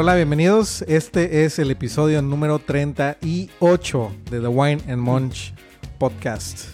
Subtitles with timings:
[0.00, 0.80] Hola, bienvenidos.
[0.88, 5.52] Este es el episodio número 38 de The Wine and Munch
[5.98, 6.68] Podcast.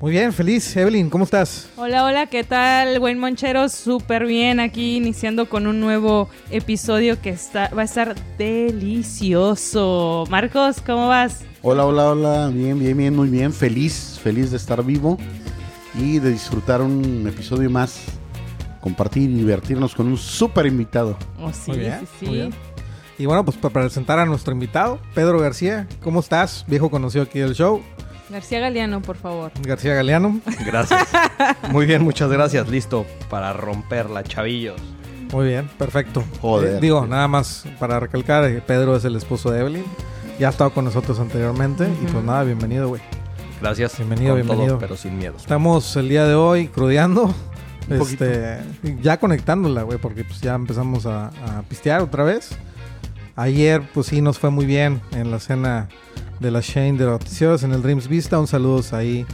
[0.00, 0.76] Muy bien, feliz.
[0.76, 1.68] Evelyn, ¿cómo estás?
[1.76, 2.98] Hola, hola, ¿qué tal?
[2.98, 8.16] Buen Moncheros, súper bien aquí iniciando con un nuevo episodio que está, va a estar
[8.36, 10.24] delicioso.
[10.28, 11.44] Marcos, ¿cómo vas?
[11.62, 13.52] Hola, hola, hola, bien, bien, bien, muy bien.
[13.52, 15.16] Feliz, feliz de estar vivo
[15.94, 18.02] y de disfrutar un episodio más.
[18.82, 21.16] Compartir y divertirnos con un súper invitado.
[21.40, 22.26] Oh, sí, Muy bien, sí, sí.
[22.26, 22.54] muy bien.
[23.18, 25.86] Y bueno, pues para presentar a nuestro invitado, Pedro García.
[26.02, 26.64] ¿Cómo estás?
[26.66, 27.80] Viejo conocido aquí del show.
[28.28, 29.52] García Galeano, por favor.
[29.62, 30.40] García Galeano.
[30.66, 31.08] Gracias.
[31.70, 32.68] Muy bien, muchas gracias.
[32.68, 34.80] Listo para romperla, chavillos.
[35.32, 36.24] Muy bien, perfecto.
[36.40, 36.74] Joder.
[36.74, 39.84] Eh, digo, nada más para recalcar, eh, Pedro es el esposo de Evelyn.
[40.38, 41.88] Ya ha estado con nosotros anteriormente.
[42.02, 43.02] Y pues nada, bienvenido, güey.
[43.60, 43.96] Gracias.
[43.98, 44.78] Bienvenido, con todo, bienvenido.
[44.78, 45.34] pero sin miedo.
[45.36, 47.32] Estamos el día de hoy crudeando.
[47.90, 48.24] Un poquito.
[48.24, 48.60] Este,
[49.02, 52.50] ya conectándola, güey, porque pues ya empezamos a, a pistear otra vez.
[53.36, 55.88] Ayer, pues sí, nos fue muy bien en la cena
[56.40, 58.38] de la Shane de Noticieros en el Dreams Vista.
[58.38, 59.24] Un saludo ahí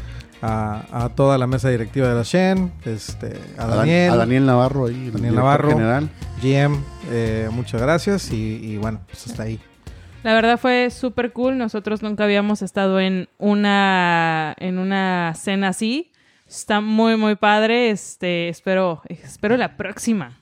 [0.41, 4.17] a, a toda la mesa directiva de la Shane, este, a A, Dan- Daniel, a
[4.17, 5.71] Daniel Navarro ahí, el Daniel Navarro.
[5.71, 6.09] general.
[6.41, 6.79] GM,
[7.11, 8.31] eh, muchas gracias.
[8.31, 9.59] Y, y bueno, pues hasta ahí.
[10.23, 11.59] La verdad fue súper cool.
[11.59, 16.13] Nosotros nunca habíamos estado en una, en una cena así.
[16.49, 17.91] Está muy, muy padre.
[17.91, 20.41] Este, espero, espero la próxima.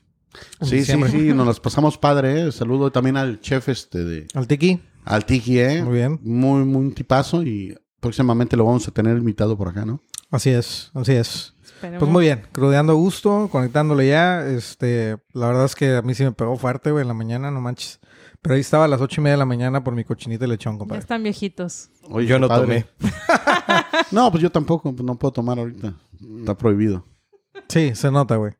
[0.60, 2.52] Sí, sí, sí, nos las pasamos padre, ¿eh?
[2.52, 5.82] Saludo también al chef este de Al Tiki, al Tiki, ¿eh?
[5.82, 6.20] muy bien.
[6.22, 10.02] Muy, muy un tipazo y próximamente lo vamos a tener invitado por acá, ¿no?
[10.30, 11.54] Así es, así es.
[11.64, 12.00] Esperemos.
[12.00, 14.46] Pues muy bien, crudeando a gusto, conectándole ya.
[14.46, 17.50] Este, la verdad es que a mí sí me pegó fuerte, güey, en la mañana,
[17.50, 18.00] no manches.
[18.46, 20.48] Pero ahí estaba a las ocho y media de la mañana por mi cochinita de
[20.48, 21.00] lechón, Ya compadre.
[21.00, 21.90] están viejitos.
[22.08, 22.86] Oye, Yo no tomé.
[24.12, 25.94] no, pues yo tampoco, pues no puedo tomar ahorita.
[26.38, 27.04] Está prohibido.
[27.68, 28.52] Sí, se nota, güey.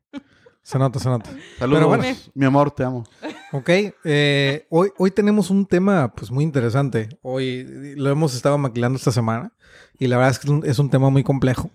[0.61, 1.29] Se nota, se nota.
[1.57, 2.03] Saludos, Pero bueno.
[2.33, 3.05] mi amor, te amo.
[3.53, 3.69] Ok,
[4.03, 7.07] eh, hoy, hoy tenemos un tema pues muy interesante.
[7.21, 9.53] Hoy lo hemos estado maquilando esta semana
[9.97, 11.71] y la verdad es que es un, es un tema muy complejo.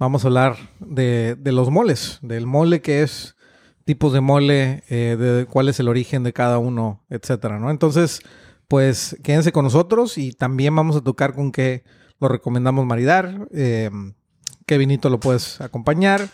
[0.00, 3.33] Vamos a hablar de, de los moles, del mole que es,
[3.84, 7.70] tipos de mole, eh, de cuál es el origen de cada uno, etcétera, ¿no?
[7.70, 8.20] Entonces,
[8.68, 11.84] pues quédense con nosotros y también vamos a tocar con qué
[12.20, 13.90] lo recomendamos maridar, eh,
[14.66, 16.28] qué vinito lo puedes acompañar,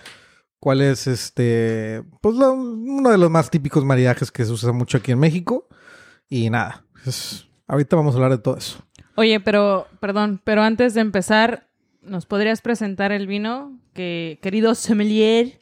[0.60, 5.12] cuál es este, pues uno de los más típicos maridajes que se usa mucho aquí
[5.12, 5.68] en México.
[6.28, 6.84] Y nada,
[7.66, 8.78] ahorita vamos a hablar de todo eso.
[9.16, 11.68] Oye, pero, perdón, pero antes de empezar,
[12.02, 15.60] ¿nos podrías presentar el vino que, querido sommelier,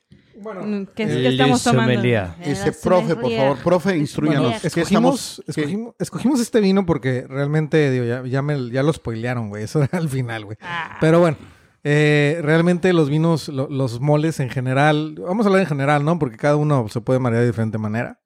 [0.67, 1.93] mm, que, eh, que estamos tomando?
[2.41, 4.43] Ese profe, por favor, profe, instruyanos.
[4.43, 8.71] Bueno, ¿Qué escogimos, estamos- qué- escogimos, escogimos este vino porque realmente digo, ya, ya, me,
[8.71, 9.65] ya lo spoilearon, güey.
[9.65, 10.57] Eso era al final, güey.
[10.61, 11.37] Ah, Pero bueno,
[11.85, 16.19] eh, realmente los vinos, lo- los moles en general, vamos a hablar en general, ¿no?
[16.19, 18.21] Porque cada uno se puede marear de diferente manera.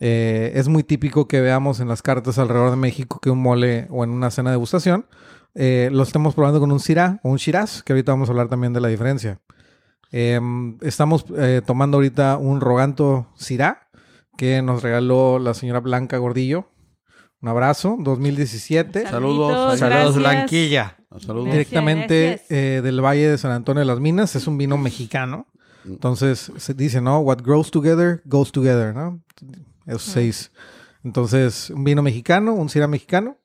[0.00, 3.88] Eh, es muy típico que veamos en las cartas alrededor de México que un mole
[3.90, 5.06] o en una cena de degustación
[5.56, 8.48] eh, lo estemos probando con un Syrah o un Shiraz, que ahorita vamos a hablar
[8.48, 9.40] también de la diferencia.
[10.10, 10.40] Eh,
[10.82, 13.88] estamos eh, tomando ahorita un Roganto Syrah
[14.36, 16.70] que nos regaló la señora Blanca Gordillo.
[17.40, 19.06] Un abrazo, 2017.
[19.06, 20.16] Saludos, Saludos.
[20.16, 20.96] Blanquilla.
[21.18, 21.50] Saludos.
[21.52, 22.50] Directamente gracias.
[22.50, 24.34] eh, del Valle de San Antonio de las Minas.
[24.36, 25.46] Es un vino mexicano.
[25.84, 27.20] Entonces se dice, ¿no?
[27.20, 29.22] What grows together, goes together, ¿no?
[29.86, 30.52] Esos seis.
[31.04, 33.38] Entonces, un vino mexicano, un Syrah mexicano,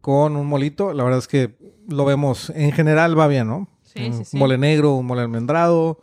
[0.00, 0.92] con un molito.
[0.92, 1.56] La verdad es que
[1.88, 3.68] lo vemos, en general va bien, ¿no?
[3.96, 4.36] Sí, un sí, sí.
[4.36, 6.00] mole negro, un mole almendrado,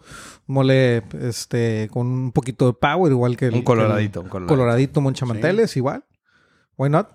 [0.47, 3.53] un mole este, con un poquito de power, igual que el...
[3.55, 4.55] Un coloradito, un el coloradito.
[4.55, 6.03] coloradito monchamanteles, igual.
[6.77, 7.09] Why not?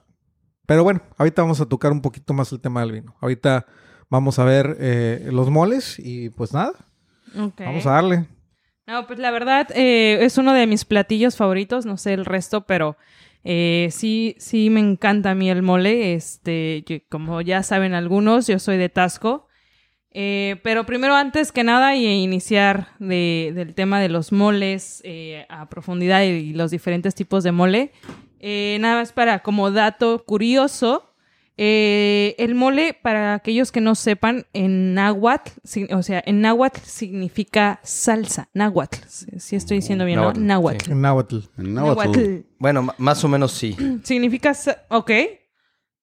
[0.66, 3.16] Pero bueno, ahorita vamos a tocar un poquito más el tema del vino.
[3.20, 3.66] Ahorita
[4.10, 6.72] vamos a ver eh, los moles y pues nada,
[7.34, 8.26] vamos a darle.
[8.86, 12.66] No, pues la verdad eh, es uno de mis platillos favoritos, no sé el resto,
[12.66, 12.96] pero
[13.44, 16.14] eh, sí, sí me encanta a mí el mole.
[16.14, 19.47] Este, yo- como ya saben algunos, yo soy de Tasco.
[20.20, 25.46] Eh, pero primero, antes que nada, y iniciar de- del tema de los moles eh,
[25.48, 27.92] a profundidad y los diferentes tipos de mole,
[28.40, 31.14] eh, nada más para como dato curioso,
[31.56, 35.50] eh, el mole, para aquellos que no sepan, en náhuatl,
[35.94, 38.48] o sea, en náhuatl significa salsa.
[38.54, 40.32] Náhuatl, si estoy diciendo bien, ¿no?
[40.32, 40.90] Náhuatl, Náhuatl.
[40.90, 41.36] En náhuatl.
[41.58, 41.98] En náhuatl.
[42.10, 42.46] Náhuatl.
[42.58, 43.76] Bueno, más o menos sí.
[44.02, 44.50] Significa,
[44.88, 45.10] ok.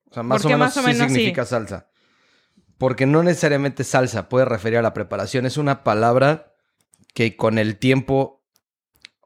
[0.10, 1.14] O sea, más o Porque menos, más o sí menos sí.
[1.16, 1.88] significa salsa.
[2.78, 5.46] Porque no necesariamente salsa puede referir a la preparación.
[5.46, 6.54] Es una palabra
[7.14, 8.44] que con el tiempo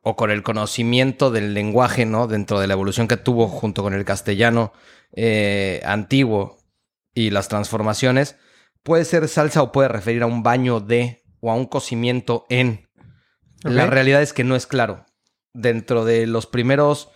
[0.01, 2.27] o con el conocimiento del lenguaje, ¿no?
[2.27, 4.71] Dentro de la evolución que tuvo junto con el castellano
[5.13, 6.57] eh, antiguo
[7.13, 8.37] y las transformaciones,
[8.83, 12.87] puede ser salsa o puede referir a un baño de o a un cocimiento en.
[13.63, 15.05] La realidad es que no es claro.
[15.53, 17.09] Dentro de los primeros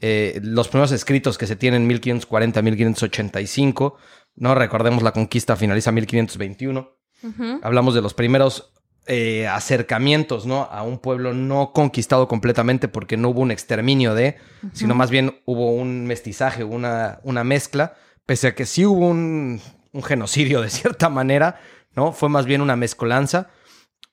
[0.00, 3.96] eh, los primeros escritos que se tienen en 1540, 1585,
[4.36, 4.54] ¿no?
[4.54, 6.90] Recordemos la conquista finaliza en 1521.
[7.22, 7.60] Ujú.
[7.62, 8.72] Hablamos de los primeros
[9.06, 10.64] eh, acercamientos, ¿no?
[10.64, 14.36] A un pueblo no conquistado completamente porque no hubo un exterminio de,
[14.72, 17.94] sino más bien hubo un mestizaje, una, una mezcla,
[18.26, 19.60] pese a que sí hubo un,
[19.92, 21.60] un genocidio de cierta manera,
[21.94, 22.12] ¿no?
[22.12, 23.48] Fue más bien una mezcolanza.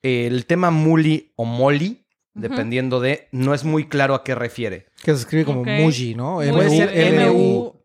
[0.03, 4.87] El tema muli o moli, dependiendo de, no es muy claro a qué refiere.
[5.03, 5.67] Que se escribe como Ok.
[5.79, 6.41] Muji, ¿no?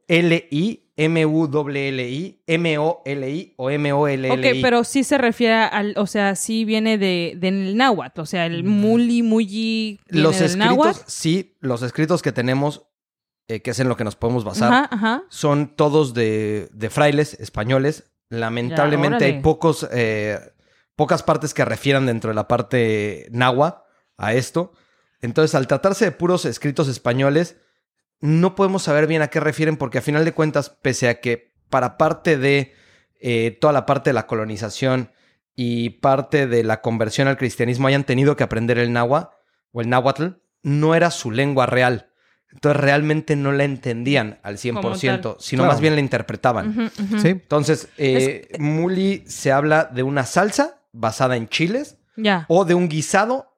[0.08, 4.30] M-U-L-I, M-U-L-L-I, M-O-L-I o M-O-L-L-I.
[4.30, 8.46] Ok, pero sí se refiere al, o sea, sí viene de, del náhuatl, o sea,
[8.46, 11.00] el muli, mulli, viene Los del escritos, náhuatl.
[11.06, 12.82] sí, los escritos que tenemos,
[13.48, 15.22] eh, que es en lo que nos podemos basar, Ajá, ajá.
[15.28, 18.10] son todos de, de frailes españoles.
[18.30, 20.38] Lamentablemente Ya, hay pocos, eh,
[20.96, 23.86] pocas partes que refieran dentro de la parte nahua
[24.16, 24.72] a esto.
[25.20, 27.56] Entonces, al tratarse de puros escritos españoles,
[28.20, 31.52] no podemos saber bien a qué refieren porque a final de cuentas, pese a que
[31.70, 32.72] para parte de
[33.20, 35.12] eh, toda la parte de la colonización
[35.54, 39.34] y parte de la conversión al cristianismo hayan tenido que aprender el náhuatl
[39.72, 40.26] o el náhuatl,
[40.62, 42.10] no era su lengua real.
[42.50, 45.36] Entonces realmente no la entendían al 100%, Como tal.
[45.38, 45.72] sino Claro.
[45.72, 46.90] más bien la interpretaban.
[47.20, 47.28] Sí.
[47.28, 51.98] Entonces, eh, muli se habla de una salsa basada en chiles
[52.48, 53.54] o de un guisado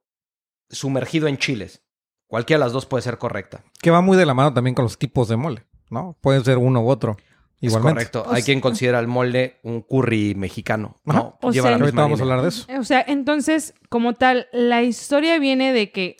[0.68, 1.82] sumergido en chiles.
[2.30, 3.62] Cualquiera de las dos puede ser correcta.
[3.82, 6.16] Que va muy de la mano también con los tipos de mole, ¿no?
[6.22, 7.16] Puede ser uno u otro.
[7.60, 7.94] Es Igualmente.
[7.96, 8.22] correcto.
[8.22, 10.98] O Hay sea- quien considera el molde un curry mexicano.
[11.04, 11.18] Ajá.
[11.18, 11.38] ¿no?
[11.42, 12.66] O Lleva sea- la Ahorita misma vamos a hablar de eso.
[12.78, 16.16] O sea, entonces, como tal, la historia viene de que,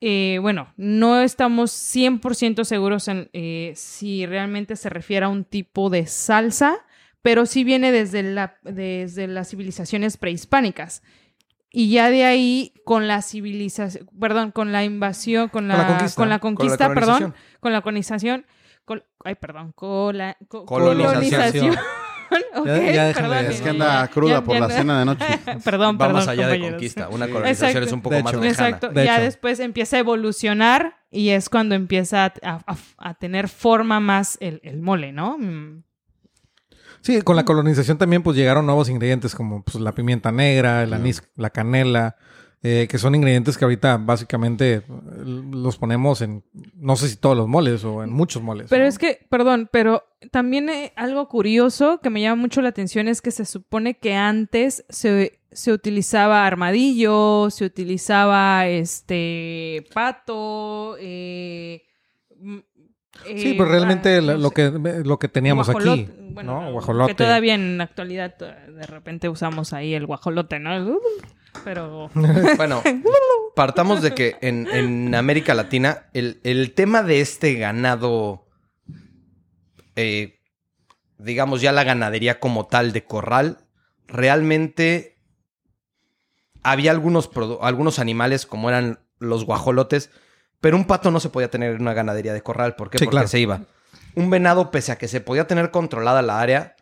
[0.00, 5.90] eh, bueno, no estamos 100% seguros en eh, si realmente se refiere a un tipo
[5.90, 6.76] de salsa,
[7.22, 11.02] pero sí viene desde, la, desde las civilizaciones prehispánicas.
[11.76, 16.16] Y ya de ahí, con la civilización, perdón, con la invasión, con la, la conquista.
[16.20, 17.34] con la Con la conquista, perdón, colonización.
[17.60, 18.46] con la colonización,
[18.84, 21.74] col- ay, perdón, con la co- Colonización.
[22.56, 24.98] Ok, Ya- ya déjame perdón, de- Es que anda cruda ya- por ya la cena
[24.98, 25.24] de noche.
[25.64, 26.70] perdón, Vamos perdón, allá de compañeros.
[26.70, 27.08] conquista.
[27.10, 27.86] Una colonización Exacto.
[27.86, 28.42] es un poco De más hecho.
[28.42, 28.68] lejana.
[28.68, 28.88] Exacto.
[28.88, 29.24] De ya hecho.
[29.24, 34.60] después empieza a evolucionar y es cuando empieza a, a- a tener forma más el,
[34.64, 35.38] el mole, ¿no?
[35.38, 35.82] Mm.
[37.04, 40.94] Sí, con la colonización también pues llegaron nuevos ingredientes como pues, la pimienta negra, el
[40.94, 42.16] anís, la canela,
[42.62, 46.42] eh, que son ingredientes que ahorita básicamente los ponemos en,
[46.74, 48.68] no sé si todos los moles o en muchos moles.
[48.70, 48.88] Pero ¿no?
[48.88, 53.20] es que, perdón, pero también eh, algo curioso que me llama mucho la atención es
[53.20, 61.82] que se supone que antes se, se utilizaba armadillo, se utilizaba este pato, eh,
[63.24, 64.54] Sí, pero realmente ah, lo, no lo sé.
[64.54, 64.70] que,
[65.04, 66.66] lo que teníamos aquí, Guajolote, bueno, ¿no?
[66.66, 67.14] Que Guajolote.
[67.14, 70.98] todavía en la actualidad eh, de repente usamos ahí el guajolote, ¿no?
[71.64, 72.10] Pero...
[72.56, 72.82] Bueno,
[73.54, 78.46] partamos de que en, en América Latina el, el tema de este ganado,
[79.96, 80.40] eh,
[81.18, 83.58] digamos ya la ganadería como tal de corral,
[84.06, 85.14] realmente
[86.62, 87.30] había algunos,
[87.60, 90.10] algunos animales como eran los guajolotes,
[90.64, 92.74] pero un pato no se podía tener en una ganadería de corral.
[92.74, 92.96] ¿Por qué?
[92.96, 93.28] Sí, Porque claro.
[93.28, 93.60] se iba.
[94.14, 96.74] Un venado, pese a que se podía tener controlada la área,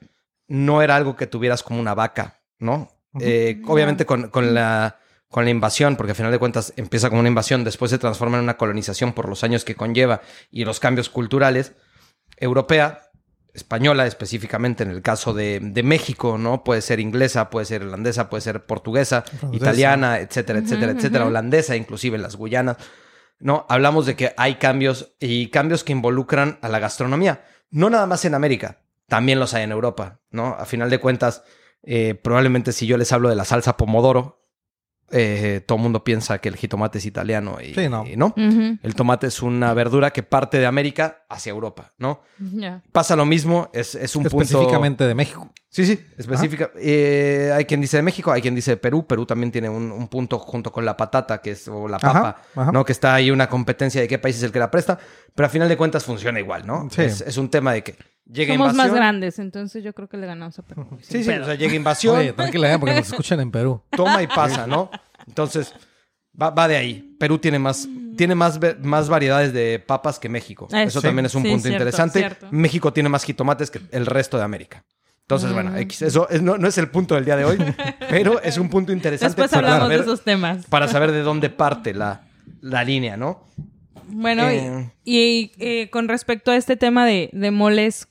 [0.47, 2.93] no era algo que tuvieras como una vaca, ¿no?
[3.19, 7.19] Eh, obviamente con, con la, con la invasión, porque al final de cuentas empieza como
[7.19, 10.21] una invasión, después se transforma en una colonización por los años que conlleva
[10.53, 11.73] y los cambios culturales,
[12.37, 13.11] europea,
[13.53, 16.63] española específicamente en el caso de, de México, ¿no?
[16.63, 19.57] Puede ser inglesa, puede ser irlandesa, puede ser portuguesa, Francesa.
[19.57, 21.31] italiana, etcétera, etcétera, etcétera, ujú.
[21.31, 22.77] holandesa, inclusive en las Guyanas.
[23.43, 23.67] ¿No?
[23.69, 27.45] Hablamos de que hay cambios y cambios que involucran a la gastronomía.
[27.71, 30.55] No nada más en América, también los hay en Europa, ¿no?
[30.55, 31.43] A final de cuentas,
[31.83, 34.42] eh, probablemente si yo les hablo de la salsa pomodoro,
[35.13, 38.05] eh, todo el mundo piensa que el jitomate es italiano y Sí, no.
[38.07, 38.29] y no.
[38.29, 42.23] Ujú, El tomate es una verdura que parte de América hacia Europa, ¿no?
[42.93, 44.43] Pasa lo mismo, es, es un punto...
[44.43, 45.53] específicamente de México.
[45.69, 46.71] Sí, sí, específica.
[46.77, 49.07] Eh, hay quien dice de México, hay quien dice de Perú.
[49.07, 52.13] Perú también tiene un, un punto junto con la patata, que es, o la Ajá,
[52.13, 52.73] papa, ajá.
[52.73, 52.85] ¿no?
[52.85, 54.99] Que está ahí una competencia de qué país es el que la presta,
[55.35, 56.89] pero a final de cuentas funciona igual, ¿no?
[56.91, 57.01] Sí.
[57.03, 57.97] Es, es un tema de que
[58.31, 58.87] llega Somos invasión.
[58.93, 60.87] más grandes, entonces yo creo que le ganamos a Perú.
[61.03, 61.43] Sí, sí, pedo.
[61.43, 62.79] o sea, llega invasión, Oye, tranquila, ¿eh?
[62.79, 63.81] porque nos escuchan en Perú.
[63.97, 64.91] toma y pasa, ¿no?
[65.27, 65.75] Entonces,
[66.41, 67.17] va, va de ahí.
[67.19, 70.69] Perú tiene más, tiene más, más variedades de papas que México.
[70.73, 71.07] Ah, Eso sí.
[71.07, 72.19] también es un Sí, punto cierto, interesante.
[72.19, 72.49] cierto.
[72.51, 74.85] México tiene más jitomates que el resto de América.
[75.23, 75.77] Entonces, bueno, Mm.
[75.79, 77.57] X, eso es- no, no es el punto del día de hoy,
[78.11, 80.67] pero es un punto interesante Después para hablamos de saber, esos temas.
[80.67, 82.23] para saber de dónde parte la,
[82.61, 83.47] la línea, ¿no?
[84.09, 84.91] Bueno, y- Eh.
[85.05, 88.09] y, eh, con respecto a este tema de, de moles,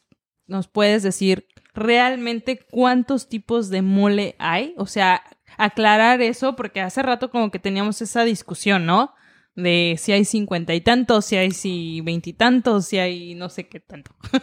[0.51, 4.73] ¿nos puedes decir realmente cuántos tipos de mole hay?
[4.77, 5.23] O sea,
[5.57, 9.13] aclarar eso, porque hace rato como que teníamos esa discusión, ¿no?
[9.53, 13.79] de si hay cincuenta y tantos, si hay si veintitantos, si hay no sé qué
[13.79, 14.15] tanto.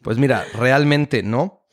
[0.00, 1.66] Pues mira, realmente no.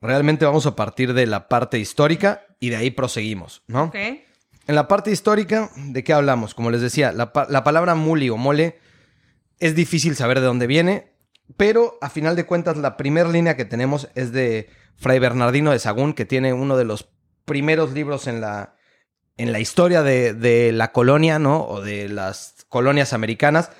[0.00, 3.84] Realmente vamos a partir de la parte histórica y de ahí proseguimos, ¿no?
[3.84, 3.94] Ok.
[3.96, 6.54] En la parte histórica, ¿de qué hablamos?
[6.54, 8.78] Como les decía, la, pa- la palabra muli o mole
[9.58, 11.11] es difícil saber de dónde viene,
[11.56, 15.78] pero a final de cuentas la primera línea que tenemos es de Fray Bernardino de
[15.78, 17.08] Sagún, que tiene uno de los
[17.44, 18.76] primeros libros en la,
[19.36, 21.66] en la historia de, la colonia, ¿no?
[21.66, 23.70] O de las colonias americanas,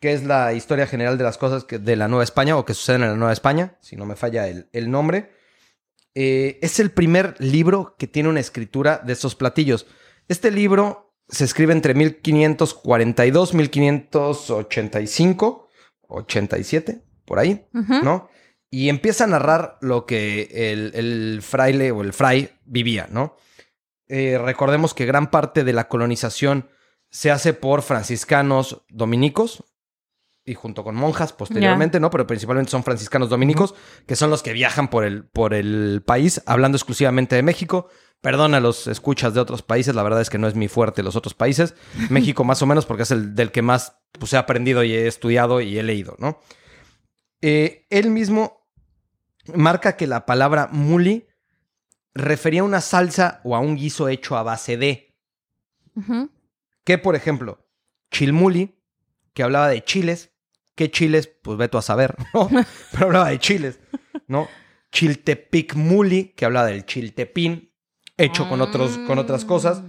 [0.00, 3.02] que es la historia general de las cosas de la Nueva España o que suceden
[3.02, 5.30] en la Nueva España, si no me falla el, el nombre.
[6.14, 9.86] Eh, es el primer libro que tiene una escritura de estos platillos.
[10.28, 15.68] Este libro se escribe entre 1542, 1585,
[16.08, 17.66] 87, por ahí.
[17.72, 18.28] ¿no?
[18.70, 23.36] Y empieza a narrar lo que el, el fraile o el fray vivía, ¿no?
[24.08, 26.68] Eh, recordemos que gran parte de la colonización
[27.10, 29.64] se hace por franciscanos dominicos
[30.44, 32.10] y junto con monjas posteriormente, ¿no?
[32.10, 33.74] Pero principalmente son franciscanos dominicos,
[34.06, 37.88] que son los que viajan por el, por el país hablando exclusivamente de México.
[38.20, 41.02] Perdón a los escuchas de otros países, la verdad es que no es mi fuerte
[41.02, 41.74] los otros países.
[42.10, 45.06] México más o menos porque es el del que más pues, he aprendido y he
[45.06, 46.40] estudiado y he leído, ¿no?
[47.42, 48.68] Eh, él mismo
[49.54, 51.26] marca que la palabra muli
[52.14, 55.16] refería a una salsa o a un guiso hecho a base de.
[56.84, 57.68] Que, por ejemplo,
[58.10, 58.78] chilmuli,
[59.34, 60.30] que hablaba de chiles.
[60.74, 61.26] ¿Qué chiles?
[61.26, 62.48] Pues veto a saber, ¿no?
[62.92, 63.78] Pero hablaba de chiles,
[64.26, 64.48] ¿no?
[64.90, 67.74] Chiltepicmuli, que hablaba del chiltepín,
[68.16, 69.82] hecho con, otros, con otras cosas.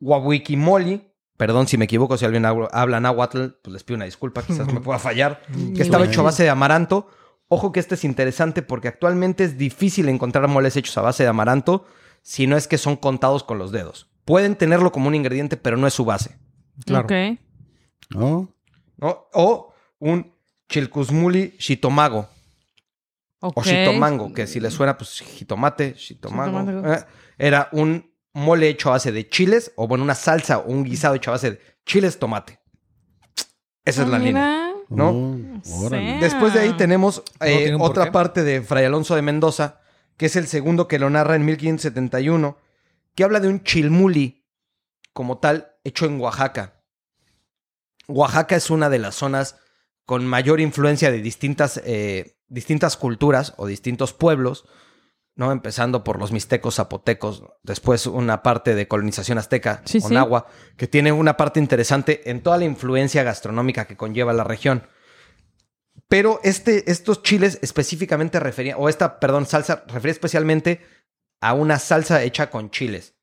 [0.00, 1.11] Huahuikimoli,
[1.42, 4.80] perdón si me equivoco, si alguien habla, náhuatl, pues les pido una disculpa, quizás me
[4.86, 5.42] pueda fallar.
[5.74, 7.08] Que estaba hecho a base de amaranto.
[7.48, 11.28] Ojo que este es interesante porque actualmente es difícil encontrar moles hechos a base de
[11.30, 11.84] amaranto,
[12.22, 14.08] si no es que son contados con los dedos.
[14.24, 16.38] Pueden tenerlo como un ingrediente, pero no es su base.
[16.86, 17.06] Claro.
[17.06, 17.40] Ok.
[18.10, 18.54] ¿No?
[18.98, 19.26] ¿no?
[19.32, 20.32] O un
[20.68, 22.28] chilcusmuli shitomago
[23.40, 23.56] Ok.
[23.56, 26.60] o shitomango, que si le suena, pues jitomate, shitomango.
[26.60, 26.92] Shitomango.
[26.94, 27.04] Eh,
[27.36, 31.14] era un mole hecho a base de chiles, o bueno, una salsa o un guisado
[31.14, 32.60] hecho a base de chiles, tomate.
[33.84, 34.72] Esa es Ah, la línea.
[34.88, 35.10] ¿no?
[35.10, 35.90] Oh.
[36.20, 39.80] Después de ahí tenemos eh, otra parte de Fray Alonso de Mendoza,
[40.16, 42.58] que es el segundo que lo narra en 1571,
[43.14, 44.44] que habla de un chilmuli
[45.12, 46.82] como tal hecho en Oaxaca.
[48.08, 49.56] Oaxaca es una de las zonas
[50.04, 54.66] con mayor influencia de distintas, eh, distintas culturas o distintos pueblos,
[55.34, 55.50] ¿no?
[55.52, 60.16] Empezando por los mixtecos zapotecos, después una parte de colonización azteca Sí, con sí.
[60.16, 60.46] agua,
[60.76, 64.86] que tiene una parte interesante en toda la influencia gastronómica que conlleva la región.
[66.08, 70.80] Pero este, estos chiles específicamente referían, o esta, perdón, salsa, refería especialmente
[71.40, 73.14] a una salsa hecha con chiles.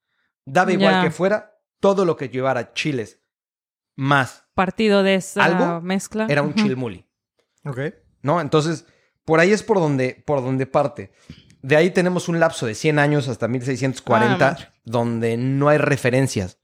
[0.46, 3.22] Daba igual que fuera, todo lo que llevara chiles
[3.96, 5.82] más Partido de esa ¿Algo?
[5.82, 6.26] mezcla.
[6.30, 7.08] era un chilmuli.
[7.66, 7.80] Ok.
[8.22, 8.42] ¿no?
[8.42, 8.86] Entonces,
[9.26, 11.12] por ahí es por donde, por donde parte.
[11.62, 14.68] De ahí tenemos un lapso de 100 años hasta Ah, 1640, madre.
[14.86, 16.58] donde no hay referencias.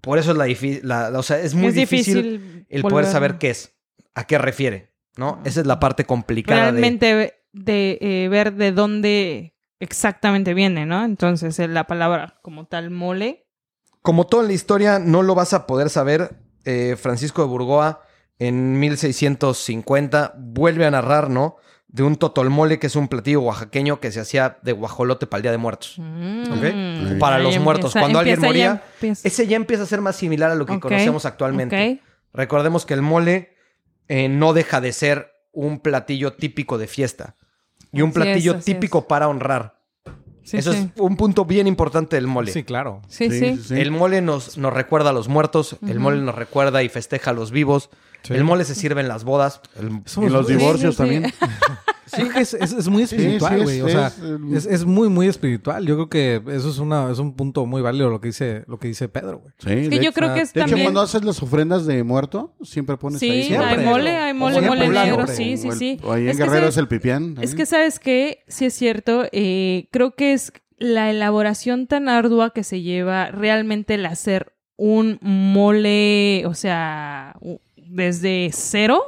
[0.00, 3.38] Por eso es la difícil, o sea, es muy es difícil, difícil, el poder saber
[3.38, 3.74] qué es,
[4.14, 5.40] a qué refiere, ¿no?
[5.44, 6.70] Esa es la parte complicada de...
[6.72, 11.04] realmente de eh, ver de dónde exactamente viene, ¿no?
[11.04, 13.46] Entonces, eh, la palabra como tal mole.
[14.02, 16.36] Como todo en la historia, no lo vas a poder saber.
[16.66, 18.02] Eh, Francisco de Burgoa,
[18.38, 21.56] en 1650, vuelve a narrar, ¿no?
[21.94, 25.42] De un totolmole, que es un platillo oaxaqueño que se hacía de guajolote para el
[25.42, 25.94] Día de Muertos.
[25.98, 27.18] Mm.
[27.20, 27.94] Para los muertos.
[27.94, 30.80] empieza- Cuando alguien ya moría, Ese ya empieza a ser más similar a lo que
[30.80, 32.00] conocemos actualmente.
[32.32, 33.54] Recordemos que el mole
[34.08, 37.36] eh, no deja de ser un platillo típico de fiesta.
[37.92, 39.78] Y un platillo típico para honrar.
[40.42, 40.90] Sí, Eso sí.
[40.94, 42.50] es un punto bien importante del mole.
[42.52, 43.02] Sí, claro.
[43.08, 43.56] Sí, sí.
[43.80, 47.34] El mole nos, nos recuerda a los muertos, el mole nos recuerda y festeja a
[47.34, 47.88] los vivos.
[48.24, 48.34] Sí.
[48.34, 49.60] El mole se sirve en las bodas.
[49.78, 51.12] El- Y los divorcios sí, sí.
[51.20, 51.32] también.
[52.06, 53.78] Sí, es, es- es muy espiritual, sí, güey.
[53.78, 55.84] es- o sea, es, es, es muy, muy espiritual.
[55.86, 58.78] Yo creo que eso es una, es un punto muy válido lo que dice, lo
[58.78, 59.52] que dice Pedro, güey.
[59.58, 62.02] Sí, Es que yo hecho- creo que es De hecho, cuando haces las ofrendas de
[62.04, 63.44] muerto, siempre pones ahí.
[63.44, 66.00] Sí, hay mole, hay mole, mole negro, sí, sí, O el- sí.
[66.02, 67.36] o ahí en Guerrero sabes- es el pipián.
[67.40, 68.44] Es que, ¿sabes qué?
[68.48, 69.24] Sí es cierto.
[69.32, 75.18] eh, creo que es la elaboración tan ardua que se lleva realmente el hacer un
[75.22, 77.36] mole, o sea,
[77.94, 79.02] desde cero.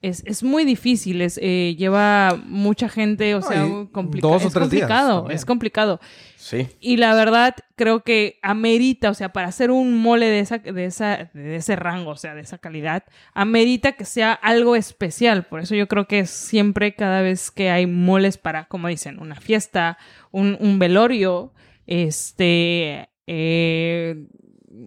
[0.00, 4.32] Es, es muy difícil, es, eh, lleva mucha gente, o No, sea, y complicado.
[4.32, 5.36] dos o es tres días complicado, también.
[5.36, 6.00] es complicado.
[6.34, 6.66] Sí.
[6.80, 10.84] Y la verdad, creo que amerita, o sea, para hacer un mole de esa, de
[10.86, 15.44] esa, de ese rango, o sea, de esa calidad, amerita que sea algo especial.
[15.44, 19.36] Por eso yo creo que siempre, cada vez que hay moles para, como dicen, una
[19.36, 19.98] fiesta,
[20.32, 21.52] un, un velorio,
[21.86, 24.16] este, eh,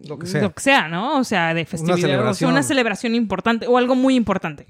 [0.03, 0.27] Lo que
[0.61, 0.87] sea.
[0.87, 1.19] ¿no?
[1.19, 1.95] O sea, de festividad.
[1.95, 2.51] o sea, celebración.
[2.51, 4.67] una celebración importante o algo muy importante.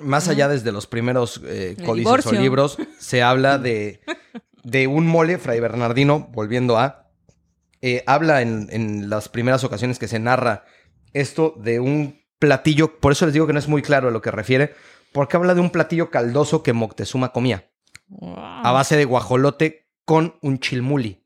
[0.00, 4.00] Más allá desde los primeros eh, códices o libros, se habla de,
[4.62, 7.10] de un mole, Fray Bernardino, volviendo a,
[7.82, 10.64] eh, habla en, en las primeras ocasiones que se narra
[11.12, 14.22] esto de un platillo, por eso les digo que no es muy claro a lo
[14.22, 14.74] que refiere,
[15.12, 17.66] porque habla de un platillo caldoso que Moctezuma comía,
[18.08, 18.34] Wow.
[18.38, 21.24] a base de guajolote con un chilmuli.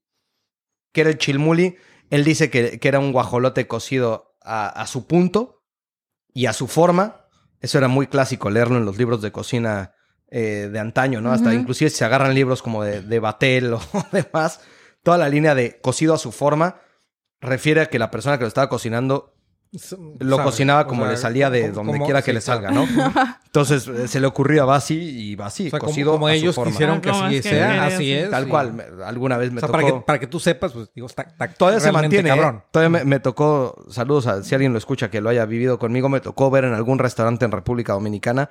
[0.93, 1.77] ¿Qué era el chilmuli?
[2.11, 5.63] Él dice que, que era un guajolote cocido a, a su punto
[6.33, 7.29] y a su forma.
[7.61, 9.95] Eso era muy clásico, leerlo en los libros de cocina
[10.37, 11.33] eh, de antaño, ¿no?
[11.33, 13.81] Hasta inclusive si se agarran libros como de, de Batel o
[14.13, 14.61] demás,
[15.03, 16.81] toda la línea de cocido a su forma
[17.41, 19.34] refiere a que la persona que lo estaba cocinando
[20.21, 22.35] lo Sabe, cocinaba o como sea, le salía de como- donde como- quiera que sí,
[22.35, 22.71] le salga.
[22.71, 22.87] ¿no?
[23.47, 26.31] Entonces eh, se le ocurrió a Basi y Basi, O sea, como, cocido como a
[26.31, 26.71] su ellos forma.
[26.73, 28.31] quisieron que Ah, como así es que sea, así es.
[28.31, 29.73] Tal cual, me- alguna vez me O sea, tocó...
[29.81, 32.33] para que, para que tú sepas, pues digo, está, está Todavía se mantiene, ¿eh?
[32.37, 32.63] cabrón.
[32.71, 36.09] Todavía me, me tocó, saludos a si alguien lo escucha que lo haya vivido conmigo,
[36.09, 38.51] me tocó ver en algún restaurante en República Dominicana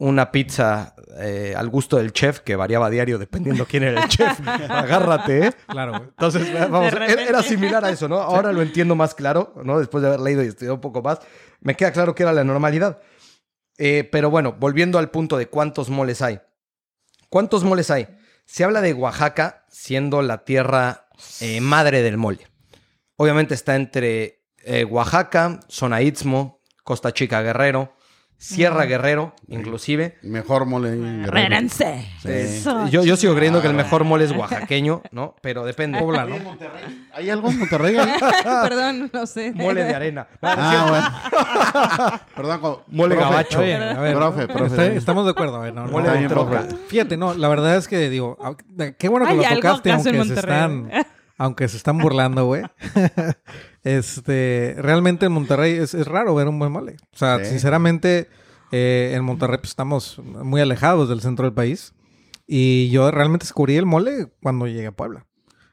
[0.00, 4.08] una pizza eh, al gusto del chef que variaba a diario dependiendo quién era el
[4.08, 4.40] chef.
[4.68, 5.52] Agárrate, ¿eh?
[5.68, 5.94] Claro.
[5.96, 8.16] Entonces, vamos, era, similar a eso, ¿no?
[8.16, 9.78] Ahora lo entiendo más claro, ¿no?
[9.78, 11.20] Después de haber leído y estudiado un poco más,
[11.60, 12.98] me queda claro que era la normalidad.
[13.76, 16.40] Eh, pero bueno, volviendo al punto de cuántos moles hay.
[17.28, 18.08] ¿Cuántos moles hay?
[18.46, 21.08] Se habla de Oaxaca siendo la tierra
[21.40, 22.46] eh, madre del mole.
[23.16, 27.94] Obviamente está entre eh, Oaxaca, zona Istmo, Costa Chica Guerrero,
[28.42, 30.16] Sierra Guerrero, inclusive.
[30.22, 30.96] Mejor mole.
[30.96, 31.30] guerrero.
[31.30, 32.06] Rérense.
[32.22, 32.64] Sí.
[32.90, 35.34] Yo, yo sigo creyendo que el mejor mole es oaxaqueño, ¿no?
[35.42, 35.98] Pero depende.
[35.98, 36.36] Poblano.
[37.12, 37.96] ¿Hay algo en Monterrey?
[38.62, 39.52] Perdón, no sé.
[39.52, 40.26] Mole de arena.
[40.40, 42.20] Ah, bueno.
[42.34, 42.78] Perdón.
[42.88, 43.58] Mole profe, gabacho.
[43.58, 44.64] A ver, Profe, profe.
[44.66, 45.56] está- estamos de acuerdo.
[45.56, 46.60] a ver, no, no, Mole de bien, troca.
[46.62, 46.76] profe.
[46.88, 48.38] Fíjate, no, la verdad es que digo,
[48.98, 50.90] qué bueno que Hay lo tocaste, aunque se están,
[51.36, 52.62] aunque se están burlando, güey.
[53.84, 56.96] este, realmente en Monterrey es, es raro ver un buen mole.
[57.12, 57.50] O sea, Sí.
[57.50, 58.28] sinceramente,
[58.72, 61.94] eh, en Monterrey pues, estamos muy alejados del centro del país.
[62.46, 65.26] Y yo realmente descubrí el mole cuando llegué a Puebla.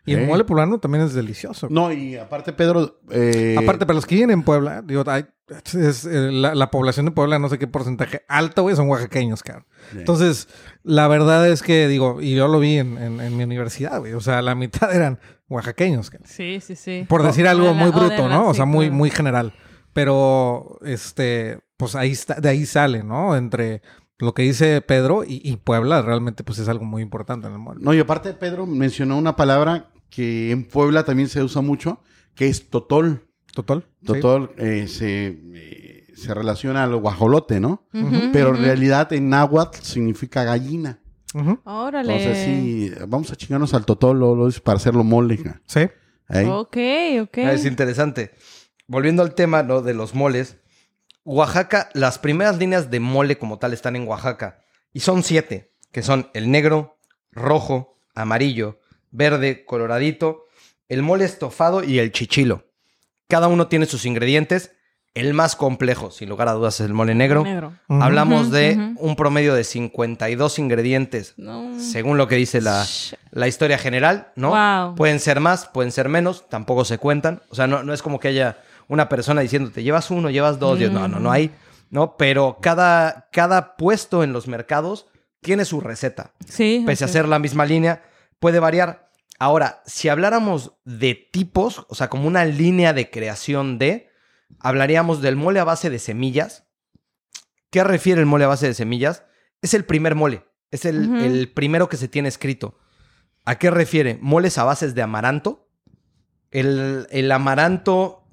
[0.05, 1.67] Y el mole poblano también es delicioso.
[1.69, 3.01] No, y aparte, Pedro.
[3.11, 5.25] eh, Aparte, para los que viven en Puebla, digo, hay-
[5.73, 9.43] es, eh, la, la población de Puebla, no sé qué porcentaje alto, güey, son oaxaqueños,
[9.43, 9.65] cabrón.
[9.91, 9.99] Sí.
[9.99, 10.47] Entonces,
[10.83, 14.13] la verdad es que, digo, y yo lo vi en, en- en mi universidad, güey,
[14.13, 16.29] o sea, la mitad eran oaxaqueños, cabrón.
[16.29, 17.05] Sí, sí, sí.
[17.07, 18.47] por decir O algo de la- muy o bruto, la- ¿no?
[18.49, 19.53] O sea, muy, muy general.
[19.93, 23.35] Pero, este, pues ahí está, de ahí sale, ¿no?
[23.35, 23.81] Entre
[24.19, 27.59] lo que dice Pedro y, y Puebla, realmente, pues es algo muy importante en el
[27.59, 27.79] mole.
[27.81, 31.99] No, y aparte, Pedro mencionó una palabra que en Puebla también se usa mucho,
[32.35, 33.26] que es totol.
[33.57, 33.85] ¿Total?
[34.01, 34.05] Sí.
[34.05, 37.87] Totol eh, se, eh, se relaciona al guajolote, ¿no?
[38.31, 40.99] Pero en realidad en náhuatl significa gallina.
[41.33, 41.59] Ujú.
[41.63, 42.17] Órale.
[42.17, 45.37] Entonces sí, vamos a chingarnos al totol lo- lo- para hacerlo mole.
[45.37, 45.59] ja.
[45.65, 45.81] Sí.
[46.47, 46.77] Ok,
[47.23, 47.37] ok.
[47.39, 48.31] Ah, Es interesante.
[48.87, 49.81] Volviendo al tema ¿no?
[49.81, 50.57] de los moles,
[51.23, 54.59] Oaxaca, las primeras líneas de mole como tal están en Oaxaca.
[54.93, 56.99] Y son siete, que son el negro,
[57.31, 60.43] rojo, amarillo, verde, coloradito,
[60.89, 62.66] el mole estofado y el chichilo.
[63.27, 64.71] Cada uno tiene sus ingredientes.
[65.13, 67.43] El más complejo, sin lugar a dudas, es el mole negro.
[67.89, 71.79] Hablamos de un promedio de 52 ingredientes, No.
[71.79, 72.85] según lo que dice la,
[73.31, 74.49] la historia general, ¿no?
[74.49, 74.93] Wow.
[74.95, 77.41] Pueden ser más, pueden ser menos, tampoco se cuentan.
[77.49, 78.59] O sea, no, no es como que haya
[78.89, 81.49] una persona diciéndote, llevas uno, llevas dos, no, no, no hay,
[81.89, 82.15] ¿no?
[82.15, 85.07] Pero cada, cada puesto en los mercados
[85.41, 86.31] tiene su receta.
[86.47, 86.83] Sí.
[86.85, 88.03] Pese a ser la misma línea,
[88.39, 89.06] puede variar.
[89.39, 94.09] Ahora, si habláramos de tipos, o sea, como una línea de creación de,
[94.59, 96.65] hablaríamos del mole a base de semillas.
[97.69, 99.23] ¿Qué refiere el mole a base de semillas?
[99.61, 102.79] Es el primer mole, es el, el primero que se tiene escrito.
[103.45, 104.17] ¿A qué refiere?
[104.21, 105.69] Moles a bases de amaranto.
[106.51, 108.27] El, el amaranto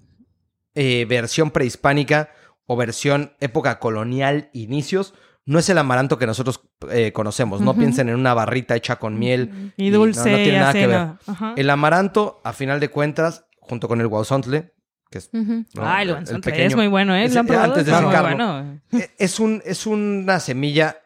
[0.75, 2.31] eh, versión prehispánica
[2.67, 5.15] o versión época colonial inicios
[5.47, 7.61] no es el amaranto que nosotros eh, conocemos.
[7.61, 9.73] No piensen en una barrita hecha con miel.
[9.77, 11.09] Y dulce, no, tiene nada que ver.
[11.27, 11.53] Ajá.
[11.57, 14.73] El amaranto, a final de cuentas, junto con el guauzontle,
[15.11, 16.67] que es, no, Ay, el lo el pequeño.
[16.69, 17.25] es muy bueno, ¿eh?
[17.25, 17.73] Ese- ¿Lo han probado?
[17.73, 18.21] antes de sacarlo.
[18.37, 18.81] bueno.
[18.93, 20.97] eh, es, un, es una semilla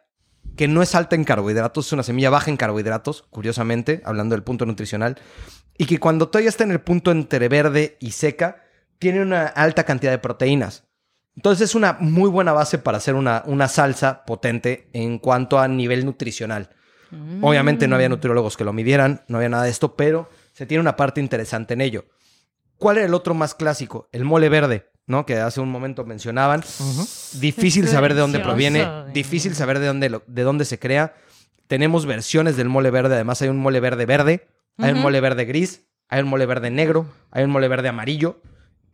[0.57, 4.43] que no es alta en carbohidratos, es una semilla baja en carbohidratos, curiosamente, hablando del
[4.43, 5.17] punto nutricional,
[5.77, 8.63] y que cuando todavía está en el punto entre verde y seca,
[8.99, 10.88] tiene una alta cantidad de proteínas.
[11.39, 15.69] Entonces es una muy buena base para hacer una, una salsa potente en cuanto a
[15.69, 16.71] nivel nutricional.
[17.43, 17.97] Obviamente no Mm.
[17.97, 21.21] había nutriólogos que lo midieran, no había nada de esto, pero se tiene una parte
[21.21, 22.07] interesante en ello.
[22.77, 24.09] ¿Cuál era el otro más clásico?
[24.11, 25.27] El mole verde, ¿no?
[25.27, 26.59] Que hace un momento mencionaban.
[26.61, 27.07] Ujú.
[27.39, 31.15] Difícil Es saber de dónde proviene, difícil saber de dónde, lo- de dónde se crea.
[31.69, 35.45] Tenemos versiones del mole verde, además hay un mole verde verde, hay un mole verde
[35.45, 38.43] gris, hay un mole verde negro, hay un mole verde amarillo.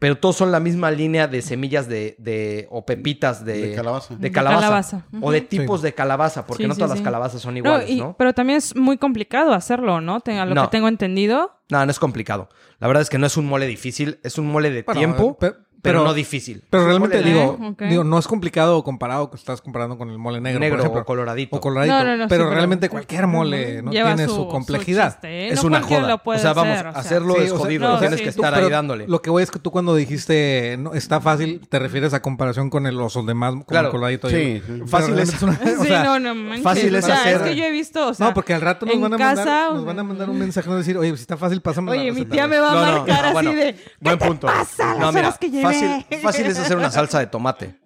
[0.05, 4.13] Pero todos son la misma línea de semillas de, de o pepitas de, De calabaza.
[4.15, 5.07] de De calabaza.
[5.23, 6.97] O de tipos de calabaza, porque Sí, no todas sí.
[6.99, 8.15] las calabazas son No, iguales, y- ¿no?
[8.19, 10.17] Pero también es muy complicado hacerlo, ¿no?
[10.27, 10.63] A lo No.
[10.65, 11.59] que tengo entendido.
[11.71, 12.51] No, no es complicado.
[12.81, 15.39] La verdad es que no es un mole difícil, es un mole de Bueno, tiempo,
[15.39, 16.65] pe- pero, pero- no difícil.
[16.71, 17.83] Pero realmente digo, Ok.
[17.83, 21.03] digo, no es complicado comparado que estás comparando con el mole negro, negro por ejemplo,
[21.03, 21.57] o coloradito.
[21.57, 21.95] o coloradito.
[21.97, 25.13] No, no, no, pero sí, pero- realmente cualquier mole no tiene su, complejidad.
[25.13, 25.49] chiste, ¿eh?
[25.53, 26.09] es No una joda.
[26.09, 27.01] lo puede o sea, vamos, hacer, o sea.
[27.01, 27.89] hacerlo Sí, es o sea, jodido.
[27.93, 28.39] no, tienes sí, que sí.
[28.39, 29.07] estar Pero ahí dándole.
[29.07, 32.71] Lo que voy es que tú cuando dijiste no, está fácil, te refieres a comparación
[32.71, 33.89] con el, los demás, como Claro.
[33.89, 34.29] el coloradito.
[34.31, 36.63] Sí, y- pero Fácil es- una- o sí, sea, no, no manches.
[36.63, 38.61] fácil es O sea, hacer- Es que yo he visto, o sea, no, porque al
[38.61, 41.23] rato nos van, a mandar, o nos van a mandar un mensaje, decir, oye, si
[41.23, 42.33] está fácil, pásame Oye, la mi receta".
[42.33, 43.77] tía me va a marcar así de...
[44.01, 44.47] Buen punto.
[44.47, 44.95] pasa?
[44.95, 45.51] No, Las mira, horas que.
[45.81, 47.79] Fácil, fácil es hacer una salsa de tomate.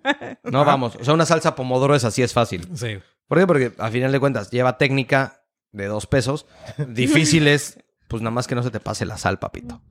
[0.44, 0.96] No, vamos.
[0.96, 2.68] O sea, una salsa pomodoro es así, es fácil.
[2.74, 2.98] Sí.
[3.26, 3.46] ¿Por qué?
[3.46, 6.46] Porque a final de cuentas lleva técnica de dos pesos.
[6.88, 9.82] Difícil es, pues nada más que no se te pase la sal, papito.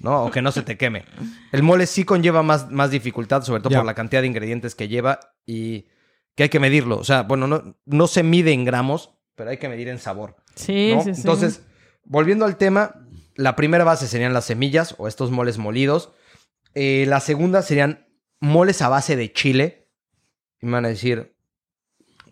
[0.00, 0.24] ¿No?
[0.24, 1.04] O que no se te queme.
[1.52, 3.78] El mole sí conlleva más, más dificultad, sobre todo Ya.
[3.78, 5.86] por la cantidad de ingredientes que lleva y
[6.34, 6.96] que hay que medirlo.
[6.98, 10.36] O sea, bueno, no, no se mide en gramos, pero hay que medir en sabor.
[10.54, 11.02] Sí, ¿no?
[11.02, 11.20] sí, sí.
[11.20, 11.62] Entonces,
[12.04, 12.94] volviendo al tema,
[13.34, 16.12] la primera base serían las semillas o estos moles molidos.
[16.78, 18.06] Eh, la segunda serían
[18.38, 19.88] moles a base de chile.
[20.60, 21.34] Y me van a decir,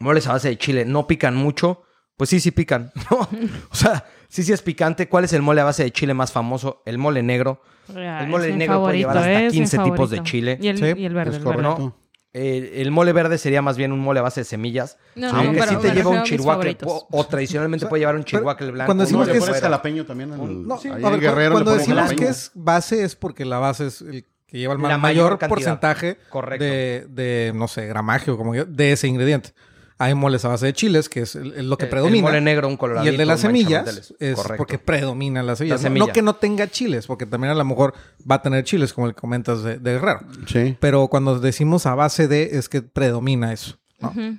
[0.01, 1.83] moles a base de chile, ¿no pican mucho?
[2.17, 2.93] Pues sí, sí pican.
[3.11, 3.29] ¿no?
[3.71, 5.09] O sea, sí, sí es picante.
[5.09, 6.83] ¿Cuál es el mole a base de chile más famoso?
[6.87, 7.63] El mole negro.
[7.89, 10.59] El mole es negro puede llevar hasta es mi 15 tipos de chile.
[10.61, 11.93] Y el, Sí, y el verde, es el verde.
[12.37, 14.99] Eh, el mole verde sería más bien un mole a base de semillas.
[15.15, 15.35] No, Sí.
[15.37, 16.89] no, aunque pero sí te lleva un favoritos.
[16.91, 18.87] o, o tradicionalmente O sea, puede llevar un chihuahua blanco.
[18.87, 19.61] cuando decimos que fuera.
[19.61, 20.33] jalapeño también.
[20.33, 22.19] en- No, sí, ahí a ver, Guerrero cuando decimos jalapeño.
[22.21, 25.49] que es base es porque la base es el que lleva el ma- mayor mayor,
[25.49, 26.65] porcentaje Correcto.
[26.65, 29.53] de, de, no sé, gramaje o como yo, de ese ingrediente.
[29.99, 32.17] Hay moles a base de chiles, que es, el- lo que El- predomina.
[32.19, 33.05] El mole negro, un colorado.
[33.05, 35.83] y el de las semillas es porque predomina las semillas.
[35.83, 36.07] La No- semilla.
[36.07, 37.95] No que no tenga chiles, porque también a lo mejor
[38.31, 40.21] va a tener chiles, como el que comentas de, de Guerrero.
[40.47, 40.77] Sí.
[40.79, 43.77] Pero cuando decimos a base de, es que predomina eso.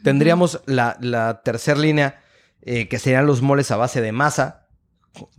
[0.03, 2.21] Tendríamos la, la tercera línea,
[2.61, 4.67] eh, que serían los moles a base de masa.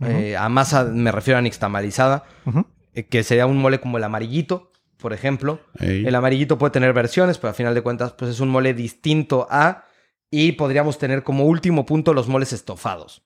[0.01, 2.63] Eh, a masa me refiero a nixtamalizada, eh,
[3.05, 5.61] que sería un mole como el amarillito, por ejemplo.
[5.79, 6.05] Ey.
[6.05, 9.47] El amarillito puede tener versiones, pero a final de cuentas, pues es un mole distinto
[9.49, 9.85] a.
[10.29, 13.23] Y podríamos tener como último punto los moles estofados.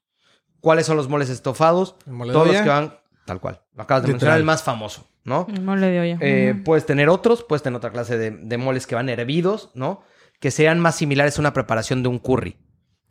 [0.60, 1.96] ¿Cuáles son los moles estofados?
[2.06, 3.62] El mole de Todos los que van, tal cual.
[3.74, 4.14] Lo acabas de Literal.
[4.14, 5.48] mencionar, el más famoso, ¿no?
[5.50, 6.18] El mole de olla.
[6.22, 6.62] Eh.
[6.64, 10.04] Puedes tener otros, puedes tener otra clase de, de moles que van hervidos, ¿no?
[10.40, 12.58] Que sean más similares a una preparación de un curry.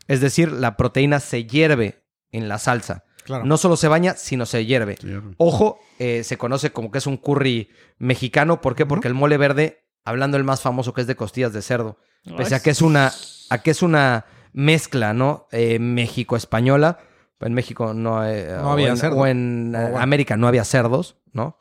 [0.07, 3.05] Es decir, la proteína se hierve en la salsa.
[3.31, 3.45] Claro.
[3.45, 4.97] No solo se baña, sino se hierve.
[5.01, 5.09] Sí.
[5.37, 8.61] Ojo, eh, se conoce como que es un curry mexicano.
[8.61, 8.87] ¿Por qué?
[8.87, 11.99] Porque el mole verde, hablando del más famoso que es de costillas de cerdo,
[12.37, 13.13] pese a que es una,
[13.51, 15.47] a que es una mezcla, ¿no?
[15.53, 16.99] Eh, México-española.
[17.41, 19.17] En México no, eh, No o había en- cerdo.
[19.17, 19.99] O en eh, bueno.
[20.01, 21.57] América no había cerdos, ¿no?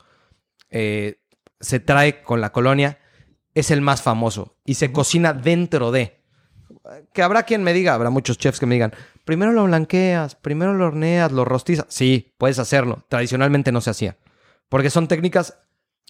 [0.71, 1.21] Eh,
[1.59, 2.99] se trae con la colonia,
[3.53, 6.18] es el más famoso y se cocina dentro de.
[7.13, 8.93] Que habrá quien me diga, habrá muchos chefs que me digan,
[9.25, 11.85] primero lo blanqueas, primero lo horneas, lo rostizas.
[11.89, 13.03] Sí, puedes hacerlo.
[13.09, 14.17] Tradicionalmente no se hacía.
[14.69, 15.57] Porque son técnicas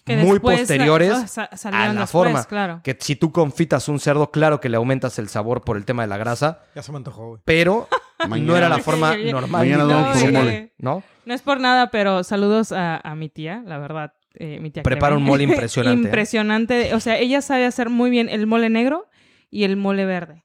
[0.04, 2.44] Que muy posteriores sa- a la después, forma.
[2.44, 2.80] Claro.
[2.82, 6.02] Que si tú confitas un cerdo, claro que le aumentas el sabor por el tema
[6.02, 7.40] de la grasa, Ya se me antojó, güey.
[7.44, 7.88] pero
[8.28, 9.68] Mañana- no era la forma Mañana normal.
[9.68, 10.72] vamos por un tradicional, mole.
[10.78, 11.02] ¿no?
[11.26, 14.12] No es por nada, pero saludos a, a mi tía, la verdad.
[14.34, 15.22] eh, mi tía Prepara Clemen.
[15.24, 16.04] un mole impresionante, ¿eh?
[16.06, 16.94] impresionante.
[16.94, 19.08] O sea, ella sabe hacer muy bien el mole negro
[19.50, 20.44] y el mole verde.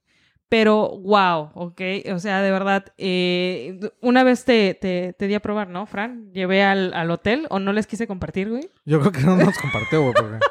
[0.49, 1.81] Pero, wow, ok.
[2.13, 6.31] O sea, de verdad, eh, una vez te, te, te di a probar, ¿no, Fran?
[6.33, 8.69] Llevé al, al hotel o no les quise compartir, güey.
[8.85, 10.13] Yo creo que no nos compartió, güey.
[10.13, 10.39] porque-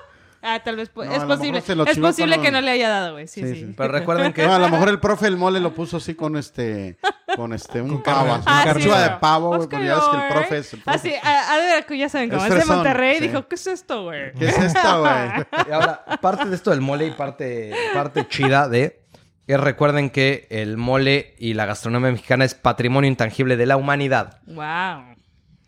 [0.46, 0.90] Ah, tal vez.
[0.90, 1.58] po- No, es posible.
[1.60, 3.26] Es posible que los- no le haya dado, güey.
[3.26, 3.60] Sí, Sí, sí.
[3.60, 3.74] sí.
[3.74, 6.36] Pero recuerden que No, a lo mejor el profe el mole lo puso así con
[6.36, 6.98] este,
[7.34, 10.04] con este, un pavo, así, Ah, una sí, de pavo, güey, Oscar porque ya ves
[10.04, 10.32] que el Lord.
[10.34, 10.98] profe es el profe.
[10.98, 13.16] Ah, sí, a, a ver, que ya saben cómo Es es de Monterrey.
[13.20, 13.28] sí.
[13.28, 14.32] Dijo, ¿qué es esto, güey?
[14.34, 15.46] ¿Qué es esta, güey?
[15.70, 19.00] Y ahora, parte de esto del mole y parte, parte chida de
[19.46, 24.40] es recuerden que el mole y la gastronomía mexicana es patrimonio intangible de la humanidad,
[24.46, 25.14] Wow.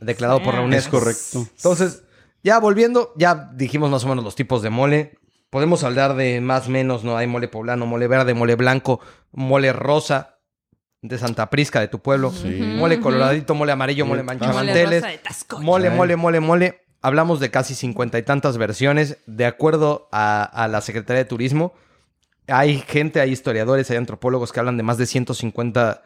[0.01, 0.61] declarado por la.
[0.62, 0.97] UNESCO.
[0.99, 1.51] Es correcto.
[1.57, 2.05] Entonces,
[2.43, 5.19] ya volviendo, ya dijimos más o menos los tipos de mole.
[5.51, 7.17] Podemos hablar de más o menos, ¿no?
[7.17, 9.01] Hay mole poblano, mole verde, mole blanco,
[9.33, 10.39] mole rosa
[11.03, 12.33] de Santa Prisca, de tu pueblo.
[12.33, 12.49] Sí.
[12.49, 15.05] Mole coloradito, mole amarillo, mole manchamanteles.
[15.61, 15.91] Mole.
[15.91, 16.81] Mole, mole, mole, mole.
[17.03, 19.19] Hablamos de casi cincuenta y tantas versiones.
[19.27, 21.75] De acuerdo a, a la Secretaría de Turismo,
[22.49, 26.03] hay gente, hay historiadores, hay antropólogos que hablan de más de 150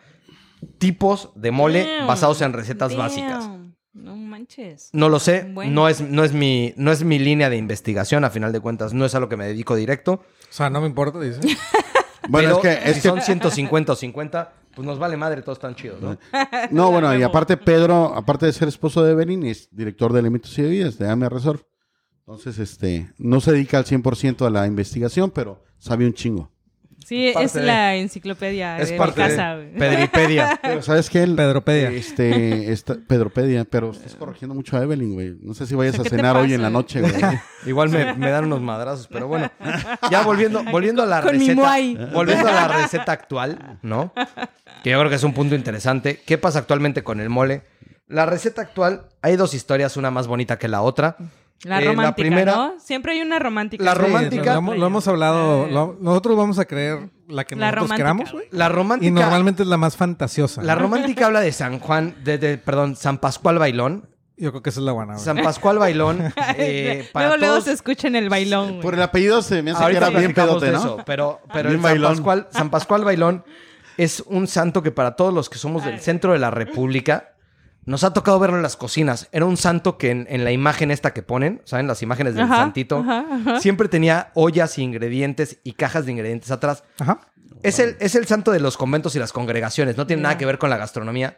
[0.79, 2.07] tipos de mole Damn.
[2.07, 2.99] basados en recetas Damn.
[2.99, 3.49] básicas.
[3.93, 4.91] No manches.
[4.93, 5.73] No lo sé, Bueno.
[5.73, 8.95] no, es, no, es mi, no es mi línea de investigación, a final de cuentas,
[8.95, 10.13] no es a lo que me dedico directo.
[10.13, 11.41] O sea, no me importa, dice.
[12.29, 15.43] Bueno, pero es que, es si que son 150 o 50, pues nos vale madre,
[15.43, 16.17] todos están chidos, ¿no?
[16.71, 20.57] No, bueno, y aparte Pedro, aparte de ser esposo de Evelyn, es director de Elementos
[20.59, 21.67] y Bebidas de AMR Resort.
[22.21, 26.49] Entonces, este, no se dedica al 100% a la investigación, pero sabe un chingo.
[27.05, 29.57] Sí, Parte es de- la enciclopedia Es de parte casa.
[29.57, 29.67] de.
[29.77, 30.57] Pedripedia.
[30.63, 31.25] Pero ¿sabes qué?
[31.25, 31.91] El- Pedropedia.
[31.91, 35.37] Este, esta, Pedropedia, pero estás corrigiendo mucho a Evelyn, güey.
[35.43, 37.13] No sé si vayas a ¿Qué te cenar hoy en la noche, güey.
[37.67, 39.51] Igual me, me dan unos madrazos, pero bueno.
[40.09, 42.11] Ya volviendo, volviendo a la Con mi receta.
[42.13, 44.13] Volviendo a la receta actual, ¿no?
[44.85, 46.21] Que yo creo que es un punto interesante.
[46.25, 47.63] ¿Qué pasa actualmente con el mole?
[48.07, 51.17] La receta actual, hay dos historias, una más bonita que la otra.
[51.65, 52.81] La Eh, la romántica, primera- ¿no?
[52.81, 53.85] Siempre hay una romántica.
[53.85, 55.67] La Sí, romántica- lo, hemos- lo hemos hablado.
[55.67, 58.47] Lo- nosotros vamos a creer la que La nosotros romántica, queramos, güey.
[58.51, 59.09] La romántica.
[59.09, 60.63] Y normalmente es la más fantasiosa.
[60.63, 60.83] La ¿no?
[60.83, 64.09] romántica habla de San Juan, de, de- perdón, San Pascual Bailón.
[64.39, 65.25] Yo creo que esa es la buena, güey.
[65.25, 66.33] San Pascual Bailón.
[66.57, 68.81] eh, para luego, luego todos- se escucha en el bailón.
[68.81, 70.79] Por el apellido se me hace que era bien pedote, ¿no?
[70.79, 72.13] eso, pero, pero Bien el San bailón.
[72.15, 73.45] Pascual, San Pascual Bailón
[73.99, 77.30] es un santo que para todos los que somos del centro de la República
[77.87, 79.29] nos ha tocado verlo en las cocinas.
[79.33, 81.87] Era un santo que en, en la imagen esta que ponen, ¿saben?
[81.87, 83.61] Las imágenes del Ajá, santito, ajá, ajá.
[83.61, 86.85] siempre tenía ollas y ingredientes y cajas de ingredientes atrás.
[86.99, 87.21] Ajá.
[87.63, 90.47] Es el, es el santo de los conventos y las congregaciones, no tiene nada que
[90.47, 91.37] ver con la gastronomía,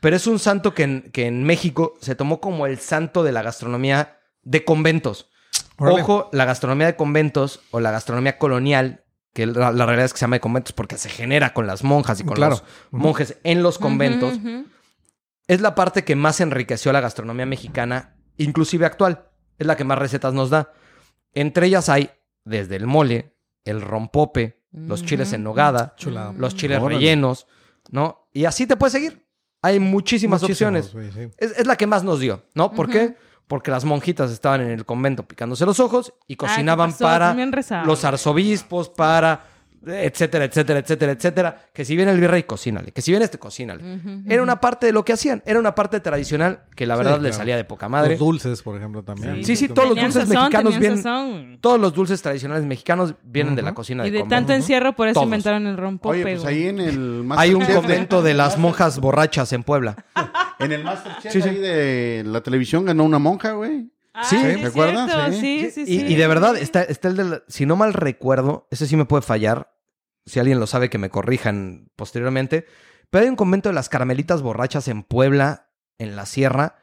[0.00, 3.32] pero es un santo que en, que en México se tomó como el santo de
[3.32, 5.30] la gastronomía de conventos.
[5.76, 6.02] Órale.
[6.02, 9.02] Ojo, la gastronomía de conventos o la gastronomía colonial,
[9.32, 11.82] que la, la realidad es que se llama de conventos porque se genera con las
[11.82, 12.52] monjas y con Claro.
[12.52, 14.66] los monjes en los conventos, ujú.
[15.46, 19.28] Es la parte que más enriqueció la gastronomía mexicana, inclusive actual.
[19.58, 20.72] Es la que más recetas nos da.
[21.32, 22.10] Entre ellas hay
[22.44, 26.32] desde el mole, el rompope, los chiles en nogada, Chulada.
[26.36, 26.96] los chiles Órale.
[26.98, 27.46] rellenos,
[27.90, 28.28] ¿no?
[28.32, 29.24] Y así te puedes seguir.
[29.62, 30.86] Hay muchísimas opciones.
[30.86, 31.30] sí.
[31.38, 32.72] Es, es la que más nos dio, ¿no?
[32.72, 33.16] ¿Por qué?
[33.46, 37.34] Porque las monjitas estaban en el convento picándose los ojos y cocinaban para
[37.84, 39.46] los arzobispos, para
[39.86, 41.62] etcétera, etcétera, etcétera, etcétera.
[41.72, 42.92] Que si viene el virrey, cocínale.
[42.92, 43.82] Que si viene este, cocínale.
[44.28, 45.42] Era una parte de lo que hacían.
[45.46, 47.34] Era una parte tradicional que la Sí, verdad le claro.
[47.36, 48.10] salía de poca madre.
[48.10, 49.44] Los dulces, por ejemplo, también.
[49.44, 51.58] Sí, sí, todos los dulces sazón, mexicanos vienen- sazón.
[51.60, 54.40] Todos los dulces tradicionales mexicanos vienen de la cocina Y de de convento.
[54.40, 55.24] tanto encierro, por eso Todos.
[55.26, 56.14] inventaron el rompope.
[56.24, 59.96] Oye, pues ahí en el Hay un de- convento de las monjas borrachas en Puebla.
[60.60, 61.48] En el Masterchef Sí, sí.
[61.48, 63.90] ahí de la televisión ganó una monja, güey.
[64.14, 65.10] Ah, Sí, ¿te acuerdas?
[65.34, 65.40] Sí.
[65.40, 66.06] Sí, sí, y, sí.
[66.06, 69.04] y de verdad, está, está el de la- si no mal recuerdo, ese sí me
[69.04, 69.73] puede fallar,
[70.26, 72.66] si alguien lo sabe que me corrijan posteriormente,
[73.10, 76.76] pero hay un convento de las Carmelitas Borrachas en Puebla, en la sierra,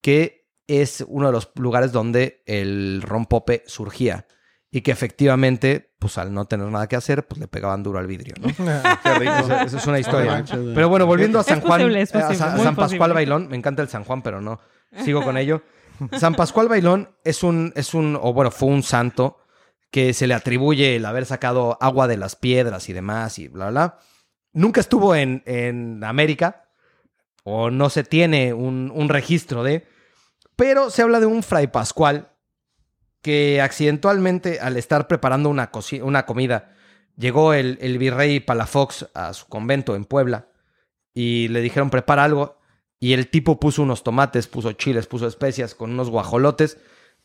[0.00, 4.26] que es uno de los lugares donde el rompope surgía.
[4.70, 8.08] Y que efectivamente, pues al no tener nada que hacer, pues le pegaban duro al
[8.08, 8.48] vidrio, ¿no?
[9.02, 9.32] Qué rico.
[9.32, 10.44] Esa, esa es una historia.
[10.50, 13.14] Pero bueno, volviendo a San Juan, posible, es eh, a posible, San, San Pascual posible.
[13.14, 14.58] Bailón, me encanta el San Juan, pero no,
[15.04, 15.62] sigo con ello.
[16.18, 19.38] San Pascual Bailón es un, es un, o bueno, fue un santo
[19.94, 23.70] que se le atribuye el haber sacado agua de las piedras y demás y bla,
[23.70, 23.98] bla.
[24.52, 26.68] Nunca estuvo en, en América,
[27.44, 29.86] o no se tiene un, un registro de,
[30.56, 32.32] pero se habla de un fray Pascual
[33.22, 35.70] que accidentalmente al estar preparando una,
[36.02, 36.74] una comida,
[37.16, 40.48] llegó el, el virrey Palafox a su convento en Puebla
[41.14, 42.58] y le dijeron prepara algo
[42.98, 46.78] y el tipo puso unos tomates, puso chiles, puso especias con unos guajolotes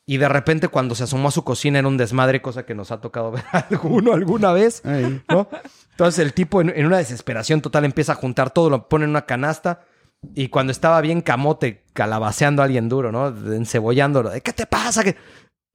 [0.10, 2.90] y de repente cuando se asomó a su cocina era un desmadre, cosa que nos
[2.90, 4.82] ha tocado ver alguno alguna vez.
[4.84, 5.48] ¿no?
[5.92, 9.12] Entonces el tipo en, en una desesperación total empieza a juntar todo, lo pone en
[9.12, 9.82] una canasta
[10.34, 13.28] y cuando estaba bien camote calabaceando a alguien duro, ¿no?
[13.54, 15.04] Encebollándolo, ¿de qué te pasa?
[15.04, 15.16] que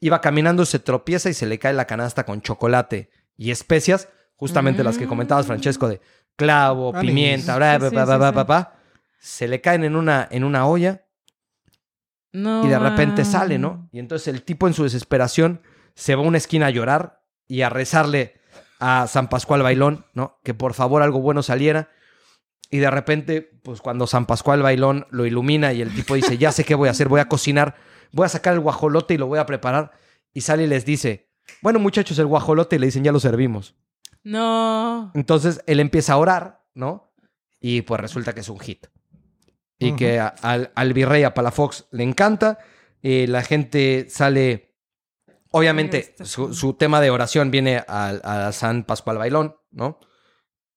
[0.00, 4.82] Iba caminando, se tropieza y se le cae la canasta con chocolate y especias, justamente
[4.82, 6.00] las que comentabas, Francesco, de
[6.34, 7.08] clavo, Anís.
[7.08, 8.72] pimienta, bla, bla, bla, bla, bla, bla.
[9.20, 11.03] Se le caen en una, en una olla
[12.34, 13.88] No, y de repente sale, ¿no?
[13.92, 15.62] Y entonces el tipo en su desesperación
[15.94, 18.40] se va a una esquina a llorar y a rezarle
[18.80, 20.40] a San Pascual Bailón, ¿no?
[20.42, 21.90] Que por favor algo bueno saliera.
[22.70, 26.50] Y de repente, pues cuando San Pascual Bailón lo ilumina y el tipo dice, ya
[26.50, 27.76] sé qué voy a hacer, voy a cocinar,
[28.10, 29.92] voy a sacar el guajolote y lo voy a preparar.
[30.32, 31.30] Y sale y les dice,
[31.62, 33.76] bueno muchachos, el guajolote, y le dicen, ya lo servimos.
[34.24, 35.12] No.
[35.14, 37.12] Entonces él empieza a orar, ¿no?
[37.60, 38.86] Y pues resulta que es un hit.
[39.78, 42.58] Y que a- al, al virrey, a Palafox, le encanta.
[43.02, 44.74] eh, la gente sale.
[45.50, 50.00] Obviamente, su, tema de oración viene al- a, San Pascual Bailón, ¿no?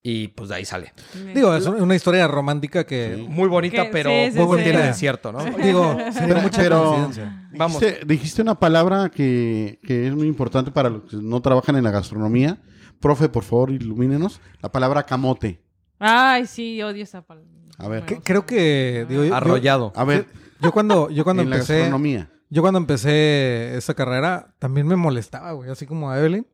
[0.04, 0.94] Y pues de ahí sale.
[1.34, 3.16] Digo, es una historia romántica que...
[3.18, 3.26] Sí.
[3.28, 4.64] Muy bonita, Que- pero sí, sí, muy sí.
[4.66, 5.44] tiene de cierto, ¿no?
[5.44, 7.50] Digo, sería mucha pero- coincidencia.
[7.58, 7.80] Vamos.
[7.82, 11.84] Dijiste, dijiste una palabra que, que es muy importante para los que no trabajan en
[11.84, 12.62] la gastronomía.
[13.02, 14.40] Profe, por favor, ilumínenos.
[14.62, 15.62] La palabra camote.
[16.00, 17.50] Ay, sí, odio esa palabra.
[17.78, 18.06] A ver.
[18.06, 19.06] Que- creo que...
[19.08, 19.94] digo, yo- Arrollado.
[19.96, 20.26] A ver,
[20.62, 21.76] Yo cuando, yo cuando en la empecé...
[21.80, 22.30] gastronomía.
[22.50, 25.70] Yo cuando empecé esa carrera también me molestaba, güey.
[25.70, 26.48] Así como a Evelyn.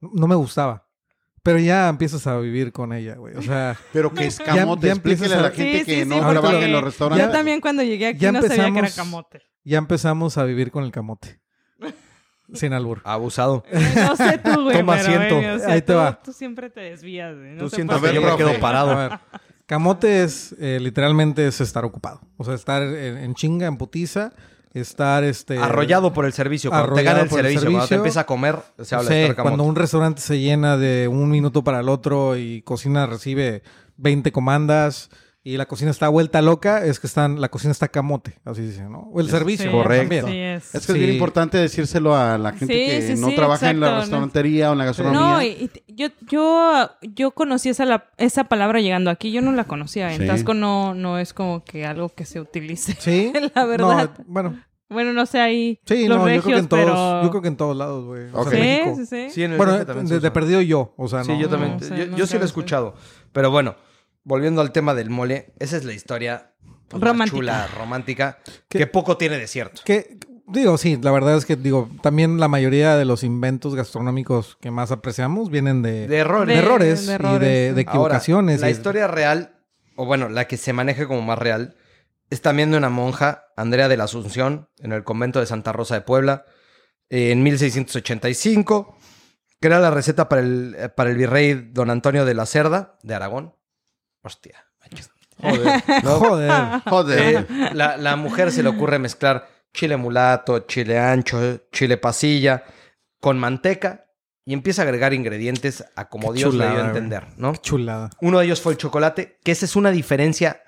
[0.00, 0.86] No me gustaba.
[1.42, 3.36] Pero ya empiezas a vivir con ella, güey.
[3.36, 4.86] O sea, Pero que es Ya- camote.
[4.86, 7.26] ya Explíquele empiezas a la gente Sí, que sí, no sí, trabaja en los restaurantes.
[7.26, 9.42] Yo también cuando llegué aquí Ya no sabía que era empezamos- camote.
[9.64, 11.40] ya empezamos a vivir con el camote.
[12.54, 13.00] Sin albur.
[13.04, 13.64] Abusado.
[13.96, 14.78] No sé tú, güey.
[14.78, 15.34] Toma pero, asiento.
[15.36, 16.22] güey, o sea, Ahí te tú- va.
[16.22, 17.52] Tú siempre te desvías, güey.
[17.52, 18.90] No Tú que yo me quedo parado.
[18.90, 19.18] A ver.
[19.66, 22.20] Camote es, eh, literalmente es estar ocupado.
[22.36, 24.32] O sea, estar en, en chinga, en putiza,
[24.72, 25.58] estar este...
[25.58, 26.70] Arrollado por el servicio.
[26.70, 29.14] Cuando te gana el por el servicio, cuando te empieza a comer, se habla Sí,
[29.14, 29.50] de estar camote.
[29.52, 33.62] cuando un restaurante se llena de un minuto para el otro y cocina recibe
[33.96, 35.08] 20 comandas
[35.46, 38.90] y la cocina está vuelta loca, es que están, la cocina está camote, así dicen,
[38.90, 39.10] ¿no?
[39.12, 39.66] O el servicio.
[39.66, 40.26] Sí, Correcto.
[40.26, 40.64] Sí, es.
[40.64, 40.98] Es que es Sí.
[40.98, 44.70] bien importante decírselo a la gente Sí, que sí, no sí, trabaja en la restaurantería
[44.70, 45.20] o en la gastronomía.
[45.20, 49.32] No, y, yo, yo, yo conocí esa, la- esa palabra llegando aquí.
[49.32, 50.12] Yo no la conocía.
[50.14, 50.26] En Sí.
[50.26, 52.96] Tasco no, no es como que algo que se utilice.
[52.98, 53.30] Sí.
[53.54, 54.10] La verdad.
[54.18, 56.84] No, bueno, Bueno, no sé ahí sí, los no, yo creo que regios, en todos,
[56.84, 57.22] pero...
[57.22, 58.24] yo creo que en todos lados, güey.
[58.32, 58.52] O sea,
[58.94, 59.30] Sí, sí, sí.
[59.30, 60.32] Sí, en el Bueno, DF también se de, de usa.
[60.32, 61.40] perdido yo, o sea, Sí, no.
[61.40, 61.72] yo también.
[61.74, 62.94] No, sí, yo, yo sí lo he escuchado.
[63.32, 63.74] Pero bueno,
[64.24, 66.52] volviendo al tema del mole, esa es la historia
[66.88, 67.36] pues, Romántica.
[67.36, 69.82] chula, romántica, que poco tiene de cierto.
[69.84, 74.56] Que, digo, sí, la verdad es que, digo, también la mayoría de los inventos gastronómicos
[74.60, 76.48] que más apreciamos vienen de, De errores.
[76.48, 77.14] de De- errores, de
[77.70, 78.56] y de, equivocaciones.
[78.56, 79.60] Ahora, la y- historia real,
[79.96, 81.76] o bueno, la que se maneja como más real,
[82.30, 85.94] es también de una monja, Andrea de la Asunción, en el convento de Santa Rosa
[85.94, 86.44] de Puebla,
[87.10, 88.96] eh, en 1685.
[89.60, 93.14] Crea la receta para el, eh, para el virrey don Antonio de la Cerda, de
[93.14, 93.54] Aragón.
[94.24, 94.64] Hostia.
[94.80, 95.04] macho.
[95.40, 95.82] Joder.
[96.04, 96.10] ¿no?
[96.18, 96.80] Joder.
[96.88, 97.46] Joder.
[97.48, 102.64] Eh, la, la mujer se le ocurre mezclar chile mulato, chile ancho, chile pasilla
[103.20, 104.06] con manteca
[104.46, 107.52] y empieza a agregar ingredientes a como Qué Dios le dio a entender, ¿no?
[107.52, 108.10] Qué chulada.
[108.20, 110.60] Uno de ellos fue el chocolate, que esa es una diferencia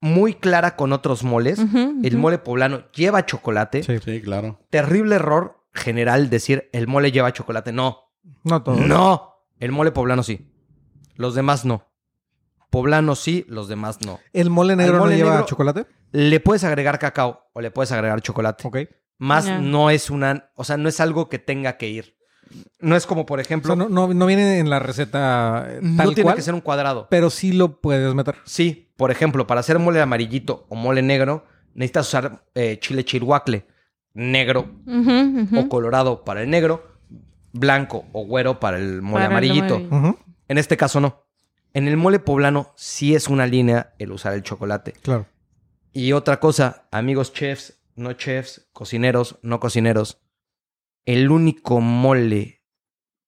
[0.00, 1.58] muy clara con otros moles.
[2.02, 3.82] El mole poblano lleva chocolate.
[3.82, 3.98] Sí.
[4.04, 4.60] Sí, claro.
[4.70, 7.72] Terrible error general decir el mole lleva chocolate.
[7.72, 8.12] No,
[8.44, 8.76] No todo.
[8.76, 9.32] no.
[9.58, 10.52] El mole poblano sí.
[11.16, 11.86] Los demás no.
[12.76, 14.20] Poblano sí, los demás no.
[14.34, 15.86] ¿El mole negro mole no lleva negro- chocolate?
[16.12, 18.68] Le puedes agregar cacao o le puedes agregar chocolate.
[18.68, 18.76] Ok.
[19.18, 22.16] Más no es una, o sea, no es algo que tenga que ir.
[22.78, 25.78] No es como, por O ejemplo, sea, no, no, no viene en la receta eh,
[25.80, 27.06] no tal tiene cual, que ser un cuadrado.
[27.10, 28.36] pero sí lo puedes meter.
[28.44, 33.66] Sí, por ejemplo, para hacer mole amarillito o mole negro, necesitas usar eh, chile chilhuacle
[34.12, 34.70] negro
[35.56, 36.86] o colorado para el negro,
[37.52, 40.16] blanco o güero para el mole Para el amarillito.
[40.48, 41.25] En este caso no.
[41.76, 44.92] En el mole poblano sí es una línea el usar el chocolate.
[44.92, 45.26] Claro.
[45.92, 50.22] Y otra cosa, amigos chefs, no chefs, cocineros, no cocineros,
[51.04, 52.64] el único mole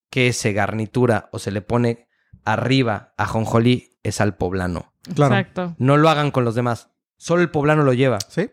[0.08, 2.08] que se garnitura o se le pone
[2.42, 4.94] arriba a jonjolí es al poblano.
[5.14, 5.34] Claro.
[5.34, 5.76] Exacto.
[5.76, 6.88] No lo hagan con los demás.
[7.18, 8.18] Solo el poblano lo lleva.
[8.30, 8.50] Sí.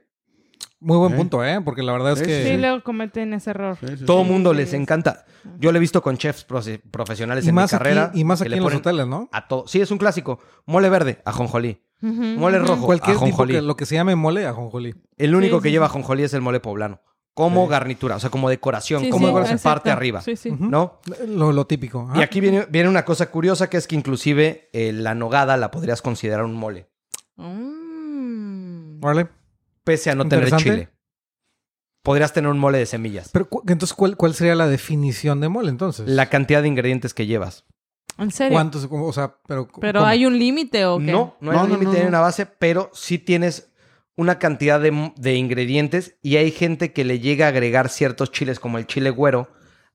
[0.79, 1.59] Muy buen punto, ¿eh?
[1.63, 2.43] Porque la verdad es que...
[2.45, 3.77] Sí, luego cometen ese error.
[3.79, 4.29] Sí, sí, Todo sí.
[4.29, 4.75] mundo sí, les sí.
[4.75, 5.25] encanta.
[5.57, 8.03] Yo lo he visto con chefs profe- profesionales y, en más mi carrera.
[8.05, 9.29] aquí, y más que aquí le en los hoteles, ¿no?
[9.31, 9.65] A todo.
[9.67, 10.39] Sí, es un clásico.
[10.65, 11.81] Mole verde, ajonjolí.
[12.03, 12.67] Ujú, Mole ujú.
[12.67, 12.85] rojo.
[12.85, 13.53] Cualquier tipo ajonjolí.
[13.55, 14.93] que lo que se llame mole, ajonjolí.
[15.17, 17.01] El único Sí, que lleva ajonjolí es el mole poblano.
[17.33, 17.71] Como Sí.
[17.71, 19.33] garnitura, o sea, como decoración, Sí, como
[19.63, 20.21] parte arriba.
[20.21, 20.49] Sí, sí.
[20.51, 20.65] Ujú.
[20.65, 20.99] ¿No?
[21.27, 22.09] Lo, lo típico.
[22.15, 25.71] Y aquí viene, viene una cosa curiosa que es que inclusive eh, la nogada la
[25.71, 26.87] podrías considerar un mole,
[27.37, 29.03] Mm.
[29.03, 29.27] Órale.
[29.85, 30.89] Pese a no tener chile.
[32.03, 33.29] Podrías tener un mole de semillas.
[33.31, 36.07] Pero cu- entonces, ¿cuál, ¿cuál sería la definición de mole entonces?
[36.07, 37.65] La cantidad de ingredientes que llevas.
[38.17, 38.53] ¿En serio?
[38.53, 38.87] ¿Cuántos?
[38.91, 39.67] O sea, pero...
[39.81, 40.09] ¿Pero ¿cómo?
[40.09, 41.05] hay un límite o qué?
[41.11, 43.71] No, no hay No, un no, límite no, en una base, pero sí tienes
[44.15, 48.59] una cantidad de, de ingredientes y hay gente que le llega a agregar ciertos chiles,
[48.59, 49.49] como el chile güero,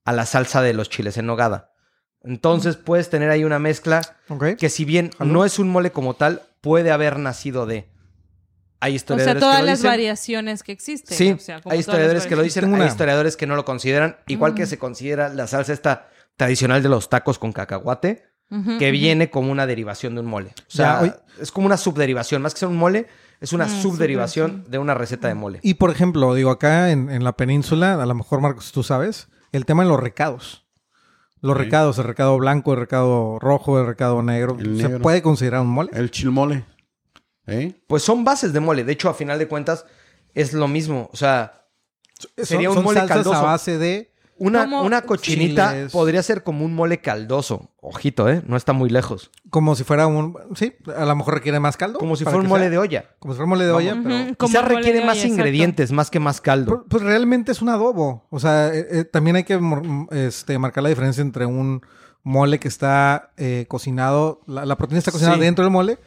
[0.05, 1.73] a la salsa de los chiles en nogada.
[2.23, 4.03] Entonces puedes tener ahí una mezcla
[4.59, 7.90] que si bien no es un mole como tal, puede haber nacido de.
[8.81, 9.91] Hay O historiadores sea, todas que lo las dicen.
[9.91, 11.17] variaciones que existen.
[11.17, 14.17] Sí, o sea, como hay historiadores que lo dicen, hay historiadores que no lo consideran,
[14.27, 18.25] igual que se considera la salsa esta tradicional de los tacos con cacahuate,
[18.79, 20.51] que viene como una derivación de un mole.
[20.57, 23.07] O sea, Ya, es como una subderivación, más que ser un mole,
[23.41, 25.61] es una Mm, subderivación de una receta de mole.
[25.63, 29.29] Y por ejemplo, digo, acá en, en la península, a lo mejor Marcos, tú sabes,
[29.53, 30.67] el tema de los recados.
[31.43, 34.57] Los recados, el recado blanco, el recado rojo, el recado negro.
[34.59, 35.01] El ¿Se negro.
[35.01, 35.91] puede considerar un mole?
[35.95, 36.65] El chilmole.
[37.47, 37.75] ¿Eh?
[37.87, 39.85] Pues son bases de mole, de hecho, a final de cuentas,
[40.35, 41.09] es lo mismo.
[41.13, 41.65] O sea,
[42.37, 43.35] sería son, un son mole caldoso.
[43.35, 44.13] a base de...
[44.39, 45.93] una, una cochinita chiles.
[45.93, 47.71] podría ser como un mole caldoso.
[47.81, 48.43] Ojito, ¿eh?
[48.47, 49.31] No está muy lejos.
[49.49, 50.37] Como si fuera un...
[50.55, 51.99] Sí, a lo mejor requiere más caldo.
[51.99, 53.05] Como si fuera un mole sea- de olla.
[53.19, 54.37] Como si fuera un mole de olla, Ujú, pero...
[54.37, 55.35] como Quizás requiere más olla, exacto.
[55.35, 56.73] ingredientes, más que más caldo.
[56.73, 58.27] Pues, pues realmente es un adobo.
[58.31, 59.83] O sea, eh, eh, también hay que mor-
[60.13, 61.83] este, marcar la diferencia entre un
[62.23, 65.41] mole que está eh, cocinado, la, la proteína está cocinada Sí.
[65.43, 65.99] dentro del mole,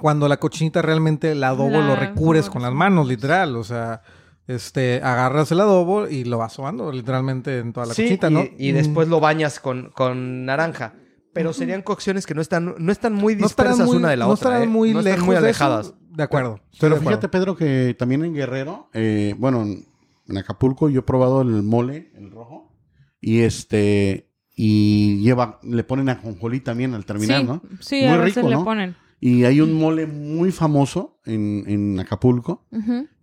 [0.00, 3.56] cuando la cochinita realmente el adobo La- lo recubres no, con las manos, literal.
[3.56, 4.02] O sea,
[4.46, 8.32] este, agarras el adobo y lo vas sobando literalmente en toda la Sí, cochinita, y,
[8.32, 8.44] ¿no?
[8.58, 10.94] y Mm, después lo bañas con, con naranja.
[11.34, 14.24] Pero serían cocciones que no están, no están muy no dispersas muy, una de la
[14.26, 14.48] no otra.
[14.50, 14.72] estarán ¿eh?
[14.72, 15.64] muy no están lejos muy de eso.
[15.64, 15.94] alejadas.
[16.10, 16.60] De acuerdo.
[16.80, 17.00] Pero de acuerdo.
[17.10, 19.86] fíjate, Pedro, que también en Guerrero, eh, bueno, en
[20.30, 22.70] en Acapulco yo he probado el mole, el rojo.
[23.18, 27.62] Y este, y lleva, le ponen ajonjolí también al terminar, sí, ¿no?
[27.80, 28.64] sí, Muy a veces rico, le ¿no?
[28.64, 28.96] ponen.
[29.20, 32.66] Y hay un mole muy famoso en, en Acapulco,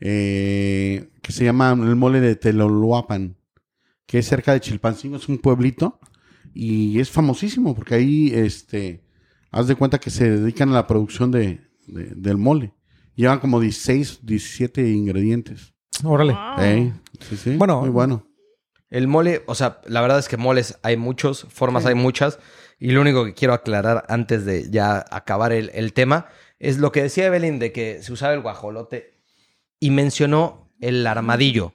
[0.01, 3.37] eh, que se llama el mole de Teloloapan,
[4.05, 5.99] que es cerca de Chilpancingo, es un pueblito,
[6.53, 9.03] y es famosísimo, porque ahí, este,
[9.51, 12.73] haz de cuenta que se dedican a la producción de, de- del mole.
[13.15, 15.73] Llevan como 16, 17 ingredientes.
[16.03, 16.33] Órale.
[16.33, 16.59] Wow.
[16.65, 18.27] Ey, sí, sí, Bueno, muy bueno.
[18.89, 22.37] El mole, o sea, la verdad es que moles hay muchos, formas hay muchas.
[22.80, 26.28] Y lo único que quiero aclarar antes de ya acabar el, el tema
[26.59, 29.21] es lo que decía Evelyn de que se usaba el guajolote
[29.80, 31.73] y mencionó el armadillo.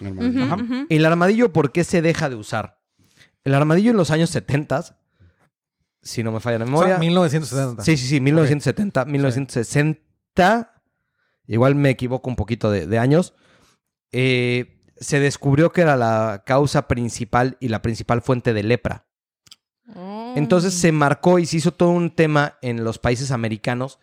[0.00, 0.56] Ajá.
[0.56, 0.86] ujú.
[0.88, 2.78] ¿El armadillo por qué se deja de usar?
[3.44, 4.98] El armadillo en los años 70,
[6.02, 6.98] si no me falla la O sea, memoria.
[6.98, 7.82] 1970.
[7.84, 10.74] Sí, sí, sí, 1970, 1960.
[11.46, 13.34] Igual me equivoco un poquito de, de años.
[14.12, 19.06] eh, se descubrió que era la causa principal y la principal fuente de lepra.
[19.94, 20.34] Oh.
[20.36, 23.98] Entonces se marcó y se hizo todo un tema en los países americanos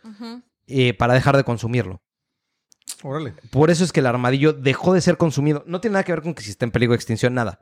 [0.68, 2.02] eh, para dejar de consumirlo.
[3.04, 3.34] Órale.
[3.52, 5.64] Por eso es que el armadillo dejó de ser consumido.
[5.68, 7.60] No tiene nada que ver con que si está en peligro de extinción, nada.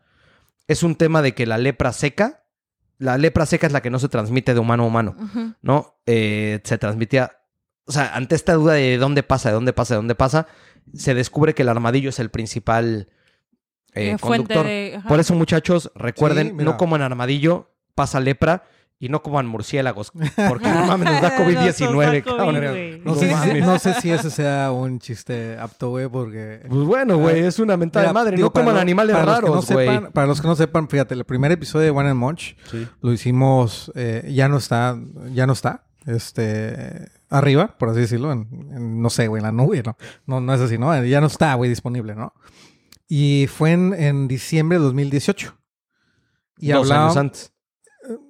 [0.68, 2.46] Es un tema de que la lepra seca,
[2.98, 5.16] la lepra seca es la que no se transmite de humano a humano.
[5.62, 5.98] ¿no?
[6.06, 7.40] Eh, se transmitía.
[7.86, 10.48] O sea, ante esta duda de dónde pasa, de dónde pasa, de dónde pasa,
[10.94, 13.10] se descubre que el armadillo es el principal
[13.94, 14.66] eh, conductor.
[14.66, 15.02] de-.
[15.08, 18.64] Por eso, muchachos, recuerden, Sí, no coman armadillo, pasa lepra
[19.00, 20.12] y no coman murciélagos.
[20.48, 22.56] Porque no mames, nos da COVID-19, Nos da COVID, cabrón.
[22.72, 23.00] güey.
[23.00, 23.66] No, No sé si, mames.
[23.66, 26.62] no sé si ese sea un chiste apto, güey, porque...
[26.70, 28.36] Pues bueno, güey, es una mentada de Mira, madre.
[28.38, 29.88] digo, no coman lo- animales no raros, güey.
[29.90, 32.88] sepan- Para los que no sepan, fíjate, el primer episodio de One and Munch Sí.
[33.02, 34.98] lo hicimos, eh, ya no está,
[35.34, 39.52] ya no está, este, arriba, por así decirlo, en, en, no sé, güey, en la
[39.52, 39.98] nube, ¿no?
[40.26, 41.04] No, no es así, ¿no?
[41.04, 42.34] Ya no está, güey, disponible, ¿no?
[43.10, 45.58] Y fue en, en diciembre de 2018.
[46.60, 47.53] Y Dos hablaba- años antes.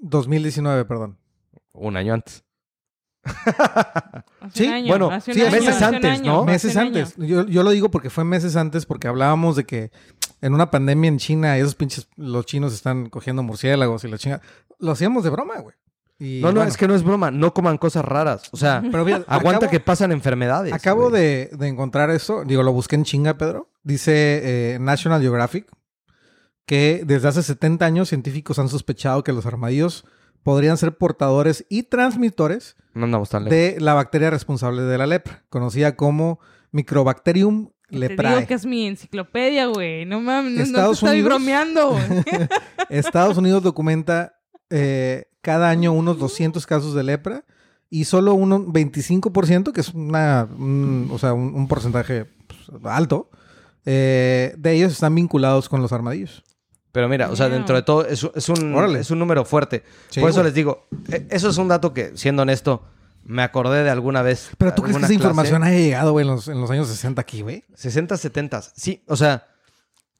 [0.01, 1.17] 2019, perdón.
[1.73, 2.43] Un año antes.
[4.53, 6.45] Sí, año, bueno, sí, año, meses antes, año, ¿no?
[6.45, 7.15] Meses antes.
[7.17, 9.91] Yo, yo lo digo porque fue meses antes porque hablábamos de que
[10.41, 14.41] en una pandemia en China esos pinches, los chinos están cogiendo murciélagos y la chinga.
[14.79, 15.75] Lo hacíamos de broma, güey.
[16.19, 17.31] Y, No, no, bueno, es que no es broma.
[17.31, 18.43] No coman cosas raras.
[18.51, 20.73] O sea, Pero mira, aguanta acabo- que pasan enfermedades.
[20.73, 22.43] Acabo de, de encontrar eso.
[22.45, 23.69] Digo, lo busqué en chinga, Pedro.
[23.83, 25.67] Dice eh, National Geographic
[26.65, 30.05] que desde hace 70 años científicos han sospechado que los armadillos
[30.43, 33.57] podrían ser portadores y transmitores No andamos tan lejos.
[33.57, 36.39] de la bacteria responsable de la lepra, conocida como
[36.71, 38.35] Microbacterium Te leprae.
[38.35, 40.05] digo que es mi enciclopedia, güey.
[40.05, 41.91] No mames, no, te estoy bromeando.
[41.91, 42.23] güey.
[42.89, 44.35] Estados Unidos documenta
[44.69, 47.45] eh, cada año unos 200 casos de lepra
[47.89, 53.29] y solo un 25%, que es una, un- o sea, un, un porcentaje pues, alto,
[53.85, 56.43] eh, de ellos están vinculados con los armadillos.
[56.93, 59.83] Pero mira, o sea, dentro de todo es, es un, es un número fuerte.
[60.09, 60.45] Sí, Por eso güey.
[60.45, 62.83] les digo, eh, eso es un dato que, siendo honesto,
[63.25, 64.51] me acordé de alguna vez.
[64.57, 65.13] Pero tú crees que esa clase.
[65.15, 67.65] información haya llegado, güey, en los, en los años 60 aquí, güey.
[67.75, 68.61] 60, 70.
[68.75, 69.47] Sí, o sea,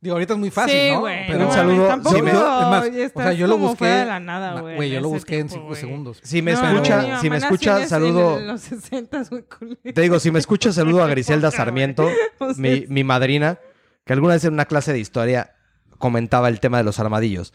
[0.02, 1.00] Digo, ahorita es muy fácil, sí, ¿no?
[1.00, 1.28] güey.
[1.28, 3.86] Pero no un saludo- Tampoco, sí, me- es más, o sea, yo lo busqué.
[3.86, 4.76] de la nada, güey.
[4.76, 5.80] Güey, yo lo busqué en tiempo, 5 güey.
[5.80, 6.20] segundos.
[6.24, 8.38] si me No, escucha, si me escucha, saludo.
[8.38, 9.80] En los 60, güey, culero.
[9.96, 11.52] Te digo, si me escucha, saludo a Griselda.
[11.52, 12.10] Sarmiento,
[12.58, 13.60] mi, mi madrina,
[14.06, 15.56] que alguna vez en una clase de historia
[15.98, 17.54] comentaba el tema de los armadillos.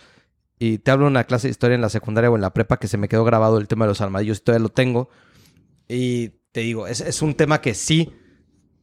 [0.59, 2.78] Y te hablo de una clase de historia en la secundaria o en la prepa
[2.78, 5.09] que se me quedó grabado el tema de los armadillos y todavía lo tengo.
[5.89, 8.12] Y te digo, es, es un tema que sí,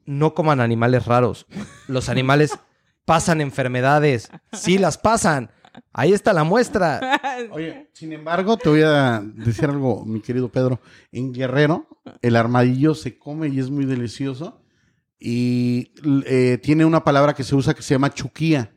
[0.06, 1.46] no coman animales raros.
[1.88, 2.58] Los animales
[3.06, 5.52] pasan enfermedades, sí las pasan.
[5.92, 7.20] Ahí está la muestra.
[7.52, 10.80] Oye, sin embargo, te voy a decir algo, mi querido Pedro.
[11.12, 11.88] En Guerrero,
[12.22, 14.62] el armadillo se come y es muy delicioso.
[15.20, 15.92] Y
[16.26, 18.75] eh, tiene una palabra que se usa que se llama chuquía.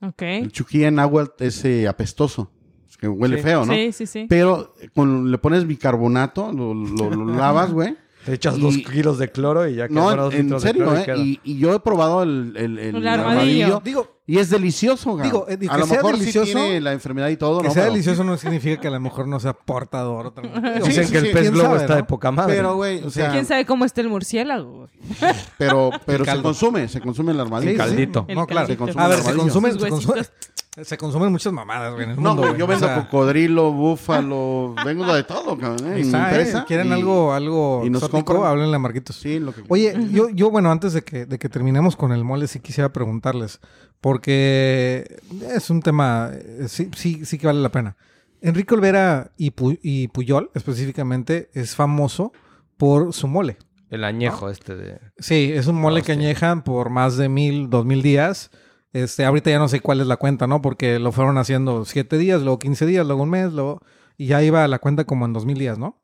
[0.00, 0.22] Ok.
[0.22, 2.50] El chuquía en agua es eh, apestoso.
[2.88, 3.42] Es que huele Sí.
[3.42, 3.72] feo, ¿no?
[3.72, 4.26] Sí, sí, sí.
[4.28, 7.96] Pero eh, con, le pones bicarbonato, lo, lo- lo lavas, güey.
[8.24, 10.68] Te echas Y- dos kilos de cloro y ya No, quedan dos en litros de
[10.68, 11.04] serio, cloro y ¿eh?
[11.04, 11.16] queda.
[11.18, 13.66] Y, y yo he probado el, el- el El armadillo.
[13.66, 13.82] armadillo.
[13.84, 15.22] Digo, Y es delicioso, güey.
[15.24, 17.68] Digo, eh, que a lo sea mejor delicioso, sí tiene la enfermedad y todo, que
[17.68, 17.72] ¿no?
[17.74, 20.34] sea Pero- delicioso no significa que a lo mejor no sea portador.
[20.34, 22.56] Digo, Sí, Dicen sí, que el pez ¿Quién globo sabe, está de poca madre.
[22.56, 24.72] Pero, güey, o sea, ¿Quién sabe cómo está el murciélago?
[24.78, 24.88] güey?
[25.58, 26.42] pero, pero se caldo.
[26.42, 27.70] consume, se consume el armadillo.
[27.70, 27.78] Sí, sí.
[27.78, 28.26] caldito.
[28.34, 28.66] No, claro.
[28.66, 28.78] Se caldito.
[28.84, 29.42] consume A ver, el se armadillo.
[29.52, 30.88] consumen, Sus se, consumen, huesitos.
[30.88, 32.04] se consumen muchas mamadas, güey.
[32.04, 35.86] en el No, mundo, güey, yo O vendo sea, cocodrilo, búfalo, vengo de todo, cabrón.
[35.92, 35.94] ¿eh?
[35.94, 36.64] ahí está, ¿eh?
[36.66, 38.32] ¿Quieren y- algo, algo y nos exótico?
[38.32, 38.50] compran.
[38.50, 39.14] Háblenle a Marquitos.
[39.16, 39.62] Sí, lo que...
[39.68, 42.92] Oye, yo, yo, bueno, antes de que, de que terminemos con el mole, sí quisiera
[42.92, 43.60] preguntarles,
[44.00, 45.16] porque
[45.54, 47.96] es un tema, eh, sí, sí, sí que vale la pena.
[48.40, 52.32] Enrique Olvera y, Pu- y Puyol, específicamente, es famoso
[52.76, 53.56] por su mole.
[53.90, 55.00] El añejo este de...
[55.18, 56.26] Sí, es un mole que Hostia.
[56.28, 58.50] añejan por más de mil, dos mil días.
[58.92, 60.60] Este, ahorita ya no sé cuál es la cuenta, ¿no?
[60.62, 63.80] Porque lo fueron haciendo siete días, luego 15 días, luego un mes, luego...
[64.18, 66.02] Y ya iba la cuenta como en 2000 días, ¿no?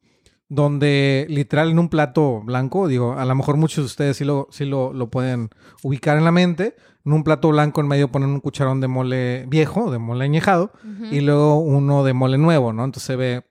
[0.48, 4.48] Donde literal en un plato blanco, digo, a lo mejor muchos de ustedes sí lo,
[4.50, 5.48] sí lo, lo pueden
[5.82, 6.76] ubicar en la mente.
[7.04, 10.72] En un plato blanco en medio ponen un cucharón de mole viejo, de mole añejado,
[11.10, 12.84] y luego uno de mole nuevo, ¿no?
[12.84, 13.44] Entonces se ve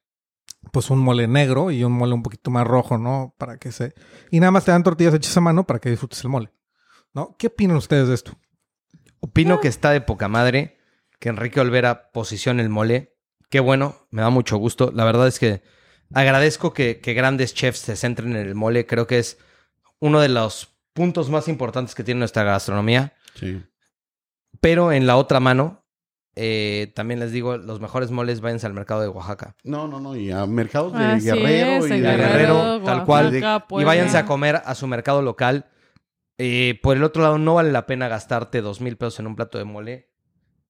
[0.72, 3.36] pues un mole negro y un mole un poquito más rojo, ¿no?
[3.38, 3.94] Para que se...
[4.30, 6.52] Y nada más te dan tortillas hechas a mano para que disfrutes el mole,
[7.14, 7.36] ¿no?
[7.38, 8.38] ¿Qué opinan ustedes de esto?
[9.20, 10.78] Opino que está de poca madre
[11.20, 13.16] que Enrique Olvera posicione el mole.
[13.50, 14.92] Qué bueno, me da mucho gusto.
[14.94, 15.62] La verdad es que
[16.14, 18.86] agradezco que, que grandes chefs se centren en el mole.
[18.86, 19.38] Creo que es
[20.00, 23.14] uno de los puntos más importantes que tiene nuestra gastronomía.
[23.36, 23.62] Sí.
[24.60, 25.84] Pero en la otra mano,
[26.36, 29.56] eh, también les digo, los mejores moles váyanse al mercado de Oaxaca.
[29.64, 30.16] No, no, no.
[30.16, 33.26] Y a mercados de Así Guerrero es, y de Guerrero, tal cual.
[33.28, 35.68] Oaxaca, Y váyanse a comer a su mercado local.
[36.38, 39.36] Eh, por el otro lado, no vale la pena gastarte dos mil pesos en un
[39.36, 40.10] plato de mole.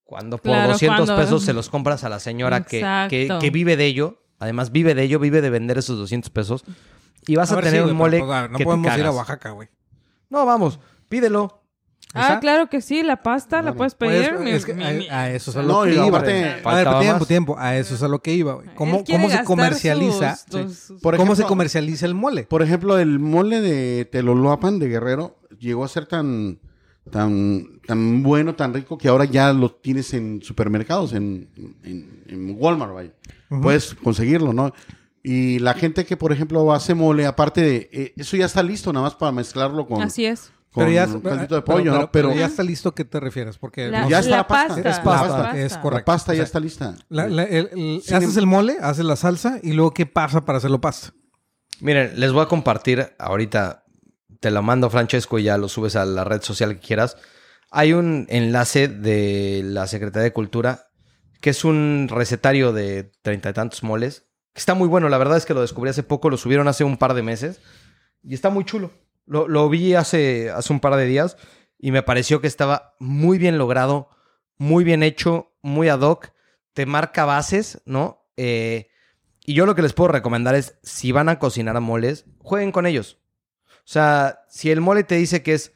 [0.03, 3.77] Cuando por Claro, 200 cuando- pesos se los compras a la señora que, que, vive
[3.77, 4.23] de ello.
[4.39, 6.65] Además, vive de ello, vive de vender esos 200 pesos.
[7.27, 8.65] Y vas a, ver, tener sí, un mole pero, pues, a ver, no que te
[8.65, 9.11] podemos ir a.
[9.11, 9.69] Oaxaca, güey.
[10.29, 11.60] No, vamos, pídelo.
[12.13, 14.39] Ah, claro que sí, la pasta la puedes Pues, pedir.
[14.39, 16.05] mi- es que mi- a, eso es a lo No, que iba.
[16.07, 17.55] aparte- A ver, tiempo, tiempo.
[17.57, 18.67] A eso es a lo que iba, güey.
[18.75, 20.35] ¿Cómo, se comercializa?
[20.35, 22.43] sus- sus- sus- Por ¿Cómo se comercializa el mole?
[22.43, 26.59] Por ejemplo, el mole de Teloloapan de Guerrero llegó a ser tan,
[27.09, 31.47] tan, tan bueno, tan rico, que ahora ya lo tienes en supermercados, en,
[31.83, 33.11] en, en Walmart, vaya.
[33.61, 34.73] Puedes conseguirlo, ¿no?
[35.23, 37.89] Y la gente que, por ejemplo, hace mole, aparte de...
[37.91, 40.51] eh, eso ya está listo, nada más para mezclarlo con, Así es.
[40.71, 42.11] Con Pero ya, un caldito de pero- pollo, pero- ¿no?
[42.11, 43.57] Pero, ya está listo, ¿qué te refieres?
[43.57, 44.67] Porque La, no- Ya está la la pasta.
[44.75, 44.89] pasta.
[44.89, 46.05] Es la pasta, es la correcto.
[46.05, 46.95] pasta O ya sea, está lista.
[47.09, 50.79] la- la- el- haces el mole, haces la salsa y luego ¿qué pasa para hacerlo
[50.79, 51.13] pasta?
[51.81, 53.83] Miren, les voy a compartir ahorita,
[54.39, 57.17] te lo mando Francesco y ya lo subes a la red social que quieras.
[57.69, 60.87] Hay un enlace de la Secretaría de Cultura
[61.41, 64.25] que es un recetario de treinta y tantos moles.
[64.53, 66.83] Que está muy bueno, la verdad es que lo descubrí hace poco, lo subieron hace
[66.83, 67.59] un par de meses
[68.23, 68.91] y está muy chulo.
[69.25, 71.37] Lo, lo vi hace, hace un par de días
[71.81, 74.09] y me pareció que estaba muy bien logrado,
[74.57, 76.31] muy bien hecho, muy ad hoc.
[76.73, 78.29] Te marca bases, ¿no?
[78.37, 78.89] Eh,
[79.43, 82.85] y yo lo que les puedo recomendar es, si van a cocinar moles, jueguen con
[82.85, 83.17] ellos.
[83.79, 85.73] O sea, si el mole te dice que es,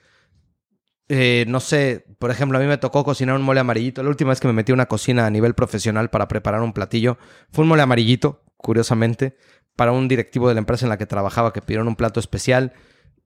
[1.10, 4.04] eh, no sé, por ejemplo, a mí me tocó cocinar un mole amarillito.
[4.04, 6.74] La última vez que me metí a una cocina a nivel profesional para preparar un
[6.74, 7.18] platillo,
[7.52, 9.36] fue un mole amarillito, curiosamente,
[9.76, 12.74] para un directivo de la empresa en la que trabajaba que pidieron un plato especial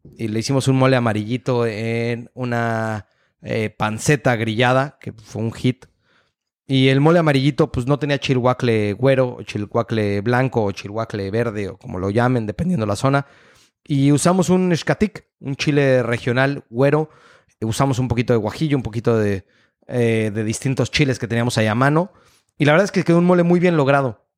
[0.03, 3.07] y le hicimos un mole amarillito en una
[3.41, 5.85] eh, panceta grillada, que fue un hit.
[6.67, 11.69] Y el mole amarillito, pues no tenía chilhuacle güero, o chilhuacle blanco, o chilhuacle verde,
[11.69, 13.25] o como lo llamen, dependiendo la zona.
[13.83, 17.09] Y usamos un escatic, un chile regional güero.
[17.61, 19.45] Usamos un poquito de guajillo, un poquito de,
[19.87, 22.13] eh, de distintos chiles que teníamos ahí a mano.
[22.57, 24.28] Y la verdad es que quedó un mole muy bien logrado.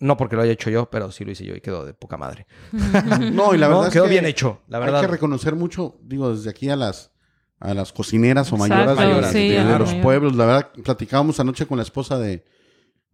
[0.00, 2.16] No porque lo haya hecho yo, pero sí lo hice yo y quedó de poca
[2.16, 2.46] madre.
[3.32, 5.00] No, y la No, verdad es quedó que bien hecho, la verdad.
[5.00, 7.12] Hay que reconocer mucho, digo, desde aquí a las
[7.60, 10.36] a las cocineras o Exacto, mayoras, de- Mayoras, de, sí, de a los pueblos.
[10.36, 12.44] La verdad, platicábamos anoche con la esposa de,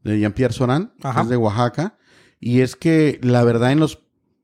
[0.03, 1.97] de Jean-Pierre Során, que es de Oaxaca,
[2.41, 4.01] y es que la verdad en los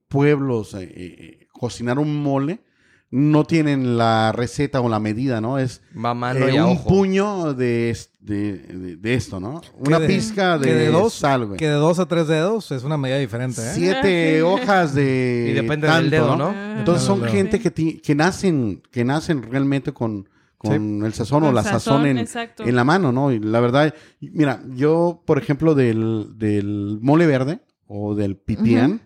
[0.09, 2.65] pueblos eh, eh, cocinar un mole
[3.13, 5.59] no tienen la receta o la medida, ¿no?
[5.59, 6.89] Es Va a mano eh, y a un ojo.
[6.89, 9.61] puño de, de, de- de esto, ¿no?
[9.79, 11.59] Una de- pizca de, que de dos, sal, güey.
[11.59, 13.71] Que de dos a tres dedos es una medida diferente, ¿eh?
[13.75, 16.53] Siete hojas de Y depende tanto, del dedo, ¿no?
[16.55, 21.43] Ah, Entonces son gente que, ti- que nacen que nacen realmente con, con el sazón
[21.43, 23.33] o la sazón, sazón, en, en la mano, ¿no?
[23.33, 27.59] Y la verdad, mira, yo, por ejemplo, del, del mole verde
[27.89, 29.01] o del pipián,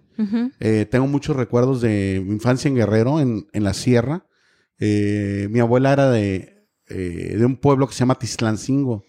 [0.61, 4.27] Eh, tengo muchos recuerdos de mi infancia en Guerrero, en, en la sierra.
[4.79, 9.05] Eh, mi abuela era de, eh, de un pueblo que se llama Tizlancingo,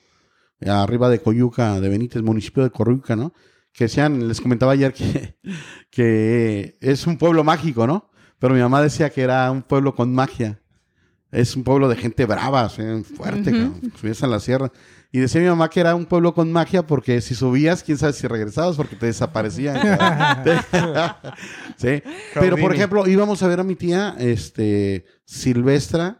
[0.65, 3.33] arriba de Coyuca, de Benítez, municipio de Coyuca, ¿no?
[3.71, 5.37] Que decían, les comentaba ayer que,
[5.89, 8.09] que es un pueblo mágico, ¿no?
[8.39, 10.61] Pero mi mamá decía que era un pueblo con magia.
[11.31, 14.71] Es un pueblo de gente brava, fuerte, cabrón, subías a la sierra.
[15.15, 18.11] Y decía mi mamá que era un pueblo con magia porque si subías, quién sabe
[18.11, 19.77] si regresabas porque te desaparecían.
[21.77, 22.03] sí.
[22.33, 26.19] Pero, por ejemplo, íbamos a ver a mi tía, este, Silvestra,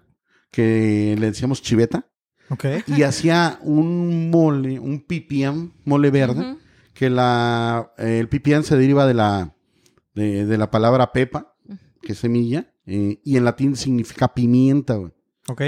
[0.50, 2.08] que le decíamos chiveta,
[2.50, 2.68] Ok.
[2.88, 6.56] y hacía un mole, un pipián, mole verde,
[6.94, 9.58] que la, eh, el pipián se deriva de la,
[10.14, 11.54] de, de la palabra pepa,
[12.02, 15.12] que es semilla, eh, y en latín significa pimienta, güey.
[15.50, 15.62] Ok.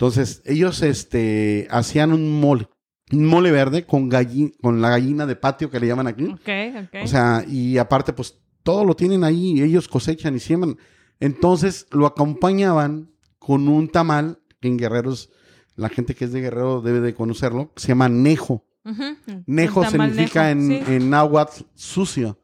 [0.00, 2.70] Entonces, ellos este, hacían un mole,
[3.12, 6.24] un mole verde con, galli- con la gallina de patio que le llaman aquí.
[6.24, 6.48] Ok,
[6.86, 7.04] ok.
[7.04, 10.78] O sea, y aparte, pues todo lo tienen ahí, ellos cosechan y siembran.
[11.18, 15.28] Entonces, lo acompañaban con un tamal, que en Guerreros
[15.76, 18.64] la gente que es de Guerrero debe de conocerlo, se llama nejo.
[18.86, 19.02] Ujú.
[19.44, 20.92] Nejo El tamal significa nejo, en, sí.
[20.94, 22.38] en náhuatl sucio.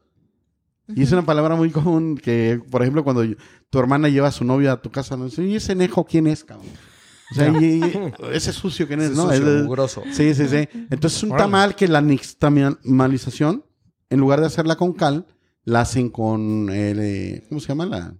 [0.95, 3.23] Y es una palabra muy común que, por ejemplo, cuando
[3.71, 6.27] tu hermana lleva a su novia a tu casa, no dice, ¿y ese nejo quién
[6.27, 6.67] es, cabrón?
[7.31, 9.23] O sea, y- y- ese sucio quién es, Ese ¿no?
[9.29, 10.03] sucio, Es- mugroso.
[10.11, 10.67] Sí, sí, sí.
[10.89, 11.43] Entonces es un Órale.
[11.43, 13.65] tamal que la nixtamalización,
[14.09, 15.25] en lugar de hacerla con cal,
[15.63, 17.85] la hacen con el, eh, ¿cómo se llama?
[17.85, 18.13] La,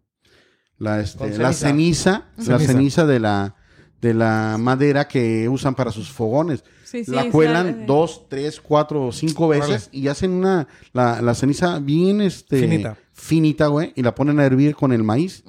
[0.78, 2.26] la, este, la ceniza.
[2.36, 3.06] ceniza, la Ceniza.
[3.06, 3.56] de la,
[4.02, 6.64] de la madera que usan para sus fogones.
[6.84, 7.84] Sí, sí, la cuelan sí.
[7.88, 9.90] dos, tres, cuatro, cinco veces Órale.
[9.92, 12.98] y hacen una, la, la ceniza bien, este, Finita.
[13.14, 15.44] finita, güey, y la ponen a hervir con el maíz.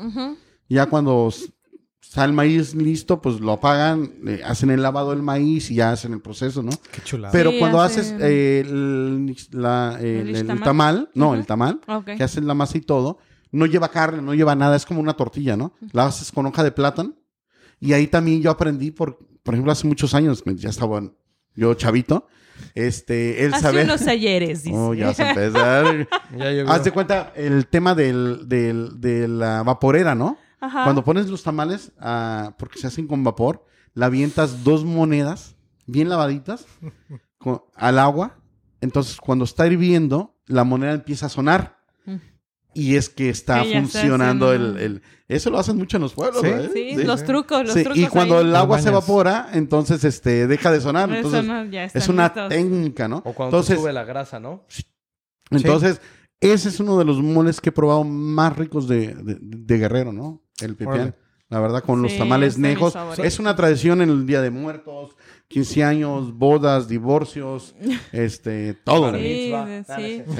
[0.68, 1.32] Ya cuando
[2.08, 5.92] está el maíz listo, pues lo apagan, le hacen el lavado del maíz y ya
[5.92, 6.70] hacen el proceso, ¿no?
[6.90, 7.32] Qué chulada.
[7.32, 11.80] Pero Sí, cuando hacen- haces eh, el, la- el- tamal, no, el tamal,
[12.16, 13.18] que haces la masa y todo,
[13.52, 15.72] no lleva carne, no lleva nada, es como una tortilla, ¿no?
[15.92, 17.14] La haces con hoja de plátano.
[17.80, 21.02] Y ahí también yo aprendí, por, por ejemplo, hace muchos años, me- ya estaba
[21.54, 22.26] yo chavito,
[22.74, 23.84] este, el Hace saber...
[23.84, 24.76] unos ayeres, dice.
[24.76, 26.08] Oh, ya vas a empezar.
[26.36, 26.64] Ya.
[26.72, 30.38] Haz de cuenta el tema del, del- de la vaporera, ¿no?
[30.60, 30.84] Ajá.
[30.84, 35.56] Cuando pones los tamales, ah, porque se hacen con vapor, la avientas dos monedas
[35.86, 36.66] bien lavaditas
[37.38, 38.38] con- al agua.
[38.80, 41.78] Entonces, cuando está hirviendo, la moneda empieza a sonar.
[42.04, 42.16] Mm.
[42.74, 46.02] Y es que está Que ya está funcionando el, el- Eso lo hacen mucho en
[46.04, 46.70] los pueblos, Sí, ¿eh?
[46.72, 47.02] Sí, Sí.
[47.04, 47.98] los trucos, los Sí, trucos.
[47.98, 48.44] y cuando ahí.
[48.46, 51.10] el agua se evapora, entonces este deja de sonar.
[51.12, 52.48] Entonces, no, ya es una listos.
[52.50, 53.18] técnica, ¿no?
[53.18, 54.64] O cuando entonces, sube la grasa, ¿no?
[55.50, 56.00] entonces
[56.40, 60.12] ese es uno de los moles que he probado más ricos de, de- de Guerrero,
[60.12, 60.42] ¿no?
[60.60, 60.94] El pipián.
[60.94, 61.14] Órale.
[61.50, 62.92] La verdad, con los tamales nejos.
[63.24, 65.16] Es una tradición en el Día de Muertos,
[65.48, 67.74] 15 años, bodas, divorcios,
[68.12, 69.14] este, todo.
[69.14, 69.54] Sí,
[69.96, 70.22] sí.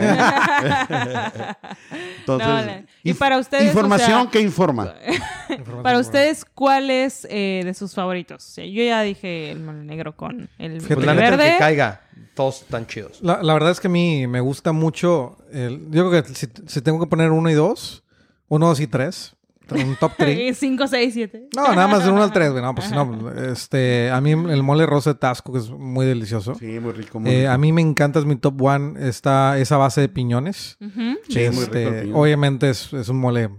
[2.18, 4.94] Entonces, No, y para ustedes, Información o sea, que informa.
[5.82, 8.46] Para ustedes, ¿cuál es eh, de sus favoritos?
[8.46, 12.02] O sea, yo ya dije el mole negro con el Pues la neta, que caiga.
[12.34, 13.20] Todos están chidos.
[13.22, 15.38] La, la verdad es que a mí me gusta mucho.
[15.50, 18.04] El, yo creo que si, si tengo que poner uno y dos,
[18.48, 19.34] uno, dos y tres,
[19.70, 20.54] un top three.
[20.54, 21.48] 5, 6, 7.
[21.56, 22.62] No, nada más de uno al tres, güey.
[22.62, 23.30] No, pues no.
[23.50, 26.54] Este, a mí el mole rosa de Tasco, que es muy delicioso.
[26.54, 27.20] Sí, muy rico.
[27.20, 27.52] Muy Eh, rico.
[27.52, 30.76] a mí me encanta, es mi top one, está esa base de piñones.
[30.80, 33.50] Sí, muy rico el Este, obviamente es, es un mole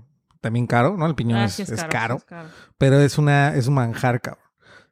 [0.41, 1.05] también caro, ¿no?
[1.05, 2.49] El piñón Ah, es, sí es caro, sí es caro.
[2.77, 4.43] pero es una es un manjar, cabrón.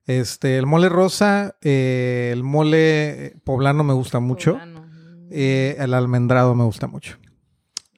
[0.05, 4.53] Este, el mole rosa, eh, el mole poblano me gusta mucho.
[4.53, 4.85] Poblano.
[5.31, 7.17] Eh, el almendrado me gusta mucho.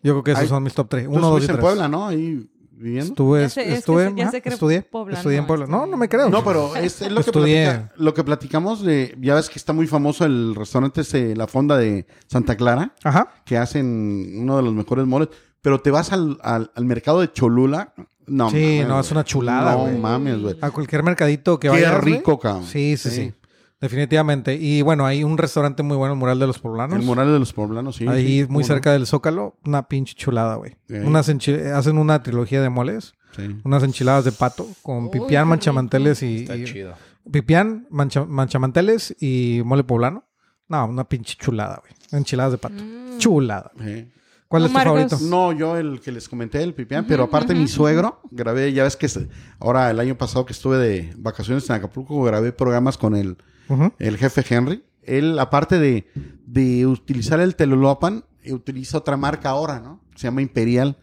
[0.01, 1.05] Yo creo que esos Ay, son mis top 3.
[1.05, 1.55] Tú Uno, dos y tres.
[1.57, 2.07] en Puebla, ¿no?
[2.07, 2.49] Ahí
[2.79, 3.11] viviendo.
[3.11, 5.65] Estuve, Ya sé, es que estuve, ya cree estudié, poblano, estudié en Puebla.
[5.65, 5.75] este.
[5.75, 6.29] No, no me creo.
[6.29, 7.65] No, pero es, es lo, que Estudié.
[7.65, 9.15] platica- lo que platicamos de...
[9.19, 13.29] Ya ves que está muy famoso el restaurante ese, La Fonda de Santa Clara, Ajá.
[13.45, 15.29] que hacen uno de los mejores moles.
[15.61, 17.93] Pero te vas al, al- al mercado de Cholula...
[18.27, 19.97] No, Sí, mames, no, es una chulada, No güey.
[19.97, 20.55] mames, güey.
[20.61, 22.03] A cualquier mercadito que Qué vayas.
[22.03, 22.63] rico, cabrón.
[22.63, 23.33] Sí, sí, sí, Sí.
[23.81, 24.55] Definitivamente.
[24.55, 26.99] Y bueno, hay un restaurante muy bueno, el Mural de los Poblanos.
[26.99, 28.07] El mural de los poblanos, sí.
[28.07, 28.67] Ahí sí, muy no.
[28.67, 29.57] cerca del Zócalo.
[29.65, 30.75] Una pinche chulada, güey.
[30.87, 30.95] Sí.
[30.95, 33.13] Unas Hacen una trilogía de moles.
[33.35, 33.55] Sí.
[33.63, 36.93] Unas enchiladas de pato con Uy, pipián, manchamanteles y, Está y- chido.
[37.31, 40.25] pipián, mancha- manchamanteles y mole poblano.
[40.67, 41.93] No, una pinche chulada, güey.
[42.11, 42.83] Enchiladas de pato.
[42.83, 43.17] Mm.
[43.19, 43.71] Chulada.
[43.83, 44.11] Sí.
[44.47, 44.93] ¿Cuál No, es tu Marcos.
[45.11, 45.17] favorito?
[45.29, 48.97] No, yo el que les comenté, el pipián, pero aparte mi suegro, grabé, ya ves
[48.97, 49.07] que
[49.59, 53.37] ahora el año pasado que estuve de vacaciones en Acapulco, grabé programas con el,
[53.99, 54.83] El jefe Henry.
[55.03, 56.07] Él, aparte de,
[56.45, 60.01] de utilizar el Teloloapan, eh, utiliza otra marca ahora, ¿no?
[60.15, 60.97] Se llama Imperial.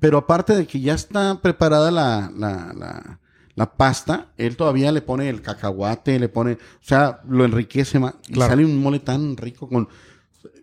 [0.00, 3.20] Pero aparte de que ya está preparada la, la, la,
[3.54, 8.14] la pasta, él todavía le pone el cacahuate, le pone, o sea, lo enriquece más.
[8.28, 9.88] Y sale un mole tan rico con...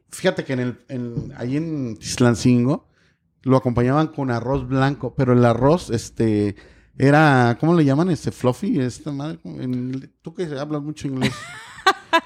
[0.09, 2.89] Fíjate que en el, en, ahí en Tislancingo
[3.43, 6.55] lo acompañaban con arroz blanco, pero el arroz, este,
[6.99, 8.09] era, ¿cómo le llaman?
[8.11, 11.33] Este, fluffy, esta madre, en- tú que hablas mucho inglés.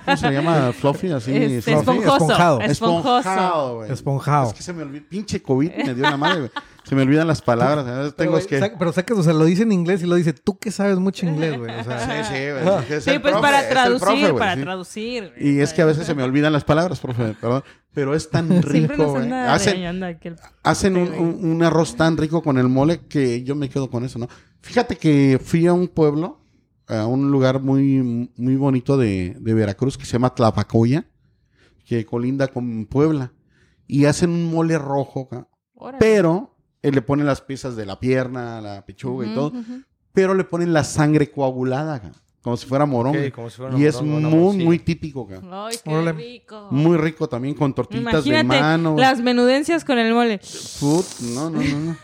[0.05, 0.71] ¿Cómo se llama?
[0.73, 1.35] Fluffy, así.
[1.35, 1.79] Este, fluffy?
[1.99, 2.15] esponjoso.
[2.15, 2.61] esponjado.
[2.61, 3.17] Esponjoso.
[3.19, 3.91] Esponjado, güey.
[3.91, 4.47] Esponjado.
[4.49, 5.03] Es que se me olvida.
[5.09, 6.51] Pinche COVID me dio la madre, güey.
[6.83, 7.85] Se me olvidan las palabras.
[7.85, 8.75] a veces Pero, Tengo que.
[8.77, 11.25] pero sacas, o sea, lo dice en inglés y lo dice tú que sabes mucho
[11.25, 11.79] inglés, güey.
[11.79, 12.97] O sea, Sí, sí, güey.
[12.97, 14.61] es Sí, el pues profe, para es el traducir, profe, güey, para sí.
[14.61, 15.33] traducir.
[15.39, 17.63] Y es que a veces se me olvidan las palabras, profe, perdón.
[17.93, 19.31] Pero es tan rico, güey.
[19.31, 20.03] Hacen,
[20.63, 24.03] hacen un, un- un arroz tan rico con el mole que yo me quedo con
[24.03, 24.27] eso, ¿no?
[24.63, 26.39] Fíjate que fui a un pueblo,
[26.87, 31.05] a un lugar muy, muy bonito de, de Veracruz que se llama Tlapacoya,
[31.85, 33.33] que colinda con Puebla.
[33.87, 35.27] Y hacen un mole rojo,
[35.75, 35.97] Órale.
[35.99, 39.51] pero él le ponen las piezas de la pierna, la pechuga y todo,
[40.13, 42.01] pero le ponen la sangre coagulada,
[42.41, 43.17] como si fuera morón.
[43.17, 45.41] Ok, como si fuera y es morón, muy, muy típico, ca.
[45.67, 46.13] Ay, qué Órale.
[46.13, 46.69] rico.
[46.71, 48.95] Muy rico también con tortitas de Imagínate mano.
[48.97, 50.39] las menudencias con el mole.
[50.79, 51.05] Put,
[51.35, 51.97] no, no, no, no.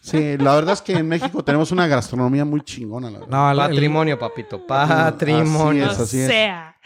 [0.00, 3.30] Sí, la verdad es que en México tenemos una gastronomía muy chingona, la verdad.
[3.30, 4.66] No, el- el- Patrimonio, papito.
[4.66, 5.86] Patrimonio.
[5.86, 6.28] Así es, así es.
[6.28, 6.76] sea.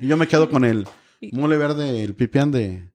[0.00, 0.86] Y yo me quedo con el
[1.32, 2.90] mole verde, el pipián de,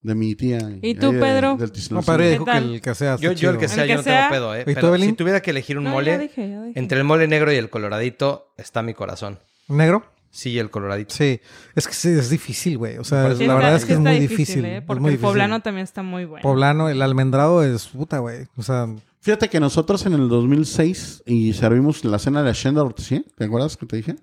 [0.00, 0.58] de mi tía.
[0.82, 1.56] ¿Y tú, ahí Pedro?
[1.56, 3.16] del No, el que sea.
[3.16, 4.60] Yo, yo el que sea, El yo que no tengo pedo, ¿eh?
[4.66, 6.78] ¿Y tú, Pero si tuviera que elegir un No, mole, ya dije, ya dije.
[6.78, 9.38] entre el mole negro y el coloradito, está mi corazón.
[9.68, 10.04] ¿Negro?
[10.34, 11.14] Sí, el coloradito.
[11.14, 11.40] Sí.
[11.76, 12.98] Es que sí, es difícil, güey.
[12.98, 14.64] O sea, Sí la está- verdad es sí que es muy difícil.
[14.64, 14.76] ¿eh?
[14.78, 15.28] es Porque muy el difícil.
[15.30, 16.42] poblano también está muy bueno.
[16.42, 18.46] Poblano, el almendrado es puta, güey.
[18.56, 18.88] O sea,
[19.20, 23.78] Fíjate que nosotros en el 2006 y servimos la cena de Hacienda Ortiz, ¿te acuerdas
[23.78, 24.16] que te dije?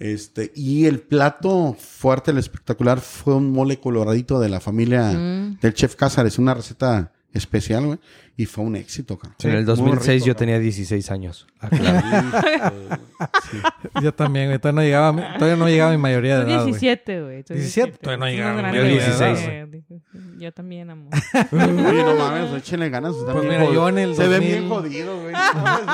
[0.00, 5.60] Este, y el plato fuerte, el espectacular, fue un mole coloradito de la familia Mm.
[5.60, 7.98] del chef Cázares, una receta especial, güey.
[8.36, 9.36] Y fue un éxito, cabrón.
[9.44, 10.38] en el Muy 2006 rico, yo cabrón.
[10.38, 11.46] tenía 16 años.
[11.60, 12.72] Ah, claro.
[14.02, 14.58] yo también, güey.
[14.58, 16.72] Todavía no llegaba, todavía no llegaba a mi mayoría de edad, güey.
[16.72, 17.42] 17, güey.
[17.44, 19.96] tú 17, todavía no llegaba que edad, yo.
[20.38, 21.12] Yo también, amor.
[21.52, 23.14] Oye, no mames, échenle ganas.
[23.14, 25.34] Pues bien mira, yo en el Se ven 2000 bien jodidos, güey.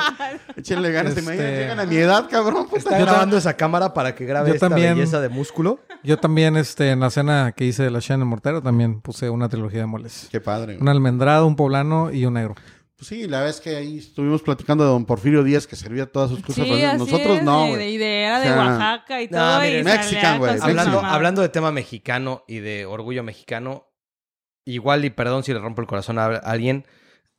[0.57, 1.13] échenle ganas.
[1.13, 1.59] ¿Te Este- imaginas?
[1.59, 2.65] Llegan a mi edad, cabrón.
[2.65, 2.77] puta.
[2.77, 5.79] Está grabando esa cámara para que grabe yo esta también- belleza de músculo.
[6.03, 9.47] Yo también, este, en la cena que hice de la Shannon Mortero, también puse una
[9.49, 10.27] trilogía de moles.
[10.31, 10.73] Qué padre.
[10.73, 10.81] güey.
[10.81, 12.55] Un almendrado, un poblano y un negro.
[12.95, 16.29] Pues sí, la vez que ahí estuvimos platicando de don Porfirio Díaz que servía todas
[16.29, 16.65] sus cosas.
[16.65, 17.89] Sí, pues, así Nosotros es, no, de-.
[17.89, 19.65] Y de, era de O sea, Oaxaca y no, todo.
[19.65, 20.57] y Mexican, güey.
[20.61, 23.91] Hablando, hablando de tema mexicano y de orgullo mexicano,
[24.65, 26.85] igual y perdón si le rompo el corazón a alguien,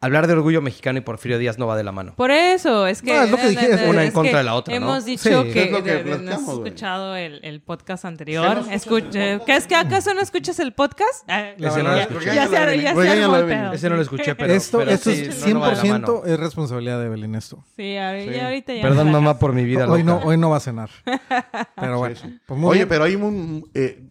[0.03, 2.13] hablar de orgullo mexicano y Porfirio Díaz no va de la mano.
[2.17, 3.15] Por eso, es que...
[3.15, 4.87] No, es lo que dije, es una en contra de la otra, ¿no?
[4.87, 5.51] Hemos dicho Sí.
[5.53, 5.63] que...
[5.65, 8.63] Es lo que de- de- no has escuchado el, el podcast anterior.
[8.65, 11.25] ¿Sí no Escucha- ¿Qué es que acaso no escuchas el podcast?
[11.29, 12.27] Ah, La Ese no lo escuché.
[12.27, 13.73] ya ya pedo.
[13.73, 15.83] Ese no lo escuché, pero, esto pero esto sí, es no, no va de la
[15.83, 16.23] 100% mano.
[16.27, 17.65] es responsabilidad de Evelyn esto.
[17.77, 18.39] Sí, ahorita, Sí.
[18.39, 19.89] ya ahorita ya Perdón, mamá, por mi vida.
[19.91, 20.91] Hoy no, hoy no va a cenar.
[21.77, 23.71] Pero bueno, pues Oye, pero hay un...
[23.75, 24.03] eh,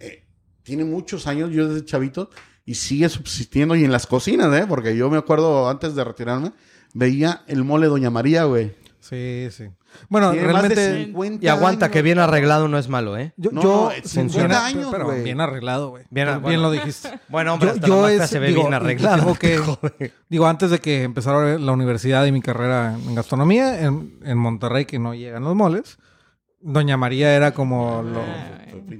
[0.00, 0.24] eh,
[0.62, 2.30] tiene muchos años, yo desde chavito,
[2.64, 3.74] y sigue subsistiendo.
[3.76, 4.66] Y en las cocinas, ¿eh?
[4.68, 6.52] Porque yo me acuerdo, antes de retirarme,
[6.94, 8.74] veía el mole Doña María, güey.
[9.00, 9.64] Sí, sí.
[10.08, 11.92] Bueno, Tiene realmente 50 Y aguanta, años.
[11.92, 13.34] que bien arreglado no es malo, ¿eh?
[13.36, 15.22] yo, No, yo no, 50 funciona- años, pero güey.
[15.24, 16.04] bien arreglado, güey.
[16.08, 16.62] Bien, Bien, bueno.
[16.62, 17.20] lo dijiste.
[17.28, 19.34] Bueno, hombre, Yo- hasta es- se ve digo, bien arreglado.
[19.38, 20.12] que-.
[20.30, 24.84] Digo, antes de que empezara la universidad y mi carrera en gastronomía, en, en Monterrey,
[24.86, 25.98] que no llegan los moles,
[26.64, 28.20] Doña María era como lo...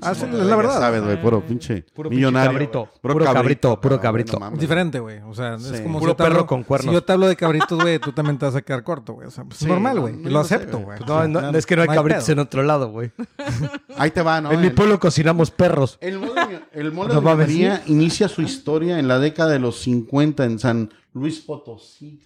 [0.03, 0.75] Ah, sí, es la verdad.
[0.75, 2.51] Ya sabes, güey, puro pinche Puro pinche millonario.
[2.53, 2.89] cabrito.
[3.01, 4.33] Puro cabrito, puro cabrito.
[4.35, 4.59] no mames.
[4.61, 5.21] Diferente, güey.
[5.21, 5.75] O sea, Sí.
[5.75, 6.91] es como Puro si yo te hablo- perro con cuernos.
[6.91, 9.29] Si yo te hablo de cabritos, güey, tú también te vas a quedar corto, güey.
[9.29, 10.15] O sea, pues Sí, es normal, no, güey.
[10.17, 10.99] no, lo sé, acepto, güey.
[10.99, 11.09] güey.
[11.09, 11.59] No, no, claro.
[11.59, 12.33] es que no hay No hay cabritos pedo.
[12.33, 13.13] en otro lado, güey.
[13.97, 14.51] Ahí te va, ¿no?
[14.53, 15.99] En mi El- pueblo cocinamos perros.
[16.01, 19.59] El mole, el mole No de mames, María inicia su historia en la década de
[19.61, 22.21] los 50 en San Luis Potosí.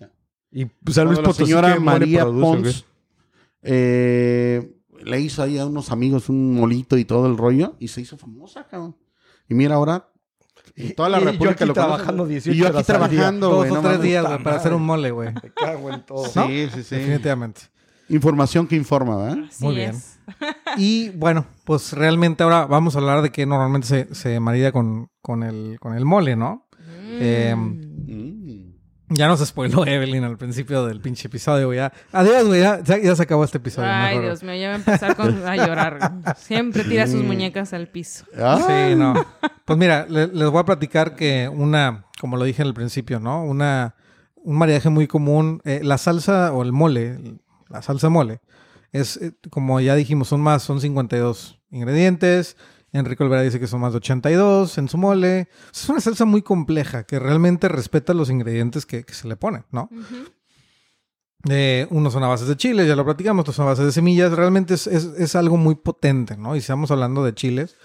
[0.50, 0.60] Y
[0.90, 1.44] San Luis Cuando la Potosí.
[1.44, 2.24] señora ¿qué mole María?
[2.24, 2.84] Pons
[3.62, 4.72] eh,
[5.06, 8.18] le hizo ahí a unos amigos un molito y todo el rollo y se hizo
[8.18, 8.96] famosa, cabrón.
[9.48, 10.08] Y mira ahora,
[10.74, 12.34] y toda la Y yo República aquí trabajando güey.
[12.34, 13.70] 18 Y yo aquí trabajando, Dos güey.
[13.70, 15.32] o no tres días, güey, para hacer un mole, güey.
[15.32, 16.24] Me cago en todo.
[16.34, 16.46] ¿no?
[16.48, 16.96] Sí, sí, sí.
[16.96, 17.62] Definitivamente.
[18.08, 19.44] Información que informa, ¿verdad?
[19.48, 19.90] Así Muy bien.
[19.90, 20.18] es.
[20.76, 25.08] Y bueno, pues realmente ahora vamos a hablar de que normalmente se, se marida con,
[25.22, 26.66] con, el, con el mole, ¿no?
[27.20, 27.86] Eh, Mm.
[29.08, 31.78] Ya nos spoiló Evelyn al principio del pinche episodio, güey.
[31.78, 31.92] Ya.
[32.12, 32.60] Adiós, güey.
[32.60, 33.88] Ya, ya- se acabó este episodio.
[33.90, 34.24] Ay, mejor.
[34.24, 36.12] Dios mío, ya va a empezar con- a llorar.
[36.38, 38.24] Siempre tira sus muñecas al piso.
[38.38, 39.14] Ah, Sí, no.
[39.64, 43.20] Pues mira, le- les voy a platicar que una, como lo dije en el principio,
[43.20, 43.44] ¿no?
[43.44, 43.94] Una,
[44.36, 47.18] un maridaje muy común, eh, la salsa o el mole,
[47.68, 48.40] la salsa mole,
[48.92, 52.56] es, eh, como ya dijimos, son más, son 52 ingredientes.
[52.96, 55.48] Enrique Olvera dice que son más de 82 en su mole.
[55.72, 59.64] Es una salsa muy compleja que realmente respeta los ingredientes que, que se le ponen,
[59.70, 59.88] ¿no?
[61.48, 63.92] Eh, unos son a base de chiles, ya lo platicamos, otros son a base de
[63.92, 64.32] semillas.
[64.32, 66.56] Realmente es, es- es algo muy potente, ¿no?
[66.56, 67.76] Y si estamos hablando de chiles,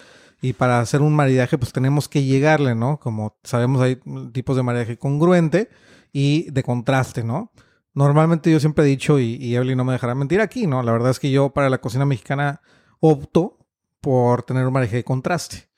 [0.42, 3.00] y para hacer un maridaje, pues tenemos que llegarle, ¿no?
[3.00, 4.00] Como sabemos, hay
[4.34, 5.70] tipos de maridaje congruente
[6.12, 7.52] y de contraste, ¿no?
[7.94, 10.82] Normalmente yo siempre he dicho, y, y Evelyn no me dejará mentir aquí, ¿no?
[10.82, 12.62] La verdad es que yo para la cocina mexicana
[13.00, 13.60] opto
[14.02, 15.70] por tener un maridaje de contraste.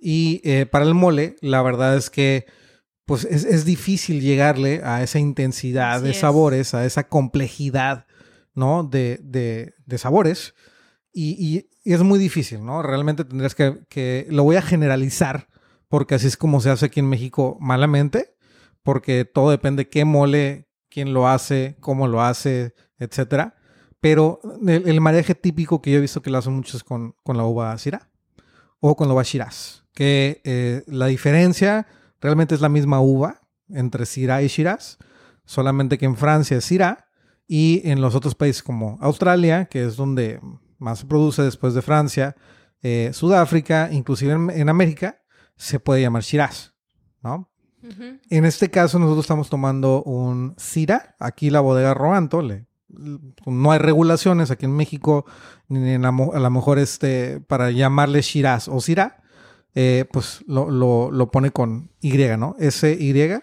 [0.00, 2.46] Y eh, para el mole, la verdad es que
[3.04, 6.18] pues es, es difícil llegarle a esa intensidad Así de es.
[6.18, 8.06] sabores, a esa complejidad,
[8.54, 8.84] ¿no?
[8.84, 10.54] De, de, de sabores.
[11.12, 12.82] Y, y- y es muy difícil, ¿no?
[12.82, 14.26] Realmente tendrías que, que...
[14.30, 15.48] Lo voy a generalizar,
[15.88, 18.36] porque así es como se hace aquí en México malamente,
[18.82, 23.56] porque todo depende qué mole, quién lo hace, cómo lo hace, etcétera.
[24.00, 27.14] Pero el, el maridaje típico que yo he visto que lo hacen muchos es con,
[27.22, 28.08] con la uva Syrah
[28.80, 29.84] o con la uva Shiraz.
[29.94, 31.86] Que eh, la diferencia
[32.20, 34.98] realmente es la misma uva entre Syrah y Shiraz,
[35.44, 37.08] solamente que en Francia es Syrah
[37.46, 40.40] y en los otros países como Australia, que es donde
[40.78, 42.36] más se produce después de Francia,
[42.82, 45.22] eh, Sudáfrica, inclusive en, en América,
[45.56, 46.72] se puede llamar Shiraz,
[47.22, 47.48] ¿no?
[48.28, 52.66] En este caso nosotros estamos tomando un Syrah, aquí la bodega Robanto, le,
[53.46, 55.24] no hay regulaciones aquí en México,
[55.68, 59.22] ni en la mo- a lo mejor este, para llamarle Shiraz o Syrah,
[59.74, 62.56] eh, pues lo, lo- lo pone con Y, ¿no?
[62.58, 63.42] S-Y-R-A-H.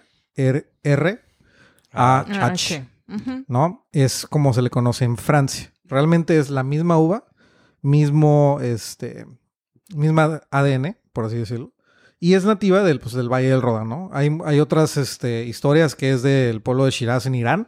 [1.94, 2.82] Ah, sí.
[3.10, 3.46] Ujú.
[3.48, 3.88] ¿no?
[3.92, 5.72] Es como se le conoce en Francia.
[5.86, 7.26] Realmente es la misma uva,
[7.82, 9.26] mismo, este,
[9.96, 11.74] misma ADN, por así decirlo.
[12.20, 14.10] Y es nativa del, pues, del Valle del Rodán, ¿no?
[14.12, 17.68] Hay, hay otras este, historias que es del pueblo de Shiraz en Irán,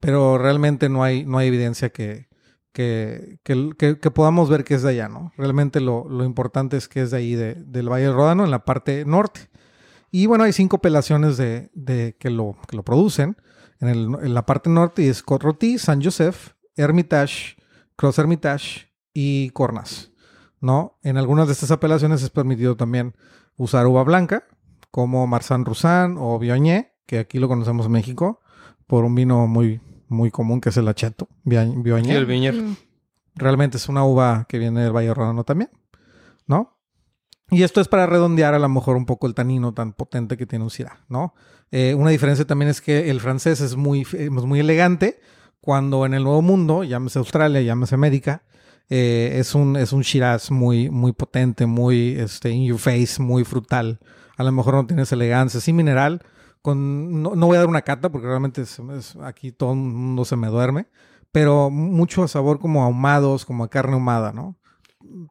[0.00, 2.28] pero realmente no hay, no hay evidencia que,
[2.72, 5.32] que, que- que- podamos ver que es de allá, ¿no?
[5.36, 8.50] Realmente lo, lo importante es que es de ahí, de- del Valle del Ródano, en
[8.50, 9.48] la parte norte.
[10.10, 13.36] Y bueno, hay cinco apelaciones de, de que, lo, que lo producen.
[13.80, 17.56] En, el- en la parte norte y es Corroti, San Joseph, Hermitage,
[17.96, 20.10] Cross Hermitage y Cornas.
[20.60, 20.98] ¿no?
[21.02, 23.14] En algunas de estas apelaciones es permitido también
[23.56, 24.44] usar uva blanca,
[24.90, 28.40] como Marsan Roussan o Viognier, que aquí lo conocemos en México,
[28.88, 32.16] por un vino muy, muy común que es el Acheto, Via- Sí, Viognier.
[32.16, 32.54] el viñer.
[33.34, 35.70] Realmente es una uva que viene del Valle Rodano también,
[36.46, 36.76] ¿no?
[37.50, 40.46] Y esto es para redondear a lo mejor un poco el tanino tan potente que
[40.46, 41.34] tiene un Syrah, ¿no?
[41.70, 45.20] Eh, una diferencia también es que el francés es muy, es muy elegante,
[45.60, 48.42] cuando en el Nuevo Mundo, llámese Australia, llámese América,
[48.90, 53.44] eh, es un, es un Shiraz muy, muy potente, muy este, in your face, muy
[53.44, 54.00] frutal.
[54.38, 56.22] A lo mejor no tienes elegancia, sí mineral.
[56.62, 59.78] Con, no, no voy a dar una cata porque realmente es- es- aquí todo el
[59.78, 60.86] mundo se me duerme,
[61.32, 64.56] pero mucho sabor como ahumados, como a carne ahumada, ¿no?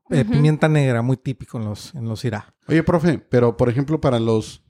[0.09, 0.23] Eh.
[0.25, 2.53] Pimienta negra, muy típico en los, en los Syrah.
[2.67, 4.63] Oye, profe, pero por ejemplo, para los,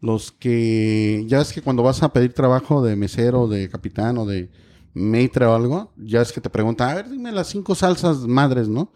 [0.00, 1.24] los que.
[1.26, 4.50] Ya es que cuando vas a pedir trabajo de mesero, de capitán o de
[4.94, 8.68] maitre o algo, ya es que te preguntan, a ver, dime las cinco salsas madres,
[8.68, 8.92] ¿no?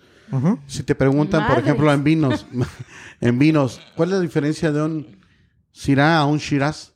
[0.66, 2.46] Si te preguntan, por ejemplo, en vinos,
[3.20, 5.18] en vinos, ¿cuál es la diferencia de un
[5.72, 6.94] Syrah a un Shiraz?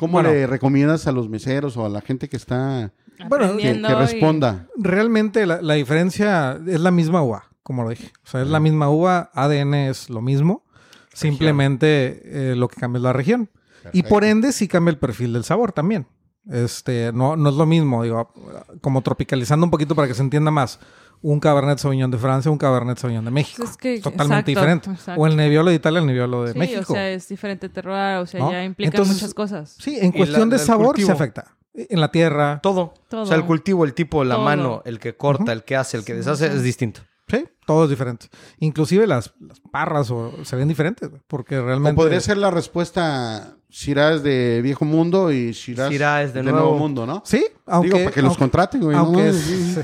[0.00, 0.30] ¿Cómo Bueno.
[0.30, 2.90] le recomiendas a los meseros o a la gente que está
[3.28, 4.66] Bueno, que, y- responda?
[4.78, 8.10] Realmente la, la diferencia es la misma uva, como lo dije.
[8.24, 10.64] O sea, es la misma uva, ADN es lo mismo,
[11.12, 12.22] simplemente
[12.52, 13.50] eh, lo que cambia es la región.
[13.92, 16.06] Y por ende sí cambia el perfil del sabor también.
[16.50, 18.32] Este, no, no es lo mismo, digo,
[18.80, 20.80] como tropicalizando un poquito para que se entienda más.
[21.22, 23.62] Un Cabernet Sauvignon de Francia, un Cabernet Sauvignon de México.
[23.62, 24.90] Es que- Totalmente exacto, diferente.
[24.90, 25.20] exacto.
[25.20, 26.80] O el Nebbiolo de Italia, el Nebbiolo de Sí, México.
[26.92, 28.50] o sea, es diferente terroir, o sea, ¿No?
[28.52, 29.76] ya implica Entonces- muchas cosas.
[29.78, 31.06] sí, en cuestión la- de sabor cultivo.
[31.08, 31.44] se afecta.
[31.74, 32.94] En la tierra, Todo.
[33.08, 33.22] Todo.
[33.22, 34.44] O sea, el cultivo, el tipo, la Todo.
[34.44, 37.00] mano, el que corta, el que hace, el que deshace, es distinto.
[37.28, 38.26] sí, todo es diferente.
[38.58, 41.94] Inclusive las, las parras o, se ven diferentes, porque O realmente...
[41.96, 46.58] podría ser la respuesta Shiraz es de viejo mundo y Shiraz es de nuevo.
[46.58, 46.78] nuevo.
[46.78, 47.22] mundo, ¿no?
[47.24, 47.88] Sí, aunque...
[47.88, 48.96] Digo, para que los aunque- contraten, güey.
[48.96, 49.02] ¿no?
[49.04, 49.78] aunque, es.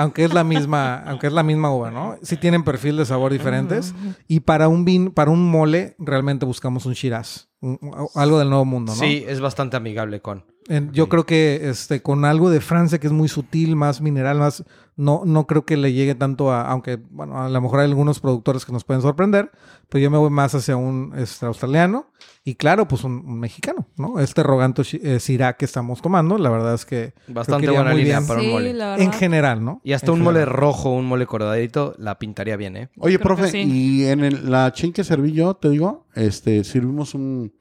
[0.00, 2.16] Aunque es la misma, aunque es la misma uva, ¿no?
[2.22, 3.94] Sí tienen perfil de sabor diferentes.
[4.28, 7.48] Y para un vin, para un mole, realmente buscamos un Shiraz.
[7.62, 8.98] un- un- algo del nuevo mundo, ¿no?
[8.98, 10.44] Sí, es bastante amigable con.
[10.70, 14.38] En- yo creo que este, con algo de Francia que es muy sutil, más mineral,
[14.38, 14.64] más.
[14.96, 16.62] No, no creo que le llegue tanto a.
[16.62, 19.50] Aunque, bueno, a lo mejor hay algunos productores que nos pueden sorprender.
[19.88, 22.06] Pero yo me voy más hacia un este, australiano.
[22.44, 24.18] Y claro, pues un, un mexicano, ¿no?
[24.20, 25.18] Este roganto eh,
[25.58, 27.14] que estamos tomando, la verdad es que.
[27.28, 28.28] Bastante que buena muy línea bien.
[28.28, 29.02] para un sí, mole.
[29.02, 29.80] En general, ¿no?
[29.84, 32.88] Y hasta En un mole rojo, un mole cororadito, la pintaría bien, ¿eh?
[32.98, 33.58] Oye, Creo profe, sí.
[33.62, 37.52] y en el- la chen que serví yo, te digo, este, servimos un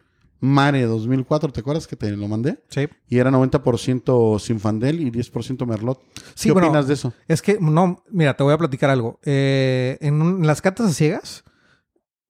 [0.41, 2.63] Mare 2004, ¿te acuerdas que te lo mandé?
[2.69, 2.87] Sí.
[3.07, 6.01] Y era 90% Sinfandel y 10% Merlot.
[6.35, 7.13] Sí, ¿Qué bueno, opinas de eso?
[7.27, 9.19] Es que, no, mira, te voy a platicar algo.
[9.23, 11.43] Eh, en, un- en las catas a ciegas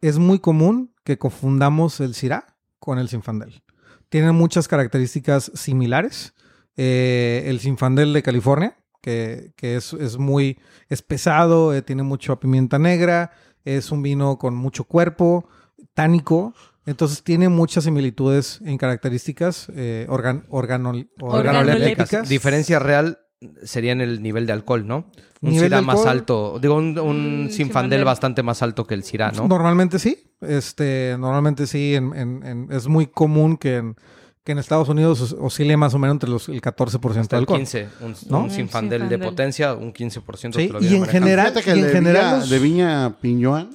[0.01, 3.61] es muy común que confundamos el Syrah con el Sinfandel.
[4.09, 6.33] Tienen muchas características similares.
[6.77, 10.57] Eh, el Sinfandel de California, que, que es, es muy,
[10.87, 13.31] es pesado, eh, tiene mucha pimienta negra,
[13.65, 15.47] es un vino con mucho cuerpo,
[15.93, 16.53] tánico.
[16.89, 22.27] Entonces tiene muchas similitudes en características eh, organ, organol- Organolépticas.
[22.27, 23.19] Diferencia real
[23.63, 25.11] sería en el nivel de alcohol, ¿no?
[25.41, 26.59] Un Nivel Syrah más alto.
[26.61, 29.47] Digo, un, un Mm, Sinfandel bastante más alto que el Syrah, ¿no?
[29.47, 30.17] Normalmente sí.
[30.41, 31.95] Este, normalmente sí.
[31.95, 33.95] En, en- en- es muy común que en,
[34.43, 37.39] que en Estados Unidos os- oscile más o menos entre los, el 14% Hasta de
[37.39, 37.59] el alcohol.
[37.59, 37.87] 15.
[38.01, 38.43] Un, ¿No?
[38.43, 41.05] un Sinfandel de potencia, un 15% Sí, te lo y en manejando.
[41.11, 43.69] general- que y el en de, general Viña, los- de Viña Piñoan,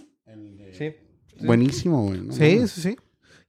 [0.77, 0.93] Sí.
[1.47, 2.21] buenísimo, güey.
[2.21, 2.33] ¿no?
[2.33, 2.97] Sí, sí, sí.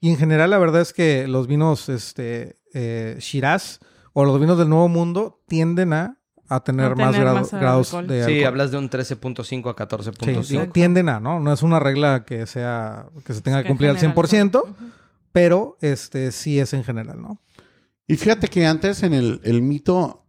[0.05, 3.79] Y en general la verdad es que los vinos este, eh, Shiraz
[4.13, 7.51] o los vinos del Nuevo Mundo tienden a, a tener, A más, tener grado- más
[7.51, 8.07] grados alcohol.
[8.07, 8.47] de Sí, alcohol.
[8.47, 10.47] hablas de un 13.5 a Sí, 14.5.
[10.47, 11.39] digo, tienden a, ¿no?
[11.39, 14.61] No es una regla que sea que se tenga que Que cumplir al general, 100%,
[14.61, 14.75] Ujú.
[15.31, 17.41] pero este sí es en general, ¿no?
[18.07, 20.24] Y fíjate que antes en el, el mito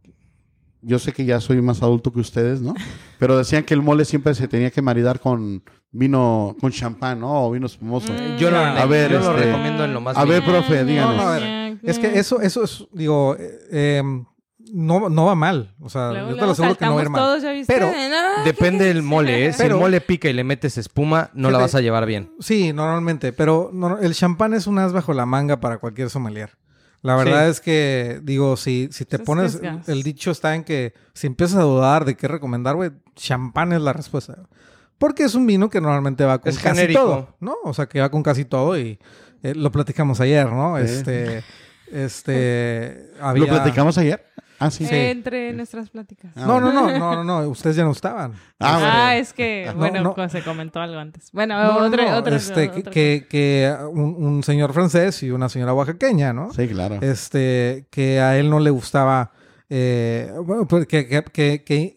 [0.86, 2.74] yo sé que ya soy más adulto que ustedes, ¿no?
[3.18, 7.46] Pero decían que el mole siempre se tenía que maridar con vino, con champán, ¿no?
[7.46, 8.12] O vino espumoso.
[8.12, 8.36] Mm.
[8.38, 10.84] Yo, lo, A ver, ver, yo lo este- recomiendo en lo más a ver, profe,
[10.84, 11.16] díganos.
[11.16, 11.78] No, no, a ver.
[11.82, 14.24] Es que eso, eso es, digo, eh, em,
[14.72, 15.74] no, no va mal.
[15.80, 17.40] O sea, Luego, yo te lo aseguro que no va a ir saltamos mal.
[17.40, 17.66] todos.
[17.66, 19.52] Pero No, Depende del mole, ¿eh?
[19.52, 22.32] Si el mole pica y le metes espuma, no la vas a llevar bien.
[22.40, 26.50] Sí, normalmente, pero no- el champán es un as bajo la manga para cualquier sommelier.
[27.06, 27.50] La verdad Sí.
[27.52, 31.58] es que, digo, si, si te Es pones, el dicho está en que si empiezas
[31.58, 34.36] a dudar de qué recomendar, güey, champán es la respuesta.
[34.98, 37.00] Porque es un vino que normalmente va con Es casi genérico.
[37.00, 37.54] todo, ¿no?
[37.64, 38.98] O sea, que va con casi todo y
[39.42, 40.76] eh, lo platicamos ayer, ¿no?
[40.78, 40.84] Sí.
[40.84, 41.44] Este,
[41.92, 43.44] este, había...
[43.44, 44.24] ¿Lo platicamos ayer?
[44.58, 44.86] Ah, sí.
[44.90, 46.32] Entre nuestras pláticas.
[46.36, 48.32] Ah, No, no, no, no, no, no, ustedes ya no estaban.
[48.58, 48.92] Ah, bueno.
[48.92, 50.14] Ah, es que, No, bueno, no.
[50.14, 51.30] co- se comentó algo antes.
[51.32, 56.52] Bueno, otra, este, otra- que, que un, un señor francés y una señora oaxaqueña, ¿no?
[56.54, 56.98] Sí, claro.
[57.02, 59.32] este, que a él no le gustaba,
[59.68, 61.96] eh, bueno, pues, que, que, que, que,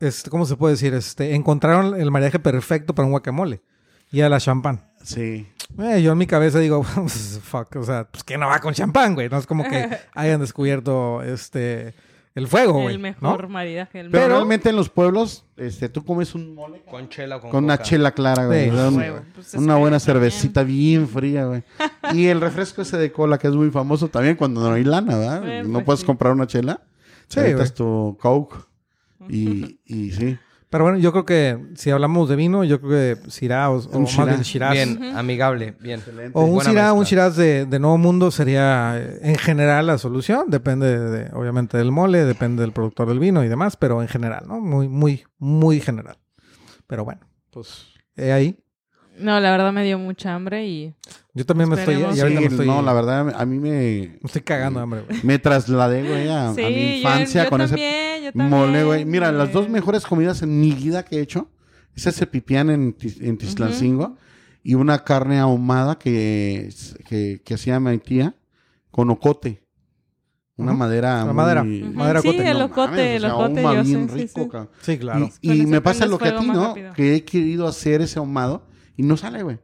[0.00, 0.92] este, ¿cómo se puede decir?
[0.92, 3.62] Este, encontraron el maridaje perfecto para un guacamole
[4.10, 4.84] y a la champán.
[5.02, 5.46] Sí.
[5.78, 8.74] Eh, yo en mi cabeza digo, pues, fuck, o sea, pues que no va con
[8.74, 9.28] champán, güey.
[9.28, 11.94] No es como que hayan descubierto este
[12.34, 12.94] el fuego, güey.
[12.94, 13.08] el ¿no?
[13.08, 17.08] mejor maridaje del Pero, Pero- realmente en los pueblos, este, tú comes un mole Con
[17.08, 18.70] chela o con, con una chela clara, güey.
[18.70, 20.00] Huevo, pues es una buena también.
[20.30, 21.62] cervecita bien fría, güey.
[22.14, 25.16] Y el refresco ese de cola que es muy famoso también cuando no hay lana,
[25.18, 25.48] ¿verdad?
[25.48, 26.06] Eh, no pues puedes sí.
[26.06, 26.80] comprar una chela.
[27.28, 27.40] Sí,
[27.74, 28.56] tu Coke.
[29.28, 30.38] Y, y sí.
[30.70, 32.90] Pero bueno, yo creo que si hablamos de vino, yo creo
[33.24, 34.26] que Syrah o, o Un más Shiraz.
[34.28, 34.72] bien Shiraz.
[34.72, 36.02] Bien, amigable, bien.
[36.34, 37.04] O un Buena Shiraz, un.
[37.04, 40.44] Shiraz de, de Nuevo Mundo sería eh, en general la solución.
[40.48, 44.44] Depende, de, obviamente, del mole, depende del productor del vino y demás, pero en general,
[44.46, 44.60] ¿no?
[44.60, 46.18] Muy, muy, muy general.
[46.86, 48.58] Pero bueno, pues he ahí.
[49.18, 50.94] No, la verdad me dio mucha hambre y...
[51.34, 52.16] Yo también me estoy, Esperemos.
[52.16, 54.84] y ahorita Sí, me estoy, no, la verdad, a mí me, me estoy cagando de
[54.84, 55.20] hambre, güey.
[55.24, 57.78] me trasladé, güey, a, a Sí, mi yo- infancia yo con también,
[58.30, 59.04] yo ese también, mole, güey.
[59.04, 61.50] Mira, las dos mejores comidas en mi vida que he hecho
[61.94, 64.16] es ese pipián en, en Tizlancingo
[64.62, 66.72] y una carne ahumada que,
[67.08, 68.34] que, que hacía mi tía
[68.90, 69.62] con ocote.
[70.56, 71.18] Una madera.
[71.18, 71.64] La muy- madera.
[71.64, 72.50] Madera sí, cote.
[72.50, 74.48] el No ocote, mames, el o sea, ocote, ahuma yo bien sé, sí, rico, sí.
[74.48, 74.70] cabrón.
[74.82, 75.30] Sí, claro.
[75.40, 76.68] Y, me pasa lo que a ti, ¿no?
[76.68, 76.92] rápido.
[76.94, 78.66] Que he querido hacer ese ahumado
[78.96, 79.58] y no sale, güey.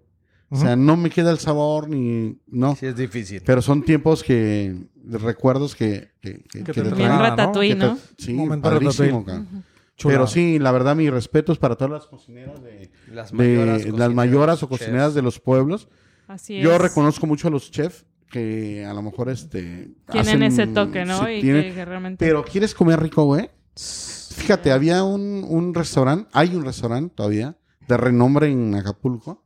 [0.50, 2.38] O sea, no me queda el sabor ni...
[2.46, 2.76] No.
[2.76, 3.42] Sí, es difícil.
[3.44, 4.86] Pero son tiempos que...
[5.04, 6.12] recuerdos que...
[6.24, 7.36] Que, que- Que te Bien Ah,
[7.76, 7.98] ¿no?
[8.16, 9.62] Sí, Momento padrísimo, ratatouille.
[10.02, 12.90] Pero sí, la verdad, mis respetos para todas las cocineras de...
[13.12, 14.78] Las de- mayoras, las cocineras, mayoras o chefs.
[14.80, 15.88] cocineras de los pueblos.
[16.26, 16.80] Así Yo es.
[16.80, 19.90] reconozco mucho a los chefs que a lo mejor este...
[20.10, 21.26] Tienen hacen- ese toque, ¿no?
[21.26, 22.24] sí, y tienen- que, que realmente...
[22.24, 23.50] Pero ¿quieres comer rico, güey?
[23.76, 27.56] Fíjate, había un, un restaurante, hay un restaurante todavía,
[27.86, 29.44] de renombre en Acapulco,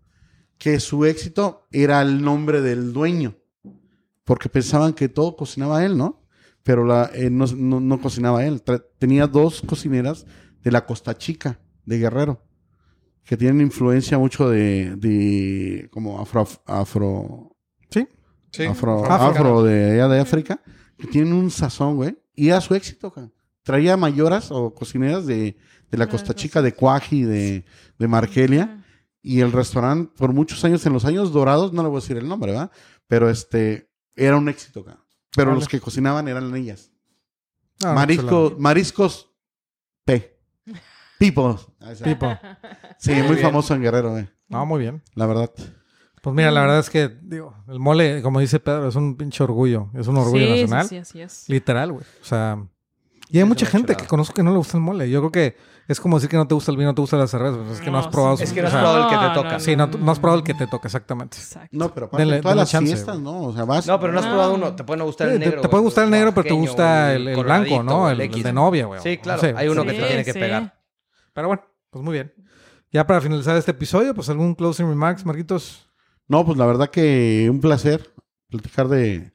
[0.58, 3.34] que su éxito era el nombre del dueño.
[4.24, 6.22] Porque pensaban que todo cocinaba él, ¿no?
[6.62, 8.62] Pero la, eh, no, no- no cocinaba él.
[8.64, 10.26] Tra- tenía dos cocineras
[10.62, 12.44] de la Costa Chica, de Guerrero,
[13.24, 17.56] que tienen influencia mucho de, de como afro, afro,
[17.90, 18.06] Sí.
[18.52, 18.64] Sí.
[18.64, 19.26] afro, África.
[19.40, 20.60] afro de allá de África,
[20.98, 22.18] que tienen un sazón, güey.
[22.34, 23.32] Y era su éxito, cabrón.
[23.62, 25.56] Traía mayoras o cocineras de,
[25.90, 27.64] de la Ah, Costa Chica, de Cuaji, de,
[27.98, 28.84] de Markelia.
[29.20, 32.16] Y el restaurante, por muchos años, en los años dorados, no le voy a decir
[32.16, 32.70] el nombre, ¿verdad?
[33.08, 35.04] Pero este, era un éxito, cabrón.
[35.34, 35.60] Pero Vale.
[35.60, 36.90] los que cocinaban eran ellas.
[37.84, 39.30] Ah, no, Marisco, mariscos
[40.04, 40.38] P.
[41.18, 41.56] People.
[42.02, 42.38] Tipo.
[42.98, 44.28] Sí, muy famoso en Guerrero, güey.
[44.48, 45.02] No, muy bien.
[45.14, 45.52] La verdad.
[46.22, 49.42] Pues mira, la verdad es que, digo, el mole, como dice Pedro, es un pinche
[49.42, 49.90] orgullo.
[49.94, 50.82] Es un orgullo sí, nacional.
[50.84, 51.48] Sí, sí, así es.
[51.48, 52.04] Literal, güey.
[52.20, 52.66] O sea,
[53.30, 55.08] y hay mucha gente que conozco que no le gusta el mole.
[55.10, 55.56] Yo creo que
[55.86, 57.56] es como decir que no te gusta el vino, no te gusta la cerveza.
[57.58, 58.36] Pues es que no, No, has probado.
[58.36, 58.42] sí.
[58.44, 59.52] su- Es que no has probado el que te No, toca.
[59.52, 61.36] no, Sí, no, no has probado el que te toca, exactamente.
[61.38, 61.68] Exacto.
[61.72, 63.18] No, pero aparte, Denle- todas denle las chance, fiestas.
[63.20, 63.42] ¿no?
[63.42, 63.86] O sea, vas.
[63.86, 64.30] No, pero no has No.
[64.32, 64.74] probado uno.
[64.76, 65.60] Te puede gustar el Sí, negro.
[65.60, 68.10] te, puede gustar el negro, pero te gusta el, el blanco, ¿no?
[68.10, 69.00] El, el de novia, güey.
[69.02, 69.42] Sí, claro.
[69.42, 69.54] no sé.
[69.56, 70.74] Hay uno que te tiene que pegar.
[71.32, 72.32] Pero bueno, pues muy bien.
[72.90, 75.90] Ya para finalizar este episodio, pues algún closing remarks, Marquitos.
[76.26, 78.10] No, pues la verdad que un placer
[78.50, 79.30] platicar de...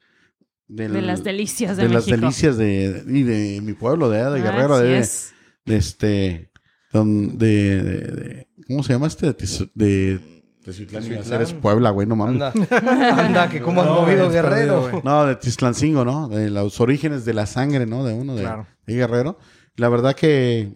[0.74, 2.20] del- De las delicias de, de las México.
[2.20, 5.32] delicias de, y de mi pueblo, de, de Guerrero, Así de, es.
[5.64, 6.50] de este,
[6.92, 9.26] don- de, de- de- ¿cómo se llama este?
[9.26, 9.36] De,
[9.74, 10.20] de,
[10.64, 12.40] Teciutlán, iba a ser, es Puebla, güey, no mames.
[12.40, 12.52] Anda,
[13.26, 14.50] anda, que cómo has No, movido Guerrero.
[14.54, 15.02] perdido, güey.
[15.04, 16.28] No, de Tizlancingo, ¿no?
[16.28, 18.02] De los orígenes de la sangre, ¿no?
[18.02, 18.66] De uno, de, Claro.
[18.86, 19.38] de Guerrero.
[19.76, 20.72] La verdad que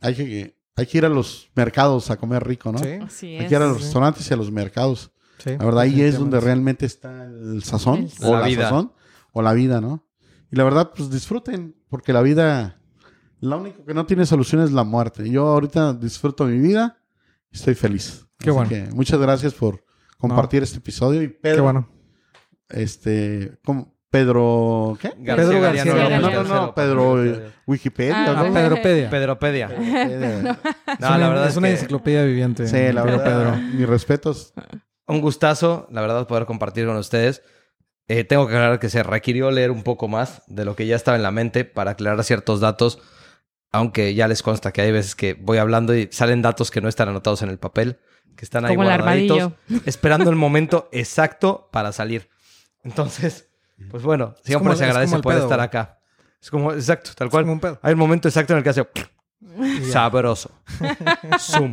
[0.00, 2.78] hay que, hay que ir a los mercados a comer rico, ¿no?
[2.80, 3.48] Sí, Así Hay es.
[3.48, 3.84] que ir a los Sí.
[3.84, 5.12] restaurantes y a los mercados.
[5.38, 5.50] sí.
[5.50, 8.62] La verdad, ahí es donde realmente está el sazón, El o La la, vida.
[8.64, 8.92] sazón,
[9.32, 10.06] o la vida, ¿no?
[10.50, 12.78] Y la verdad, pues disfruten, porque la vida,
[13.40, 15.28] lo único que no tiene solución es la muerte.
[15.30, 16.98] Yo ahorita disfruto mi vida
[17.50, 18.26] y estoy feliz.
[18.38, 18.68] Qué bueno.
[18.68, 19.84] que muchas gracias por
[20.18, 21.22] compartir este episodio.
[21.22, 21.88] Y Pedro, Qué bueno.
[22.68, 23.94] este, ¿cómo?
[24.10, 24.98] Pedro.
[25.00, 25.08] ¿Qué?
[25.20, 25.84] García Pedro García
[26.20, 27.50] No, no, no, Pedro Pedro.
[27.66, 28.24] Wikipedia.
[28.40, 28.52] Ah, ¿no?
[28.52, 29.08] Pedropedia.
[29.10, 29.68] Pedropedia.
[31.00, 32.66] No, la verdad es una que- enciclopedia viviente.
[32.66, 33.24] Sí, la verdad.
[33.24, 33.56] Pedro.
[33.74, 34.52] Mis respetos.
[35.06, 37.42] Un gustazo, la verdad, poder compartir con ustedes.
[38.08, 40.96] Eh, tengo que aclarar que se requirió leer un poco más de lo que ya
[40.96, 42.98] estaba en la mente para aclarar ciertos datos,
[43.70, 46.88] aunque ya les consta que hay veces que voy hablando y salen datos que no
[46.88, 47.98] están anotados en el papel,
[48.36, 49.82] que están ahí Como el guardaditos, armadillo.
[49.86, 52.28] esperando el momento exacto para salir.
[52.82, 53.48] Entonces,
[53.90, 55.98] pues bueno, siempre como- se agradece el poder pedo, estar acá.
[56.40, 57.44] Es como, exacto, tal Es cual.
[57.44, 57.78] como un pedo.
[57.82, 58.84] Hay un momento exacto en el que hace.
[59.90, 60.50] Sabroso.
[61.38, 61.70] Zoom.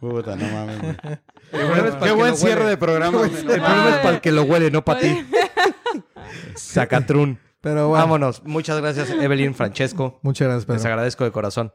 [0.00, 0.80] Puta, no mames.
[0.80, 0.96] güey.
[2.02, 2.70] Qué buen cierre huele.
[2.70, 3.22] de programa.
[3.22, 5.26] El problema es para el que lo huele, no para ti.
[6.54, 7.38] Sacatrún.
[7.60, 8.42] Pero bueno, Vámonos.
[8.44, 10.18] Muchas gracias, Evelyn, Francesco.
[10.22, 10.92] muchas gracias, Les Pedro.
[10.94, 11.72] agradezco de corazón.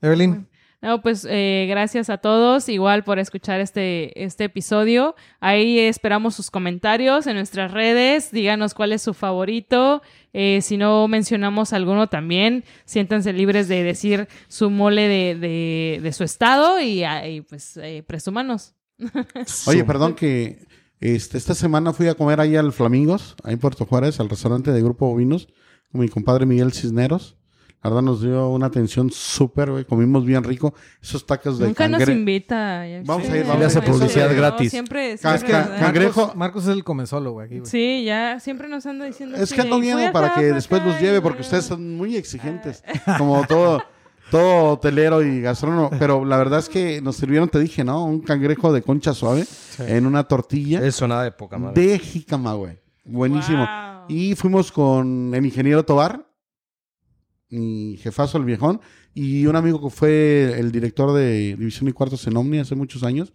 [0.00, 0.48] Evelyn,
[0.82, 5.16] No, pues eh, gracias a todos, igual por escuchar este, este episodio.
[5.40, 8.30] Ahí esperamos sus comentarios en nuestras redes.
[8.30, 10.02] Díganos cuál es su favorito.
[10.32, 16.24] Eh, si no mencionamos alguno también, siéntanse libres de decir su mole de, de- su
[16.24, 18.74] estado y, ah, pues eh, presúmanos.
[19.66, 20.66] Oye, perdón que
[21.00, 24.72] este, esta semana fui a comer ahí al Flamingos, ahí en Puerto Juárez, al restaurante
[24.72, 25.48] de Grupo Bovinos,
[25.90, 27.36] con mi compadre Miguel Cisneros.
[27.86, 29.84] La verdad nos dio una atención súper, güey.
[29.84, 30.74] Comimos bien rico.
[31.00, 32.82] Esos tacos de Nunca nos invita.
[33.04, 33.88] Vamos a ir, vamos Le hace a ir.
[33.92, 34.70] publicidad No, gratis.
[34.72, 36.20] Siempre, siempre ca- nos da- cangrejo.
[36.22, 37.60] Marcos, Marcos es el comensolo, güey.
[37.64, 41.20] Sí, ya siempre nos anda diciendo Es que ando viendo para que después los lleve,
[41.20, 42.82] porque ustedes son muy exigentes,
[43.18, 43.80] como todo,
[44.32, 45.90] todo hotelero y gastrónomo.
[45.96, 48.04] Pero la verdad es que nos sirvieron, te dije, ¿no?
[48.04, 49.44] Un cangrejo de concha suave
[49.78, 51.80] en una tortilla Eso nada de poca madre.
[51.86, 52.80] de jícama, güey.
[53.04, 53.58] Buenísimo.
[53.58, 54.06] Wow.
[54.08, 56.25] Y fuimos con el ingeniero Tobar,
[57.50, 58.80] mi jefazo, el viejón,
[59.14, 63.02] y un amigo que fue el director de División y Cuartos en Omni hace muchos
[63.02, 63.32] años,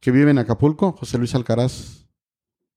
[0.00, 2.06] que vive en Acapulco, José Luis Alcaraz.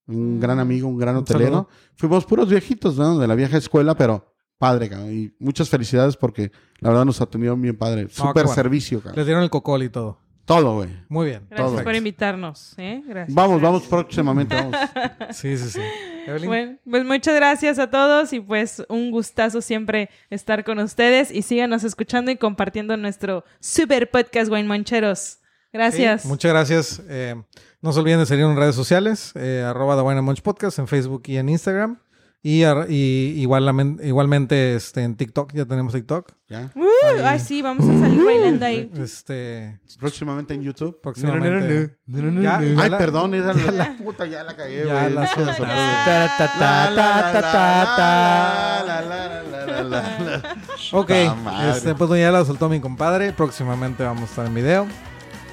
[0.08, 0.40] Un Mm.
[0.40, 1.68] gran amigo, un gran hotelero.
[1.96, 3.20] Fuimos puros viejitos, ¿no?
[3.20, 5.14] De la vieja escuela, pero padre, cabrón.
[5.14, 8.08] Y muchas felicidades porque la verdad nos atendieron bien padre.
[8.10, 9.18] Súper servicio, cabrón.
[9.18, 10.18] Les dieron el cocol y todo.
[10.56, 10.90] Todo, güey.
[11.08, 11.48] Muy bien.
[11.50, 11.84] Gracias todo.
[11.84, 12.74] por invitarnos.
[12.78, 13.02] ¿eh?
[13.06, 13.34] Gracias.
[13.34, 14.76] Vamos, vamos próximamente, vamos.
[15.32, 15.80] Sí, sí, sí.
[16.28, 16.48] Evelyn.
[16.48, 21.42] Bueno, pues muchas gracias a todos y pues un gustazo siempre estar con ustedes y
[21.42, 25.40] síganos escuchando y compartiendo nuestro super podcast Wine Moncheros.
[25.74, 26.24] Gracias.
[26.24, 27.02] Sí, muchas gracias.
[27.08, 27.42] Eh,
[27.82, 30.80] no se olviden de seguir en redes sociales, eh, arroba The Wine and Munch Podcast
[30.80, 31.98] en Facebook y en Instagram.
[32.44, 36.32] Y, y igual, igualmente este, en TikTok, ya tenemos TikTok.
[36.50, 36.72] ¿Ya?
[36.76, 38.92] Uh, ay, sí, vamos a salir bailando ahí.
[38.98, 41.00] Este, Próximamente en YouTube.
[41.02, 41.98] próximamente.
[42.42, 45.46] Ya- Ay, ya la- perdón, esa la, la puta ya la cagué, Ya la- Pinche
[45.46, 45.54] ya.
[45.56, 46.02] sorpresa.
[46.06, 48.84] Ta, ta, ta, ta, ta, ta, ta.
[48.88, 50.56] La, la, la, la, la, la, la.
[50.94, 51.12] Ok,
[51.76, 53.34] este, pues ya la soltó mi compadre.
[53.34, 54.88] Próximamente vamos a estar en video.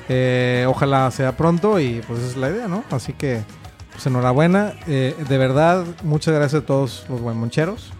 [0.09, 2.83] Eh, ojalá sea pronto y pues esa es la idea, ¿no?
[2.91, 3.43] Así que,
[3.99, 4.75] pues enhorabuena.
[4.87, 7.91] Eh, de verdad, muchas gracias a todos los guaymoncheros.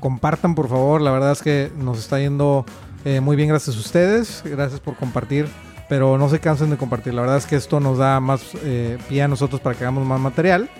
[0.00, 1.02] Compartan, por favor.
[1.02, 2.64] La verdad es que nos está yendo
[3.04, 4.42] eh, muy bien gracias a ustedes.
[4.46, 5.46] Gracias por compartir.
[5.90, 7.12] Pero no se cansen de compartir.
[7.12, 10.06] La verdad es que esto nos da más eh, pie a nosotros para que hagamos
[10.06, 10.70] más material.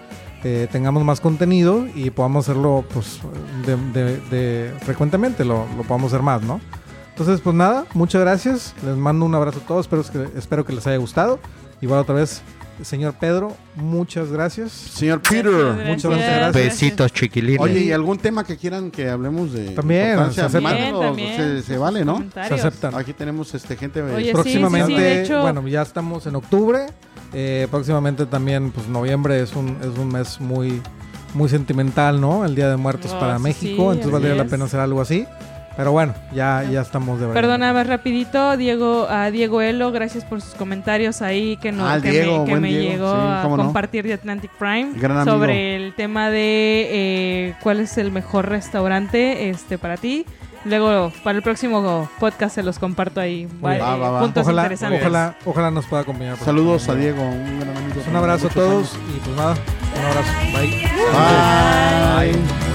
[0.43, 3.21] tengamos más contenido y podamos hacerlo pues
[4.81, 6.63] frecuentemente, lo, lo podamos hacer más, ¿no?
[7.11, 8.75] Entonces, pues nada, muchas gracias.
[8.87, 9.85] Les mando un abrazo a todos.
[9.85, 11.41] Espero que, espero que les haya gustado.
[11.83, 12.43] Igual otra vez,
[12.83, 14.73] señor Pedro, muchas gracias.
[14.73, 15.53] Señor Peter.
[15.87, 16.53] Muchas gracias.
[16.55, 17.61] Besitos, chiquilines.
[17.61, 20.61] Oye, ¿y algún tema que quieran que hablemos de También, se acepta.
[20.61, 22.25] Mándenos, También, se, se vale, ¿no?
[22.33, 22.95] Se aceptan.
[22.95, 26.87] Aquí tenemos este gente Oye, próximamente, sí, sí, de hecho- bueno, ya estamos en octubre.
[27.35, 30.83] eh, próximamente también, pues noviembre es un, es un mes muy,
[31.35, 32.45] muy sentimental, ¿no?
[32.45, 33.77] El Día de Muertos Oh, para sí, México.
[33.85, 35.27] sí, entonces valdría la pena hacer algo así.
[35.77, 37.41] Pero bueno, ya, ya estamos de verdad.
[37.41, 41.99] Perdona más rapidito, Diego, a Diego Elo, gracias por sus comentarios ahí que, no, Ah,
[42.01, 43.57] que Diego, me, que me Diego, llegó sí, a no.
[43.57, 45.37] compartir de Atlantic Prime Gran amigo.
[45.37, 50.27] sobre el tema de eh, cuál es el mejor restaurante este para ti.
[50.65, 53.49] Luego, para el próximo podcast se los comparto ahí.
[53.65, 54.21] Va, va, va.
[54.21, 55.01] Puntos Ojalá, interesantes.
[55.01, 56.37] ojalá, ojalá nos pueda acompañar.
[56.37, 56.95] Saludos a.
[56.95, 58.01] Diego, un gran amigo.
[58.09, 58.99] Un abrazo a todos años.
[59.17, 59.55] y pues nada,
[59.99, 60.33] un abrazo.
[60.53, 62.31] Bye.
[62.31, 62.33] Bye.
[62.33, 62.72] Bye.